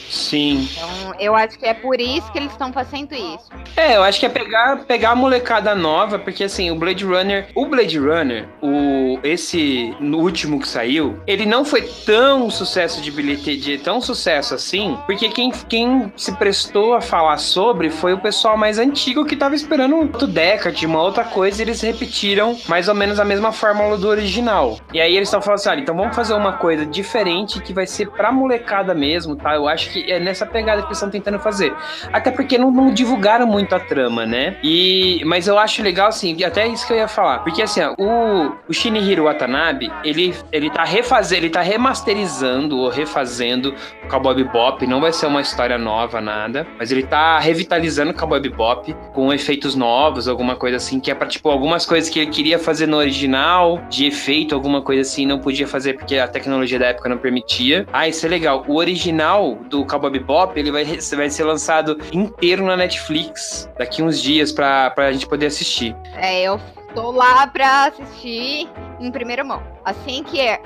Sim. 0.09 0.67
Então, 0.71 1.13
eu 1.19 1.35
acho 1.35 1.57
que 1.57 1.65
é 1.65 1.73
por 1.73 1.99
isso 2.01 2.31
que 2.31 2.37
eles 2.37 2.51
estão 2.51 2.73
fazendo 2.73 3.13
isso. 3.13 3.49
É, 3.75 3.95
eu 3.95 4.03
acho 4.03 4.19
que 4.19 4.25
é 4.25 4.29
pegar, 4.29 4.77
pegar 4.85 5.11
a 5.11 5.15
molecada 5.15 5.75
nova, 5.75 6.17
porque 6.17 6.43
assim, 6.43 6.71
o 6.71 6.75
Blade 6.75 7.05
Runner, 7.05 7.47
o 7.55 7.65
Blade 7.65 7.97
Runner, 7.97 8.47
o 8.61 9.19
esse 9.23 9.95
no 9.99 10.19
último 10.19 10.59
que 10.59 10.67
saiu, 10.67 11.19
ele 11.27 11.45
não 11.45 11.63
foi 11.65 11.81
tão 12.05 12.49
sucesso 12.49 13.01
de 13.01 13.11
bilheteria, 13.11 13.79
tão 13.79 14.01
sucesso 14.01 14.53
assim, 14.53 14.97
porque 15.05 15.29
quem, 15.29 15.51
quem 15.67 16.11
se 16.15 16.31
prestou 16.33 16.93
a 16.93 17.01
falar 17.01 17.37
sobre 17.37 17.89
foi 17.89 18.13
o 18.13 18.19
pessoal 18.19 18.57
mais 18.57 18.79
antigo 18.79 19.25
que 19.25 19.35
tava 19.35 19.55
esperando 19.55 19.95
um 19.95 20.01
outro 20.01 20.27
Deckard, 20.27 20.85
uma 20.85 21.01
outra 21.01 21.23
coisa, 21.23 21.61
e 21.61 21.65
eles 21.65 21.81
repetiram 21.81 22.57
mais 22.67 22.87
ou 22.87 22.95
menos 22.95 23.19
a 23.19 23.25
mesma 23.25 23.51
fórmula 23.51 23.97
do 23.97 24.07
original. 24.07 24.79
E 24.93 24.99
aí 24.99 25.15
eles 25.15 25.27
estão 25.27 25.41
falando 25.41 25.59
assim, 25.59 25.69
olha, 25.69 25.81
então 25.81 25.95
vamos 25.95 26.15
fazer 26.15 26.33
uma 26.33 26.53
coisa 26.53 26.85
diferente 26.85 27.61
que 27.61 27.73
vai 27.73 27.85
ser 27.85 28.09
pra 28.09 28.31
molecada 28.31 28.93
mesmo, 28.93 29.35
tá? 29.35 29.55
Eu 29.55 29.67
acho 29.67 29.91
que 29.91 29.98
é 30.07 30.19
nessa 30.19 30.45
pegada 30.45 30.81
que 30.81 30.87
eles 30.87 30.97
estão 30.97 31.09
tentando 31.09 31.39
fazer. 31.39 31.73
Até 32.11 32.31
porque 32.31 32.57
não, 32.57 32.71
não, 32.71 32.93
divulgaram 32.93 33.47
muito 33.47 33.73
a 33.75 33.79
trama, 33.79 34.25
né? 34.25 34.57
E, 34.63 35.21
mas 35.25 35.47
eu 35.47 35.57
acho 35.57 35.81
legal, 35.81 36.09
assim, 36.09 36.43
até 36.43 36.67
isso 36.67 36.85
que 36.85 36.93
eu 36.93 36.97
ia 36.97 37.07
falar. 37.07 37.39
Porque, 37.39 37.61
assim, 37.61 37.81
ó, 37.81 37.93
o, 37.97 38.55
o 38.67 38.73
Shinihiro 38.73 39.23
Watanabe, 39.23 39.91
ele, 40.03 40.35
ele 40.51 40.69
tá 40.69 40.83
refazendo, 40.83 41.43
ele 41.43 41.49
tá 41.49 41.61
remasterizando 41.61 42.77
ou 42.77 42.89
refazendo 42.89 43.73
o 44.03 44.07
Cowboy 44.07 44.35
Bebop. 44.35 44.85
Não 44.85 45.01
vai 45.01 45.13
ser 45.13 45.27
uma 45.27 45.41
história 45.41 45.77
nova, 45.77 46.21
nada. 46.21 46.67
Mas 46.77 46.91
ele 46.91 47.03
tá 47.03 47.39
revitalizando 47.39 48.11
o 48.11 48.13
Cowboy 48.13 48.39
Bebop 48.39 48.93
com 49.13 49.33
efeitos 49.33 49.75
novos, 49.75 50.27
alguma 50.27 50.55
coisa 50.55 50.77
assim, 50.77 50.99
que 50.99 51.11
é 51.11 51.15
pra, 51.15 51.27
tipo, 51.27 51.49
algumas 51.49 51.85
coisas 51.85 52.09
que 52.09 52.19
ele 52.19 52.31
queria 52.31 52.59
fazer 52.59 52.87
no 52.87 52.97
original, 52.97 53.81
de 53.89 54.05
efeito, 54.05 54.53
alguma 54.55 54.81
coisa 54.81 55.01
assim, 55.01 55.25
não 55.25 55.39
podia 55.39 55.67
fazer 55.67 55.93
porque 55.93 56.17
a 56.17 56.27
tecnologia 56.27 56.79
da 56.79 56.87
época 56.87 57.09
não 57.09 57.17
permitia. 57.17 57.85
Ah, 57.91 58.07
isso 58.07 58.25
é 58.25 58.29
legal. 58.29 58.63
O 58.67 58.75
original 58.75 59.57
do 59.69 59.85
Cowboy 59.89 60.11
Bebop, 60.11 60.57
ele 60.57 60.71
vai, 60.71 60.85
vai 60.85 61.29
ser 61.29 61.43
lançado 61.43 61.97
inteiro 62.11 62.65
na 62.65 62.77
Netflix 62.77 63.69
daqui 63.77 64.01
uns 64.01 64.21
dias 64.21 64.51
pra, 64.51 64.91
pra 64.91 65.11
gente 65.11 65.27
poder 65.27 65.47
assistir. 65.47 65.95
É, 66.15 66.43
eu 66.43 66.59
tô 66.93 67.11
lá 67.11 67.47
pra 67.47 67.85
assistir 67.87 68.69
em 68.99 69.11
primeira 69.11 69.43
mão. 69.43 69.61
Assim 69.83 70.23
que 70.23 70.39
é 70.39 70.61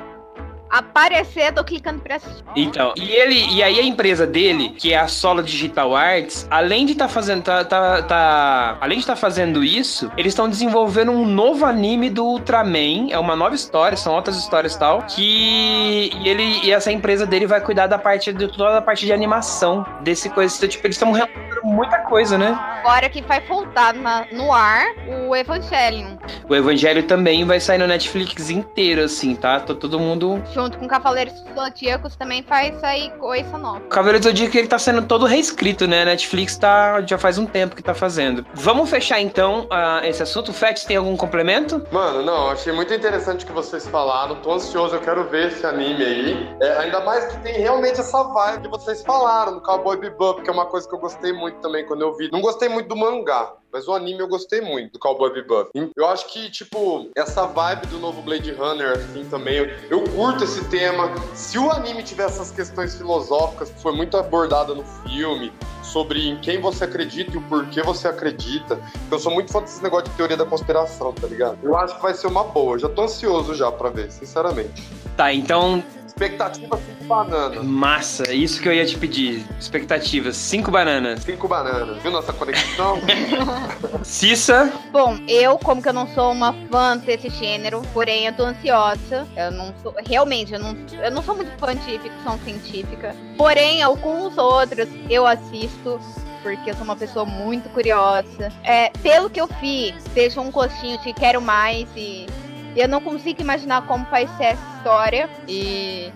aparecer, 0.73 1.53
tô 1.53 1.63
clicando 1.63 2.01
pra 2.01 2.15
assistir. 2.15 2.43
Então, 2.55 2.93
e 2.97 3.11
ele, 3.11 3.53
e 3.53 3.61
aí 3.61 3.79
a 3.79 3.83
empresa 3.83 4.25
dele, 4.25 4.69
que 4.69 4.91
é 4.91 4.97
a 4.97 5.07
Solo 5.07 5.43
Digital 5.43 5.95
Arts, 5.95 6.47
além 6.49 6.87
de 6.87 6.95
tá 6.95 7.07
fazendo, 7.07 7.43
tá, 7.43 7.63
tá, 7.63 8.01
tá 8.01 8.77
além 8.81 8.97
de 8.97 9.03
estar 9.03 9.13
tá 9.13 9.19
fazendo 9.19 9.63
isso, 9.63 10.11
eles 10.17 10.31
estão 10.31 10.49
desenvolvendo 10.49 11.11
um 11.11 11.25
novo 11.25 11.63
anime 11.65 12.09
do 12.09 12.25
Ultraman, 12.25 13.11
é 13.11 13.19
uma 13.19 13.35
nova 13.35 13.53
história, 13.53 13.95
são 13.95 14.15
outras 14.15 14.37
histórias 14.37 14.73
e 14.73 14.79
tal, 14.79 15.03
que 15.03 16.11
e 16.13 16.27
ele 16.27 16.43
e 16.63 16.71
essa 16.71 16.91
empresa 16.91 17.25
dele 17.25 17.45
vai 17.45 17.61
cuidar 17.61 17.85
da 17.85 17.99
parte 17.99 18.33
de 18.33 18.47
toda 18.47 18.79
a 18.79 18.81
parte 18.81 19.05
de 19.05 19.13
animação 19.13 19.85
desse 20.01 20.29
coisa, 20.29 20.55
então, 20.57 20.67
tipo, 20.67 20.87
eles 20.87 20.95
estão 20.95 21.11
realizando 21.11 21.61
muita 21.63 21.99
coisa, 21.99 22.37
né? 22.37 22.57
Agora 22.79 23.07
que 23.09 23.21
vai 23.21 23.39
voltar 23.41 23.93
na, 23.93 24.25
no 24.31 24.51
ar 24.51 24.87
o 25.27 25.35
Evangelion. 25.35 26.17
O 26.49 26.55
Evangelho 26.55 27.03
também 27.03 27.45
vai 27.45 27.59
sair 27.59 27.77
no 27.77 27.87
Netflix 27.87 28.49
inteiro, 28.49 29.03
assim, 29.03 29.35
tá? 29.35 29.59
Tô 29.59 29.75
todo 29.75 29.99
mundo 29.99 30.41
junto 30.53 30.62
com 30.71 30.87
Cavaleiros 30.87 31.33
Zodíacos 31.55 32.15
também 32.15 32.43
faz 32.43 32.79
sair 32.79 33.11
coisa 33.17 33.57
nova. 33.57 33.79
O 33.79 33.89
Cavaleiros 33.89 34.25
Zodíaco 34.25 34.57
ele 34.57 34.67
tá 34.67 34.79
sendo 34.79 35.01
todo 35.03 35.25
reescrito, 35.25 35.87
né? 35.87 36.05
Netflix 36.05 36.57
tá, 36.57 37.01
já 37.01 37.17
faz 37.17 37.37
um 37.37 37.45
tempo 37.45 37.75
que 37.75 37.83
tá 37.83 37.93
fazendo. 37.93 38.45
Vamos 38.53 38.89
fechar 38.89 39.19
então 39.19 39.65
uh, 39.65 40.05
esse 40.05 40.23
assunto. 40.23 40.49
O 40.49 40.53
Fett 40.53 40.85
tem 40.85 40.97
algum 40.97 41.15
complemento? 41.17 41.85
Mano, 41.91 42.23
não, 42.23 42.49
achei 42.51 42.71
muito 42.71 42.93
interessante 42.93 43.43
o 43.43 43.47
que 43.47 43.53
vocês 43.53 43.87
falaram. 43.87 44.35
Tô 44.41 44.53
ansioso, 44.53 44.95
eu 44.95 45.01
quero 45.01 45.29
ver 45.29 45.47
esse 45.47 45.65
anime 45.65 46.03
aí. 46.03 46.55
É, 46.61 46.77
ainda 46.79 47.01
mais 47.01 47.25
que 47.25 47.41
tem 47.41 47.53
realmente 47.59 47.99
essa 47.99 48.23
vibe 48.23 48.63
que 48.63 48.67
vocês 48.69 49.01
falaram 49.01 49.55
do 49.55 49.61
Cowboy 49.61 49.97
Bebop, 49.97 50.41
que 50.41 50.49
é 50.49 50.53
uma 50.53 50.65
coisa 50.65 50.87
que 50.87 50.95
eu 50.95 50.99
gostei 50.99 51.33
muito 51.33 51.59
também 51.59 51.85
quando 51.85 52.01
eu 52.01 52.15
vi. 52.15 52.29
Não 52.31 52.41
gostei 52.41 52.69
muito 52.69 52.87
do 52.87 52.95
mangá. 52.95 53.53
Mas 53.73 53.87
o 53.87 53.93
anime 53.93 54.19
eu 54.19 54.27
gostei 54.27 54.61
muito 54.61 54.93
do 54.93 54.99
Cowboy 54.99 55.33
Bebop. 55.33 55.71
Eu 55.97 56.07
acho 56.07 56.31
que, 56.31 56.51
tipo, 56.51 57.09
essa 57.17 57.47
vibe 57.47 57.87
do 57.87 57.97
novo 57.97 58.21
Blade 58.21 58.51
Runner, 58.51 58.91
assim, 58.91 59.25
também, 59.25 59.55
eu, 59.55 59.65
eu 59.89 60.03
curto 60.11 60.43
esse 60.43 60.63
tema. 60.69 61.09
Se 61.33 61.57
o 61.57 61.71
anime 61.71 62.03
tiver 62.03 62.25
essas 62.25 62.51
questões 62.51 62.95
filosóficas 62.95 63.71
que 63.71 63.81
foi 63.81 63.91
muito 63.93 64.15
abordada 64.15 64.75
no 64.75 64.83
filme, 64.83 65.51
sobre 65.81 66.29
em 66.29 66.39
quem 66.39 66.61
você 66.61 66.83
acredita 66.83 67.33
e 67.33 67.37
o 67.37 67.41
porquê 67.41 67.81
você 67.81 68.07
acredita. 68.07 68.79
Eu 69.09 69.17
sou 69.17 69.33
muito 69.33 69.51
fã 69.51 69.61
desse 69.61 69.81
negócio 69.81 70.07
de 70.07 70.15
teoria 70.17 70.37
da 70.37 70.45
conspiração, 70.45 71.11
tá 71.11 71.27
ligado? 71.27 71.57
Eu 71.63 71.75
acho 71.75 71.95
que 71.95 72.01
vai 72.01 72.13
ser 72.13 72.27
uma 72.27 72.43
boa. 72.43 72.75
Eu 72.75 72.79
já 72.79 72.89
tô 72.89 73.01
ansioso 73.01 73.55
já 73.55 73.71
pra 73.71 73.89
ver, 73.89 74.11
sinceramente. 74.11 74.87
Tá, 75.17 75.33
então 75.33 75.83
Expectativa 76.13 76.77
5 76.77 76.92
bananas. 77.03 77.63
Massa, 77.63 78.33
isso 78.33 78.61
que 78.61 78.67
eu 78.67 78.73
ia 78.73 78.85
te 78.85 78.97
pedir. 78.97 79.45
Expectativas, 79.59 80.35
5 80.35 80.71
bananas. 80.71 81.21
5 81.23 81.47
bananas. 81.47 82.01
Viu 82.01 82.11
nossa 82.11 82.33
conexão? 82.33 82.99
Cissa? 84.03 84.71
Bom, 84.91 85.17
eu, 85.27 85.57
como 85.57 85.81
que 85.81 85.89
eu 85.89 85.93
não 85.93 86.07
sou 86.07 86.31
uma 86.31 86.53
fã 86.71 86.97
desse 86.97 87.29
gênero, 87.29 87.81
porém 87.93 88.25
eu 88.25 88.33
tô 88.33 88.43
ansiosa. 88.43 89.27
Eu 89.35 89.51
não 89.51 89.73
sou. 89.81 89.93
Realmente, 90.05 90.53
eu 90.53 90.59
não, 90.59 90.75
eu 91.01 91.11
não 91.11 91.21
sou 91.21 91.35
muito 91.35 91.51
fã 91.57 91.75
de 91.75 91.99
ficção 91.99 92.39
científica. 92.39 93.15
Porém, 93.37 93.81
alguns 93.81 94.37
outros 94.37 94.87
eu 95.09 95.25
assisto 95.25 95.99
porque 96.41 96.71
eu 96.71 96.75
sou 96.75 96.83
uma 96.83 96.95
pessoa 96.95 97.25
muito 97.25 97.69
curiosa. 97.69 98.51
É, 98.63 98.89
pelo 99.01 99.29
que 99.29 99.39
eu 99.39 99.47
fiz, 99.47 99.95
deixa 100.13 100.41
um 100.41 100.51
gostinho 100.51 100.99
de 101.01 101.13
quero 101.13 101.41
mais 101.41 101.87
e 101.95 102.27
eu 102.75 102.87
não 102.87 102.99
consigo 102.99 103.41
imaginar 103.41 103.87
como 103.87 104.05
vai 104.11 104.27
ser 104.37 104.43
essa 104.43 104.77
história. 104.77 105.29
E 105.47 106.11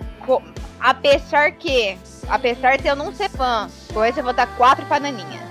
apesar 0.80 1.52
que, 1.52 1.98
apesar 2.28 2.78
de 2.78 2.88
eu 2.88 2.96
não 2.96 3.14
ser 3.14 3.30
fã, 3.30 3.70
hoje 3.96 4.18
eu 4.18 4.24
vou 4.24 4.34
dar 4.34 4.48
quatro 4.58 4.86
bananinhas. 4.86 5.42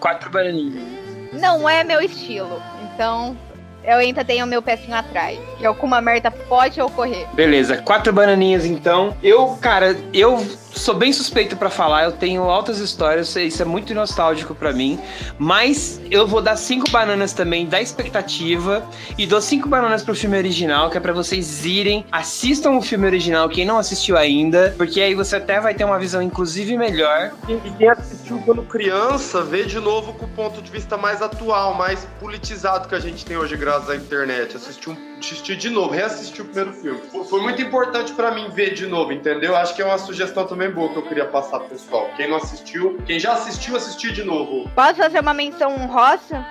Quatro 0.00 0.30
bananinhas. 0.30 0.84
Não 1.32 1.68
é 1.68 1.84
meu 1.84 2.00
estilo. 2.00 2.62
Então, 2.82 3.36
eu 3.84 3.98
ainda 3.98 4.24
tenho 4.24 4.44
o 4.44 4.48
meu 4.48 4.60
pezinho 4.60 4.94
atrás. 4.94 5.38
Que 5.58 5.66
alguma 5.66 6.00
merda 6.00 6.30
pode 6.30 6.80
ocorrer. 6.80 7.26
Beleza, 7.34 7.76
quatro 7.78 8.12
bananinhas 8.12 8.64
então. 8.64 9.16
Eu, 9.22 9.56
cara, 9.60 9.96
eu 10.12 10.44
sou 10.76 10.94
bem 10.94 11.12
suspeito 11.12 11.56
para 11.56 11.70
falar, 11.70 12.04
eu 12.04 12.12
tenho 12.12 12.42
altas 12.42 12.78
histórias, 12.78 13.34
isso 13.34 13.62
é 13.62 13.64
muito 13.64 13.94
nostálgico 13.94 14.54
para 14.54 14.72
mim, 14.72 15.00
mas 15.38 16.00
eu 16.10 16.26
vou 16.26 16.42
dar 16.42 16.56
cinco 16.56 16.90
bananas 16.90 17.32
também 17.32 17.66
da 17.66 17.80
expectativa 17.80 18.86
e 19.16 19.26
dou 19.26 19.40
cinco 19.40 19.68
bananas 19.68 20.02
pro 20.02 20.14
filme 20.14 20.36
original, 20.36 20.90
que 20.90 20.98
é 20.98 21.00
para 21.00 21.12
vocês 21.12 21.64
irem, 21.64 22.04
assistam 22.12 22.72
o 22.72 22.82
filme 22.82 23.06
original, 23.06 23.48
quem 23.48 23.64
não 23.64 23.78
assistiu 23.78 24.16
ainda, 24.16 24.74
porque 24.76 25.00
aí 25.00 25.14
você 25.14 25.36
até 25.36 25.60
vai 25.60 25.74
ter 25.74 25.84
uma 25.84 25.98
visão 25.98 26.22
inclusive 26.22 26.76
melhor. 26.76 27.32
E 27.48 27.70
quem 27.70 27.88
assistiu 27.88 28.38
quando 28.44 28.62
criança, 28.62 29.42
vê 29.42 29.64
de 29.64 29.80
novo 29.80 30.12
com 30.12 30.26
o 30.26 30.28
ponto 30.28 30.60
de 30.60 30.70
vista 30.70 30.96
mais 30.96 31.22
atual, 31.22 31.74
mais 31.74 32.06
politizado 32.20 32.88
que 32.88 32.94
a 32.94 33.00
gente 33.00 33.24
tem 33.24 33.36
hoje 33.36 33.56
graças 33.56 33.88
à 33.88 33.96
internet. 33.96 34.56
Assistiu, 34.56 34.96
assistir 35.18 35.56
de 35.56 35.70
novo, 35.70 35.92
reassistir 35.92 36.42
o 36.42 36.44
primeiro 36.44 36.72
filme. 36.72 37.00
Foi, 37.28 37.40
muito 37.40 37.60
importante 37.62 38.12
para 38.12 38.30
mim 38.32 38.48
ver 38.50 38.74
de 38.74 38.86
novo, 38.86 39.12
entendeu? 39.12 39.56
Acho 39.56 39.74
que 39.74 39.82
é 39.82 39.84
uma 39.84 39.98
sugestão 39.98 40.46
também 40.46 40.70
boa 40.70 40.90
que 40.90 40.96
eu 40.96 41.02
queria 41.02 41.24
passar 41.26 41.60
pro 41.60 41.70
pessoal. 41.70 42.08
Quem 42.16 42.28
não 42.28 42.36
assistiu, 42.36 42.98
quem 43.06 43.18
já 43.18 43.32
assistiu, 43.32 43.76
assistir 43.76 44.12
de 44.12 44.24
novo. 44.24 44.70
Posso 44.74 44.96
fazer 44.96 45.20
uma 45.20 45.34
menção 45.34 45.74
honrosa? 45.74 46.46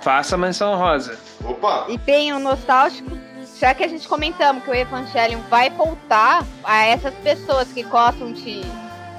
Faça 0.00 0.34
a 0.34 0.38
menção 0.38 0.76
rosa. 0.76 1.18
Opa! 1.44 1.86
E 1.88 1.98
tem 1.98 2.32
um 2.32 2.40
nostálgico. 2.40 3.10
Já 3.58 3.74
que 3.74 3.84
a 3.84 3.88
gente 3.88 4.08
comentamos 4.08 4.64
que 4.64 4.70
o 4.70 4.74
Evangelion 4.74 5.40
vai 5.48 5.70
voltar 5.70 6.44
a 6.64 6.84
essas 6.84 7.14
pessoas 7.16 7.68
que 7.72 7.84
gostam 7.84 8.32
de 8.32 8.60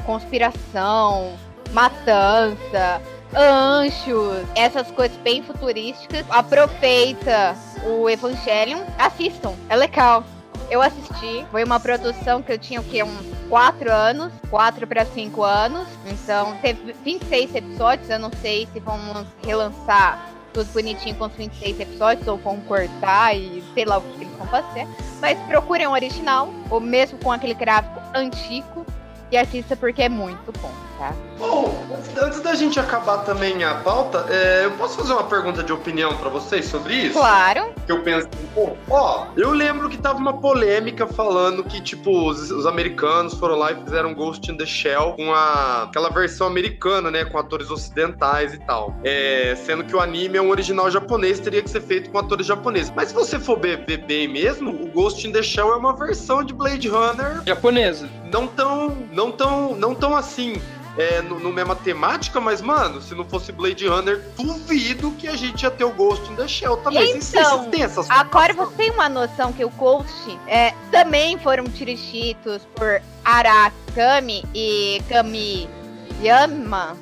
conspiração, 0.05 1.37
matança, 1.71 3.01
anjos, 3.35 4.47
essas 4.55 4.89
coisas 4.91 5.17
bem 5.17 5.41
futurísticas, 5.43 6.25
aproveita 6.29 7.55
o 7.85 8.09
Evangelion, 8.09 8.81
assistam, 8.97 9.53
é 9.69 9.75
legal. 9.75 10.23
Eu 10.69 10.81
assisti, 10.81 11.45
foi 11.51 11.63
uma 11.63 11.79
produção 11.79 12.41
que 12.41 12.51
eu 12.51 12.57
tinha 12.57 12.79
o 12.79 12.83
quê? 12.83 13.03
Uns 13.03 13.33
4 13.49 13.91
anos, 13.91 14.31
4 14.49 14.87
para 14.87 15.05
5 15.05 15.43
anos. 15.43 15.87
Então, 16.05 16.57
teve 16.61 16.93
26 17.03 17.55
episódios, 17.55 18.09
eu 18.09 18.17
não 18.17 18.31
sei 18.41 18.67
se 18.71 18.79
vão 18.79 18.97
relançar 19.45 20.29
tudo 20.53 20.71
bonitinho 20.71 21.15
com 21.15 21.25
os 21.25 21.33
26 21.33 21.79
episódios 21.79 22.27
ou 22.27 22.37
vão 22.37 22.59
cortar 22.61 23.35
e 23.35 23.63
sei 23.73 23.85
lá 23.85 23.97
o 23.97 24.01
que 24.01 24.23
eles 24.23 24.37
vão 24.37 24.47
fazer. 24.47 24.87
Mas 25.19 25.37
procurem 25.47 25.87
o 25.87 25.91
original, 25.91 26.49
ou 26.69 26.79
mesmo 26.79 27.17
com 27.19 27.31
aquele 27.31 27.55
gráfico 27.55 27.99
antigo, 28.15 28.85
e 29.31 29.37
assista 29.37 29.75
porque 29.75 30.03
é 30.03 30.09
muito 30.09 30.51
bom, 30.59 30.71
tá? 30.97 31.11
Bom, 31.37 31.85
antes 32.21 32.41
da 32.41 32.53
gente 32.55 32.79
acabar 32.79 33.19
também 33.19 33.63
a 33.63 33.75
pauta, 33.75 34.25
é, 34.29 34.65
eu 34.65 34.71
posso 34.71 34.97
fazer 34.97 35.13
uma 35.13 35.23
pergunta 35.23 35.63
de 35.63 35.73
opinião 35.73 36.15
para 36.15 36.29
vocês 36.29 36.65
sobre 36.65 36.93
isso? 36.93 37.13
Claro. 37.19 37.73
Que 37.85 37.91
eu 37.91 38.01
penso, 38.01 38.27
pô, 38.53 38.75
ó, 38.89 39.27
eu 39.35 39.51
lembro 39.51 39.89
que 39.89 39.97
tava 39.97 40.19
uma 40.19 40.39
polêmica 40.39 41.07
falando 41.07 41.63
que, 41.63 41.81
tipo, 41.81 42.29
os, 42.29 42.51
os, 42.51 42.65
americanos 42.65 43.33
foram 43.33 43.55
lá 43.55 43.71
e 43.71 43.75
fizeram 43.75 44.13
Ghost 44.13 44.49
in 44.51 44.57
the 44.57 44.65
Shell 44.65 45.13
com 45.13 45.33
a, 45.33 45.83
aquela 45.83 46.09
versão 46.09 46.47
americana, 46.47 47.09
né, 47.09 47.25
com 47.25 47.37
atores 47.37 47.69
ocidentais 47.69 48.53
e 48.53 48.59
tal. 48.59 48.95
É, 49.03 49.55
sendo 49.65 49.83
que 49.83 49.95
o 49.95 49.99
anime 49.99 50.37
é 50.37 50.41
um 50.41 50.49
original 50.49 50.89
japonês, 50.89 51.39
teria 51.39 51.61
que 51.61 51.69
ser 51.69 51.81
feito 51.81 52.09
com 52.09 52.17
atores 52.17 52.45
japoneses. 52.45 52.91
Mas 52.95 53.09
se 53.09 53.13
você 53.13 53.39
for 53.39 53.59
ver, 53.59 53.85
ver 53.85 53.97
bem 53.97 54.27
mesmo, 54.27 54.71
o 54.71 54.87
Ghost 54.87 55.27
in 55.27 55.31
the 55.31 55.41
Shell 55.41 55.73
é 55.73 55.75
uma 55.75 55.95
versão 55.95 56.43
de 56.43 56.53
Blade 56.53 56.87
Runner 56.87 57.41
japonesa. 57.45 58.09
Não 58.31 58.47
tão, 58.47 58.97
não 59.11 59.31
tão, 59.31 59.75
não 59.75 59.95
tão 59.95 60.15
assim 60.15 60.61
é, 60.97 61.21
no, 61.23 61.39
no, 61.39 61.51
mesma 61.51 61.75
temática, 61.75 62.39
mas, 62.39 62.61
mano, 62.61 63.01
se 63.01 63.15
não 63.15 63.25
fosse 63.25 63.51
Blade 63.51 63.87
Runner, 63.87 64.21
duvido 64.37 65.11
que 65.11 65.27
a 65.27 65.35
gente 65.35 65.63
ia 65.63 65.71
ter 65.71 65.83
o 65.83 65.91
Ghost 65.91 66.31
in 66.31 66.35
the 66.35 66.47
Shell 66.47 66.77
também. 66.77 67.17
Então, 67.17 67.69
tem 67.69 67.83
essas 67.83 68.09
agora 68.09 68.53
você 68.53 68.75
tem 68.75 68.91
uma 68.91 69.09
noção 69.09 69.51
que 69.53 69.63
o 69.63 69.69
Ghost 69.69 70.37
é, 70.47 70.73
também 70.91 71.37
foram 71.39 71.63
dirigidos 71.65 72.61
por 72.75 73.01
Arakami 73.23 74.43
e 74.53 75.01
Kamiyama. 75.09 76.97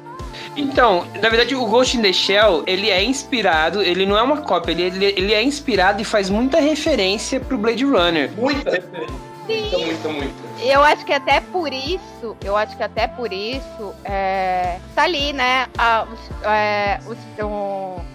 Então, 0.56 1.06
na 1.22 1.30
verdade, 1.30 1.56
o 1.56 1.66
Ghost 1.66 1.98
in 1.98 2.02
the 2.02 2.14
Shell, 2.14 2.64
ele 2.68 2.90
é 2.90 3.04
inspirado, 3.04 3.82
ele 3.82 4.06
não 4.06 4.18
é 4.18 4.22
uma 4.22 4.38
cópia, 4.38 4.72
ele, 4.72 4.84
ele, 4.84 5.06
ele 5.06 5.34
é 5.34 5.42
inspirado 5.42 6.02
e 6.02 6.06
faz 6.06 6.30
muita 6.30 6.60
referência 6.60 7.40
pro 7.40 7.58
Blade 7.58 7.86
Runner. 7.86 8.32
Muita 8.38 8.72
referência. 8.72 9.16
Muita, 9.48 9.78
muita, 9.78 10.10
muita. 10.10 10.41
Eu 10.62 10.84
acho 10.84 11.04
que 11.06 11.12
até 11.12 11.42
por 11.42 11.74
isso, 11.74 12.38
eu 12.44 12.56
acho 12.56 12.78
que 12.78 12.84
até 12.84 13.08
por 13.08 13.34
isso, 13.34 13.96
é, 14.04 14.80
tá 14.94 15.04
ali, 15.04 15.34
né? 15.34 15.68
A, 15.76 16.04
os, 16.04 16.46
é, 16.46 17.00
os, 17.08 17.18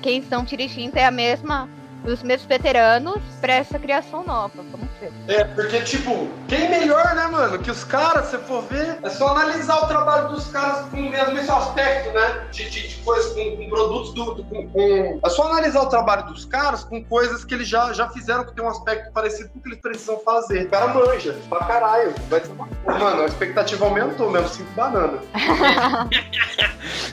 quem 0.01 0.21
estão 0.21 0.45
dirigindo 0.45 0.97
é 0.97 1.05
a 1.05 1.11
mesma 1.11 1.69
os 2.05 2.23
mesmos 2.23 2.47
veteranos 2.47 3.21
para 3.41 3.55
essa 3.55 3.79
criação 3.79 4.25
nova. 4.25 4.63
Vamos. 4.71 4.86
É, 5.29 5.45
porque, 5.45 5.81
tipo, 5.83 6.29
quem 6.49 6.69
melhor, 6.71 7.15
né, 7.15 7.27
mano? 7.27 7.59
Que 7.59 7.71
os 7.71 7.85
caras, 7.85 8.27
se 8.27 8.39
for 8.39 8.63
ver, 8.63 8.99
é 9.03 9.11
só 9.11 9.29
analisar 9.29 9.85
o 9.85 9.87
trabalho 9.87 10.29
dos 10.29 10.47
caras 10.49 10.87
com 10.91 10.97
o 10.97 11.11
mesmo 11.11 11.53
aspecto, 11.57 12.13
né? 12.13 12.47
De, 12.51 12.69
de, 12.71 12.89
de 12.89 12.97
coisas, 12.97 13.33
com, 13.33 13.57
com, 13.57 13.69
produtos 13.69 14.15
do. 14.15 14.35
do 14.35 14.45
com, 14.45 14.69
com, 14.69 15.21
É 15.25 15.29
só 15.29 15.51
analisar 15.51 15.83
o 15.83 15.87
trabalho 15.87 16.27
dos 16.27 16.45
caras 16.45 16.85
com 16.85 17.05
coisas 17.05 17.45
que 17.45 17.55
eles 17.55 17.69
já, 17.69 17.93
já 17.93 18.09
fizeram 18.09 18.45
que 18.45 18.55
tem 18.55 18.65
um 18.65 18.69
aspecto 18.69 19.13
parecido 19.13 19.51
com 19.51 19.59
o 19.59 19.63
que 19.63 19.69
eles 19.69 19.81
precisam 19.81 20.19
fazer. 20.21 20.65
O 20.65 20.71
cara 20.71 20.89
manja, 20.89 21.37
pra 21.49 21.65
caralho. 21.65 22.15
Vai 22.29 22.41
ser 22.41 22.53
uma... 22.53 22.69
Mano, 22.87 23.23
a 23.23 23.27
expectativa 23.27 23.85
aumentou 23.85 24.31
mesmo, 24.31 24.49
cinco 24.49 24.73
bananas. 24.73 25.21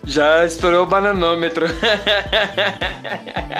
já 0.06 0.46
estourou 0.46 0.84
o 0.84 0.86
bananômetro. 0.86 1.66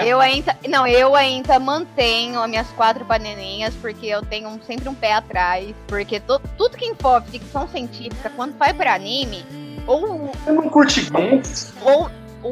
eu 0.04 0.20
ainda. 0.20 0.56
Não, 0.68 0.86
eu 0.86 1.14
ainda 1.14 1.34
ainda 1.34 1.58
mantenho 1.58 2.40
as 2.40 2.48
minhas 2.48 2.68
quatro 2.72 3.04
bananinhas, 3.04 3.74
porque 3.74 4.13
eu 4.14 4.22
tenho 4.22 4.60
sempre 4.64 4.88
um 4.88 4.94
pé 4.94 5.14
atrás. 5.14 5.74
Porque 5.86 6.20
to, 6.20 6.40
tudo 6.56 6.76
que 6.76 6.86
envolve 6.86 7.30
ficção 7.30 7.68
científica, 7.68 8.30
quando 8.30 8.56
vai 8.56 8.72
para 8.72 8.94
anime, 8.94 9.44
ou. 9.86 10.30
Eu 10.46 10.54
não 10.54 10.68
curte 10.68 11.08
games? 11.10 11.72
Ou. 11.82 12.10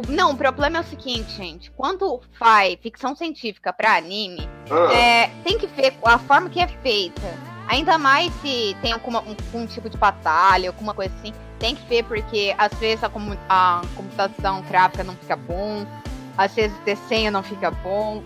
Não, 0.08 0.30
o 0.30 0.36
problema 0.36 0.78
é 0.78 0.80
o 0.80 0.84
seguinte, 0.84 1.32
gente. 1.32 1.70
Quando 1.72 2.20
faz 2.38 2.78
ficção 2.80 3.14
científica 3.14 3.72
para 3.74 3.96
anime, 3.96 4.48
ah. 4.70 4.92
é, 4.92 5.30
tem 5.44 5.58
que 5.58 5.66
ver 5.66 5.94
a 6.04 6.18
forma 6.18 6.48
que 6.48 6.60
é 6.60 6.66
feita. 6.66 7.20
Ainda 7.68 7.98
mais 7.98 8.32
se 8.40 8.76
tem 8.80 8.92
alguma, 8.92 9.20
um, 9.20 9.36
um, 9.54 9.66
tipo 9.66 9.90
de 9.90 9.96
batalha, 9.98 10.70
alguma 10.70 10.94
coisa 10.94 11.14
assim. 11.18 11.32
Tem 11.58 11.74
que 11.74 11.86
ver 11.86 12.04
porque 12.04 12.54
às 12.56 12.72
vezes 12.78 13.04
a, 13.04 13.10
a 13.48 13.82
computação 13.94 14.62
gráfica 14.62 15.04
não 15.04 15.14
fica 15.14 15.36
bom, 15.36 15.86
às 16.36 16.54
vezes 16.54 16.76
o 16.76 16.82
desenho 16.82 17.30
não 17.30 17.42
fica 17.42 17.70
bom 17.70 18.22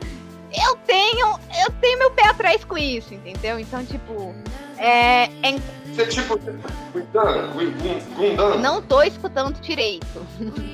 eu 0.52 0.76
tenho, 0.86 1.38
eu 1.64 1.72
tenho 1.80 1.98
meu 1.98 2.10
pé 2.10 2.28
atrás 2.28 2.64
com 2.64 2.76
isso, 2.76 3.14
entendeu? 3.14 3.58
Então, 3.58 3.84
tipo, 3.84 4.34
é. 4.78 5.24
é... 5.42 5.58
Você, 5.94 6.06
tipo, 6.06 6.38
Gundam? 8.16 8.58
Não 8.58 8.82
tô 8.82 9.02
escutando 9.02 9.58
direito. 9.60 10.26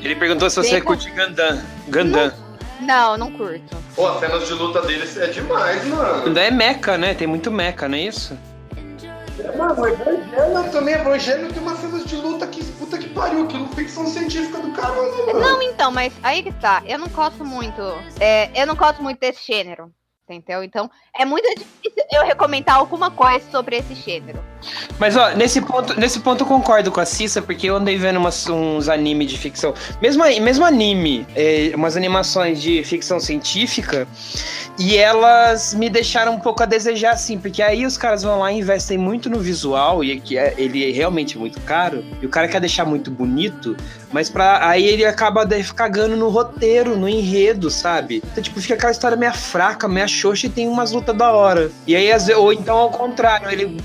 Ele 0.03 0.17
perguntou 0.17 0.51
se 0.51 0.57
você 0.57 0.81
curte 0.81 1.11
Gundam. 1.11 1.63
Gundam. 1.89 2.33
Não, 2.81 3.17
não 3.17 3.31
curto. 3.31 3.77
Pô, 3.95 4.09
as 4.09 4.21
cenas 4.21 4.47
de 4.49 4.55
luta 4.55 4.83
deles 4.83 5.17
é 5.17 5.29
demais, 5.29 5.85
mano. 5.87 6.25
Gundam 6.25 6.43
é 6.43 6.51
meca, 6.51 6.99
né? 6.99 7.15
Tem 7.15 7.27
muito 7.27 7.51
meca, 7.51 7.89
não 7.89 7.97
é 7.97 8.03
isso? 8.03 8.37
É, 9.39 9.57
mano, 9.57 9.81
o 9.81 9.87
Evangelho 9.87 10.73
também, 10.73 10.95
Evangelho 10.95 11.53
tem 11.53 11.63
umas 11.63 11.79
cenas 11.79 12.05
de 12.05 12.17
luta 12.17 12.47
que 12.47 12.62
pariu, 13.23 13.45
não 13.45 13.69
ficção 13.69 14.07
científica 14.07 14.59
do 14.59 14.69
mano. 14.69 15.41
Não, 15.41 15.63
então, 15.63 15.93
mas 15.93 16.13
aí 16.23 16.43
que 16.43 16.53
tá, 16.55 16.83
eu 16.87 16.99
não 16.99 17.09
gosto 17.09 17.45
muito. 17.45 17.81
É, 18.19 18.51
eu 18.61 18.67
não 18.67 18.75
gosto 18.75 19.03
muito 19.03 19.21
desse 19.21 19.47
gênero. 19.47 19.93
Entendeu? 20.29 20.63
Então, 20.63 20.91
é 21.19 21.25
muito 21.25 21.47
difícil 21.55 22.05
eu 22.11 22.25
recomendar 22.25 22.77
alguma 22.77 23.11
coisa 23.11 23.49
sobre 23.51 23.77
esse 23.77 23.95
gênero. 23.95 24.43
Mas, 24.99 25.17
ó, 25.17 25.31
nesse 25.31 25.61
ponto, 25.61 25.99
nesse 25.99 26.21
ponto 26.21 26.43
eu 26.43 26.47
concordo 26.47 26.91
com 26.91 27.01
a 27.01 27.05
Cissa, 27.05 27.43
porque 27.43 27.69
eu 27.69 27.77
andei 27.77 27.97
vendo 27.97 28.19
umas, 28.19 28.49
uns 28.49 28.89
animes 28.89 29.31
de 29.31 29.39
ficção. 29.39 29.75
Mesmo, 30.01 30.25
mesmo 30.25 30.65
anime, 30.65 31.27
é, 31.35 31.73
umas 31.75 31.97
animações 31.97 32.61
de 32.61 32.83
ficção 32.85 33.19
científica, 33.19 34.07
e 34.79 34.97
elas 34.97 35.75
me 35.75 35.91
deixaram 35.91 36.35
um 36.35 36.41
pouco 36.41 36.63
a 36.63 36.67
desejar, 36.67 37.13
assim, 37.13 37.39
porque 37.39 37.63
aí 37.63 37.85
os 37.85 37.97
caras 37.99 38.23
vão 38.23 38.39
lá 38.39 38.51
e 38.51 38.59
investem 38.59 38.97
muito 38.97 39.29
no 39.29 39.39
visual, 39.39 40.03
e 40.03 40.21
que 40.21 40.39
é, 40.39 40.55
ele 40.57 40.89
é 40.89 40.93
realmente 40.93 41.37
muito 41.39 41.61
caro, 41.61 42.05
e 42.21 42.27
o 42.27 42.29
cara 42.29 42.49
quer 42.49 42.61
deixar 42.61 42.85
muito 42.85 43.11
bonito, 43.11 43.77
mas 44.11 44.31
pra, 44.31 44.67
aí 44.67 44.85
ele 44.87 45.05
acaba 45.05 45.47
cagando 45.75 46.17
no 46.17 46.29
roteiro, 46.29 46.97
no 46.97 47.09
enredo, 47.09 47.71
sabe? 47.71 48.23
Então, 48.25 48.43
tipo, 48.43 48.61
fica 48.61 48.75
aquela 48.75 48.93
história 48.93 49.17
meio 49.17 49.33
fraca, 49.33 49.89
meio 49.89 50.09
xoxa 50.09 50.47
e 50.47 50.51
tem 50.51 50.69
umas 50.69 50.93
lutas 50.93 51.17
da 51.17 51.33
hora. 51.33 51.71
E 51.87 51.95
aí, 51.95 52.11
ou 52.35 52.53
então 52.53 52.77
ao 52.77 52.91
contrário, 52.91 53.51
ele 53.51 53.81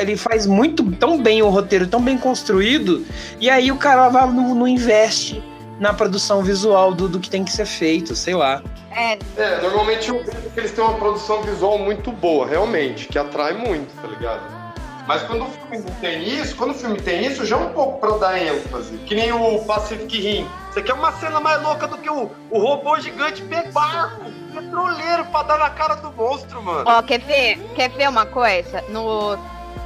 ele 0.00 0.16
faz 0.16 0.46
muito 0.46 0.90
tão 0.92 1.22
bem 1.22 1.42
o 1.42 1.48
roteiro, 1.48 1.86
tão 1.86 2.00
bem 2.00 2.18
construído, 2.18 3.04
e 3.40 3.50
aí 3.50 3.70
o 3.70 3.76
cara 3.76 4.08
vai, 4.08 4.26
não, 4.30 4.54
não 4.54 4.68
investe 4.68 5.42
na 5.78 5.92
produção 5.92 6.42
visual 6.42 6.94
do, 6.94 7.08
do 7.08 7.20
que 7.20 7.28
tem 7.28 7.44
que 7.44 7.52
ser 7.52 7.66
feito, 7.66 8.14
sei 8.14 8.34
lá. 8.34 8.62
É. 8.90 9.18
é, 9.36 9.60
normalmente 9.60 10.08
eu 10.08 10.24
vejo 10.24 10.50
que 10.52 10.60
eles 10.60 10.70
têm 10.70 10.84
uma 10.84 10.94
produção 10.94 11.42
visual 11.42 11.78
muito 11.78 12.12
boa, 12.12 12.46
realmente, 12.46 13.08
que 13.08 13.18
atrai 13.18 13.54
muito, 13.54 13.92
tá 14.00 14.06
ligado? 14.06 14.64
Mas 15.06 15.22
quando 15.22 15.44
o 15.44 15.48
filme 15.48 15.90
tem 16.00 16.22
isso, 16.22 16.56
quando 16.56 16.70
o 16.70 16.74
filme 16.74 16.98
tem 17.00 17.26
isso, 17.26 17.44
já 17.44 17.56
é 17.56 17.58
um 17.58 17.72
pouco 17.72 18.00
pra 18.00 18.16
dar 18.16 18.38
ênfase. 18.40 18.96
Que 18.98 19.14
nem 19.14 19.32
o 19.32 19.62
Pacific 19.64 20.18
Rim. 20.18 20.48
Você 20.72 20.82
quer 20.82 20.94
uma 20.94 21.12
cena 21.12 21.40
mais 21.40 21.62
louca 21.62 21.86
do 21.86 21.98
que 21.98 22.08
o, 22.08 22.30
o 22.50 22.58
robô 22.58 22.98
gigante 22.98 23.42
pegar 23.42 24.18
petroleiro 24.54 25.23
pra 25.34 25.42
dar 25.42 25.58
na 25.58 25.70
cara 25.70 25.96
do 25.96 26.12
monstro, 26.12 26.62
mano. 26.62 26.84
Ó, 26.86 27.02
quer 27.02 27.18
ver? 27.20 27.58
Quer 27.74 27.90
ver 27.90 28.08
uma 28.08 28.24
coisa? 28.24 28.82
No 28.88 29.36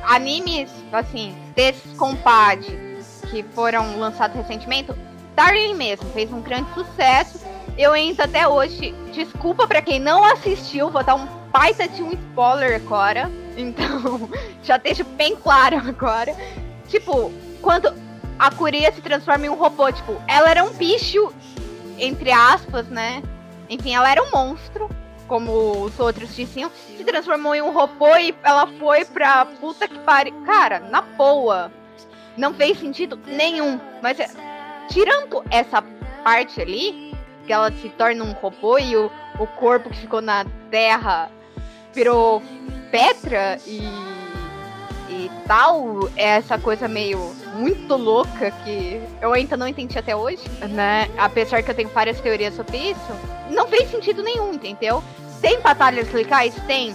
animes, 0.04 0.70
assim, 0.92 1.34
desses 1.54 1.96
compadres 1.96 3.22
que 3.30 3.42
foram 3.54 3.98
lançados 3.98 4.36
recentemente, 4.36 4.92
Darling 5.34 5.74
mesmo 5.74 6.08
fez 6.10 6.30
um 6.30 6.42
grande 6.42 6.68
sucesso. 6.74 7.40
Eu 7.78 7.92
ainda 7.92 8.24
até 8.24 8.46
hoje, 8.46 8.94
desculpa 9.12 9.66
para 9.66 9.80
quem 9.80 9.98
não 9.98 10.22
assistiu, 10.22 10.90
vou 10.90 11.02
dar 11.02 11.14
um 11.14 11.26
baita 11.50 11.88
de 11.88 12.02
um 12.02 12.12
spoiler 12.12 12.76
agora. 12.76 13.30
Então, 13.56 14.28
já 14.62 14.76
deixa 14.76 15.02
bem 15.02 15.34
claro 15.34 15.78
agora. 15.78 16.36
Tipo, 16.88 17.32
quando 17.62 17.94
a 18.38 18.50
Curia 18.50 18.92
se 18.92 19.00
transforma 19.00 19.46
em 19.46 19.48
um 19.48 19.54
robô, 19.54 19.90
tipo, 19.90 20.20
ela 20.26 20.50
era 20.50 20.62
um 20.62 20.74
bicho, 20.74 21.32
entre 21.98 22.30
aspas, 22.32 22.86
né? 22.88 23.22
Enfim, 23.70 23.94
ela 23.94 24.10
era 24.10 24.22
um 24.22 24.30
monstro, 24.30 24.88
como 25.28 25.84
os 25.84 26.00
outros 26.00 26.34
diziam, 26.34 26.70
se 26.96 27.04
transformou 27.04 27.54
em 27.54 27.62
um 27.62 27.70
robô 27.70 28.16
e 28.16 28.34
ela 28.42 28.66
foi 28.66 29.04
pra 29.04 29.44
puta 29.44 29.86
que 29.86 29.98
pariu. 30.00 30.34
Cara, 30.44 30.80
na 30.80 31.02
boa. 31.02 31.70
Não 32.36 32.54
fez 32.54 32.80
sentido 32.80 33.18
nenhum. 33.26 33.78
Mas 34.02 34.18
é, 34.18 34.28
tirando 34.88 35.44
essa 35.50 35.82
parte 36.24 36.60
ali, 36.60 37.14
que 37.46 37.52
ela 37.52 37.70
se 37.72 37.88
torna 37.90 38.24
um 38.24 38.32
robô 38.32 38.78
e 38.78 38.96
o, 38.96 39.10
o 39.38 39.46
corpo 39.46 39.90
que 39.90 39.98
ficou 39.98 40.20
na 40.20 40.44
terra 40.70 41.30
virou 41.92 42.42
pedra 42.90 43.58
e, 43.66 43.80
e 45.48 45.54
tal, 45.58 46.10
é 46.14 46.36
essa 46.36 46.58
coisa 46.58 46.86
meio 46.86 47.34
muito 47.54 47.96
louca 47.96 48.50
que 48.50 49.00
eu 49.18 49.32
ainda 49.32 49.56
não 49.56 49.66
entendi 49.66 49.98
até 49.98 50.14
hoje, 50.14 50.42
né? 50.68 51.08
Apesar 51.16 51.62
que 51.62 51.70
eu 51.70 51.74
tenho 51.74 51.88
várias 51.88 52.20
teorias 52.20 52.54
sobre 52.54 52.76
isso, 52.76 53.10
não 53.50 53.66
fez 53.66 53.90
sentido 53.90 54.22
nenhum, 54.22 54.52
entendeu? 54.52 55.02
Tem 55.40 55.58
batalhas 55.62 56.12
legais? 56.12 56.54
Tem, 56.66 56.94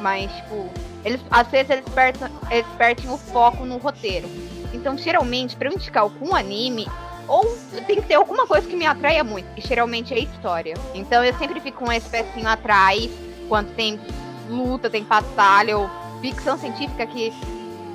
mas, 0.00 0.32
tipo, 0.32 0.70
eles, 1.04 1.20
às 1.30 1.46
vezes 1.48 1.68
eles 1.68 1.84
perdem, 1.94 2.26
eles 2.50 2.66
perdem 2.78 3.10
o 3.10 3.18
foco 3.18 3.66
no 3.66 3.76
roteiro. 3.76 4.30
Então, 4.72 4.96
geralmente, 4.96 5.54
para 5.54 5.68
eu 5.68 5.74
indicar 5.74 6.04
algum 6.04 6.34
anime, 6.34 6.88
ou 7.28 7.54
tem 7.86 7.96
que 7.96 8.08
ter 8.08 8.14
alguma 8.14 8.46
coisa 8.46 8.66
que 8.66 8.76
me 8.76 8.86
atraia 8.86 9.22
muito, 9.22 9.46
e 9.58 9.60
geralmente 9.60 10.14
é 10.14 10.20
história. 10.20 10.74
Então 10.94 11.22
eu 11.22 11.36
sempre 11.36 11.60
fico 11.60 11.84
com 11.84 11.92
esse 11.92 12.08
pecinho 12.08 12.48
atrás, 12.48 13.10
quando 13.46 13.74
tem 13.74 14.00
luta, 14.48 14.88
tem 14.88 15.04
batalha, 15.04 15.76
ou 15.76 15.90
ficção 16.22 16.56
científica 16.56 17.06
que 17.06 17.30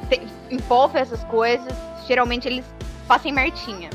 tem, 0.06 0.22
envolve 0.50 0.98
essas 0.98 1.24
coisas, 1.26 1.74
geralmente 2.08 2.48
eles 2.48 2.66
fazem 3.08 3.32
mertinha. 3.32 3.90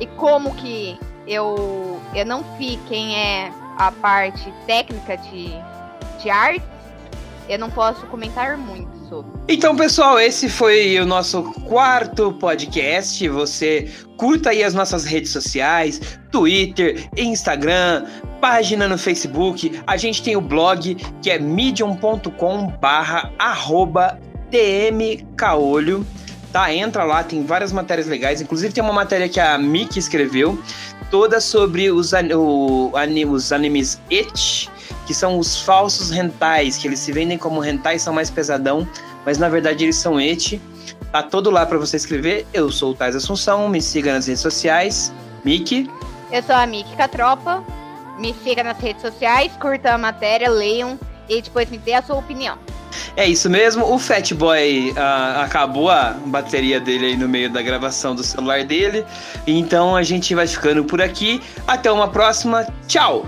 E 0.00 0.06
como 0.06 0.54
que 0.54 0.98
eu, 1.26 2.00
eu 2.14 2.24
não 2.24 2.42
vi 2.56 2.78
quem 2.88 3.16
é 3.16 3.52
a 3.78 3.92
parte 3.92 4.52
técnica 4.66 5.16
de, 5.16 5.52
de 6.20 6.30
arte, 6.30 6.64
eu 7.48 7.58
não 7.58 7.70
posso 7.70 8.04
comentar 8.06 8.58
muito 8.58 8.90
sobre. 9.08 9.30
Então, 9.48 9.74
pessoal, 9.74 10.20
esse 10.20 10.48
foi 10.48 10.98
o 11.00 11.06
nosso 11.06 11.42
quarto 11.64 12.32
podcast. 12.34 13.26
Você 13.28 13.90
curta 14.16 14.50
aí 14.50 14.62
as 14.62 14.74
nossas 14.74 15.04
redes 15.04 15.30
sociais, 15.30 16.18
Twitter, 16.30 17.08
Instagram, 17.16 18.04
página 18.40 18.86
no 18.86 18.98
Facebook. 18.98 19.80
A 19.86 19.96
gente 19.96 20.22
tem 20.22 20.36
o 20.36 20.40
blog 20.40 20.94
que 21.22 21.30
é 21.30 21.38
medium.com 21.38 22.66
barra 22.80 23.32
tmcaolho. 24.50 26.06
Tá, 26.52 26.72
entra 26.72 27.04
lá, 27.04 27.22
tem 27.22 27.44
várias 27.44 27.72
matérias 27.72 28.06
legais. 28.06 28.40
Inclusive 28.40 28.72
tem 28.72 28.82
uma 28.82 28.92
matéria 28.92 29.28
que 29.28 29.38
a 29.38 29.58
Miki 29.58 29.98
escreveu, 29.98 30.58
toda 31.10 31.40
sobre 31.40 31.90
os, 31.90 32.12
o, 32.12 32.92
os 33.30 33.52
animes 33.52 34.00
et 34.10 34.70
que 35.06 35.14
são 35.14 35.38
os 35.38 35.62
falsos 35.62 36.10
rentais, 36.10 36.76
que 36.76 36.86
eles 36.86 36.98
se 36.98 37.12
vendem 37.12 37.38
como 37.38 37.60
rentais, 37.60 38.02
são 38.02 38.12
mais 38.12 38.30
pesadão, 38.30 38.86
mas 39.24 39.38
na 39.38 39.48
verdade 39.48 39.84
eles 39.84 39.96
são 39.96 40.20
eti. 40.20 40.60
Tá 41.10 41.22
todo 41.22 41.50
lá 41.50 41.64
para 41.64 41.78
você 41.78 41.96
escrever. 41.96 42.46
Eu 42.52 42.70
sou 42.70 42.92
o 42.92 42.94
Tais 42.94 43.16
Assunção, 43.16 43.68
me 43.68 43.80
siga 43.80 44.12
nas 44.12 44.26
redes 44.26 44.42
sociais. 44.42 45.12
Miki. 45.44 45.90
Eu 46.30 46.42
sou 46.42 46.54
a 46.54 46.66
Miki 46.66 46.94
Catropa. 46.96 47.64
Me 48.18 48.34
siga 48.44 48.62
nas 48.62 48.78
redes 48.78 49.00
sociais, 49.00 49.52
curta 49.60 49.94
a 49.94 49.98
matéria, 49.98 50.50
leiam 50.50 50.98
e 51.28 51.42
depois 51.42 51.68
me 51.70 51.78
dê 51.78 51.94
a 51.94 52.02
sua 52.02 52.16
opinião. 52.16 52.58
É 53.16 53.26
isso 53.26 53.50
mesmo, 53.50 53.84
o 53.92 53.98
Fat 53.98 54.32
Boy 54.32 54.90
uh, 54.92 55.40
acabou 55.40 55.90
a 55.90 56.14
bateria 56.26 56.80
dele 56.80 57.06
aí 57.06 57.16
no 57.16 57.28
meio 57.28 57.50
da 57.50 57.60
gravação 57.62 58.14
do 58.14 58.22
celular 58.22 58.64
dele. 58.64 59.04
Então 59.46 59.94
a 59.94 60.02
gente 60.02 60.34
vai 60.34 60.46
ficando 60.46 60.84
por 60.84 61.02
aqui. 61.02 61.40
Até 61.66 61.90
uma 61.90 62.08
próxima. 62.08 62.66
Tchau! 62.86 63.26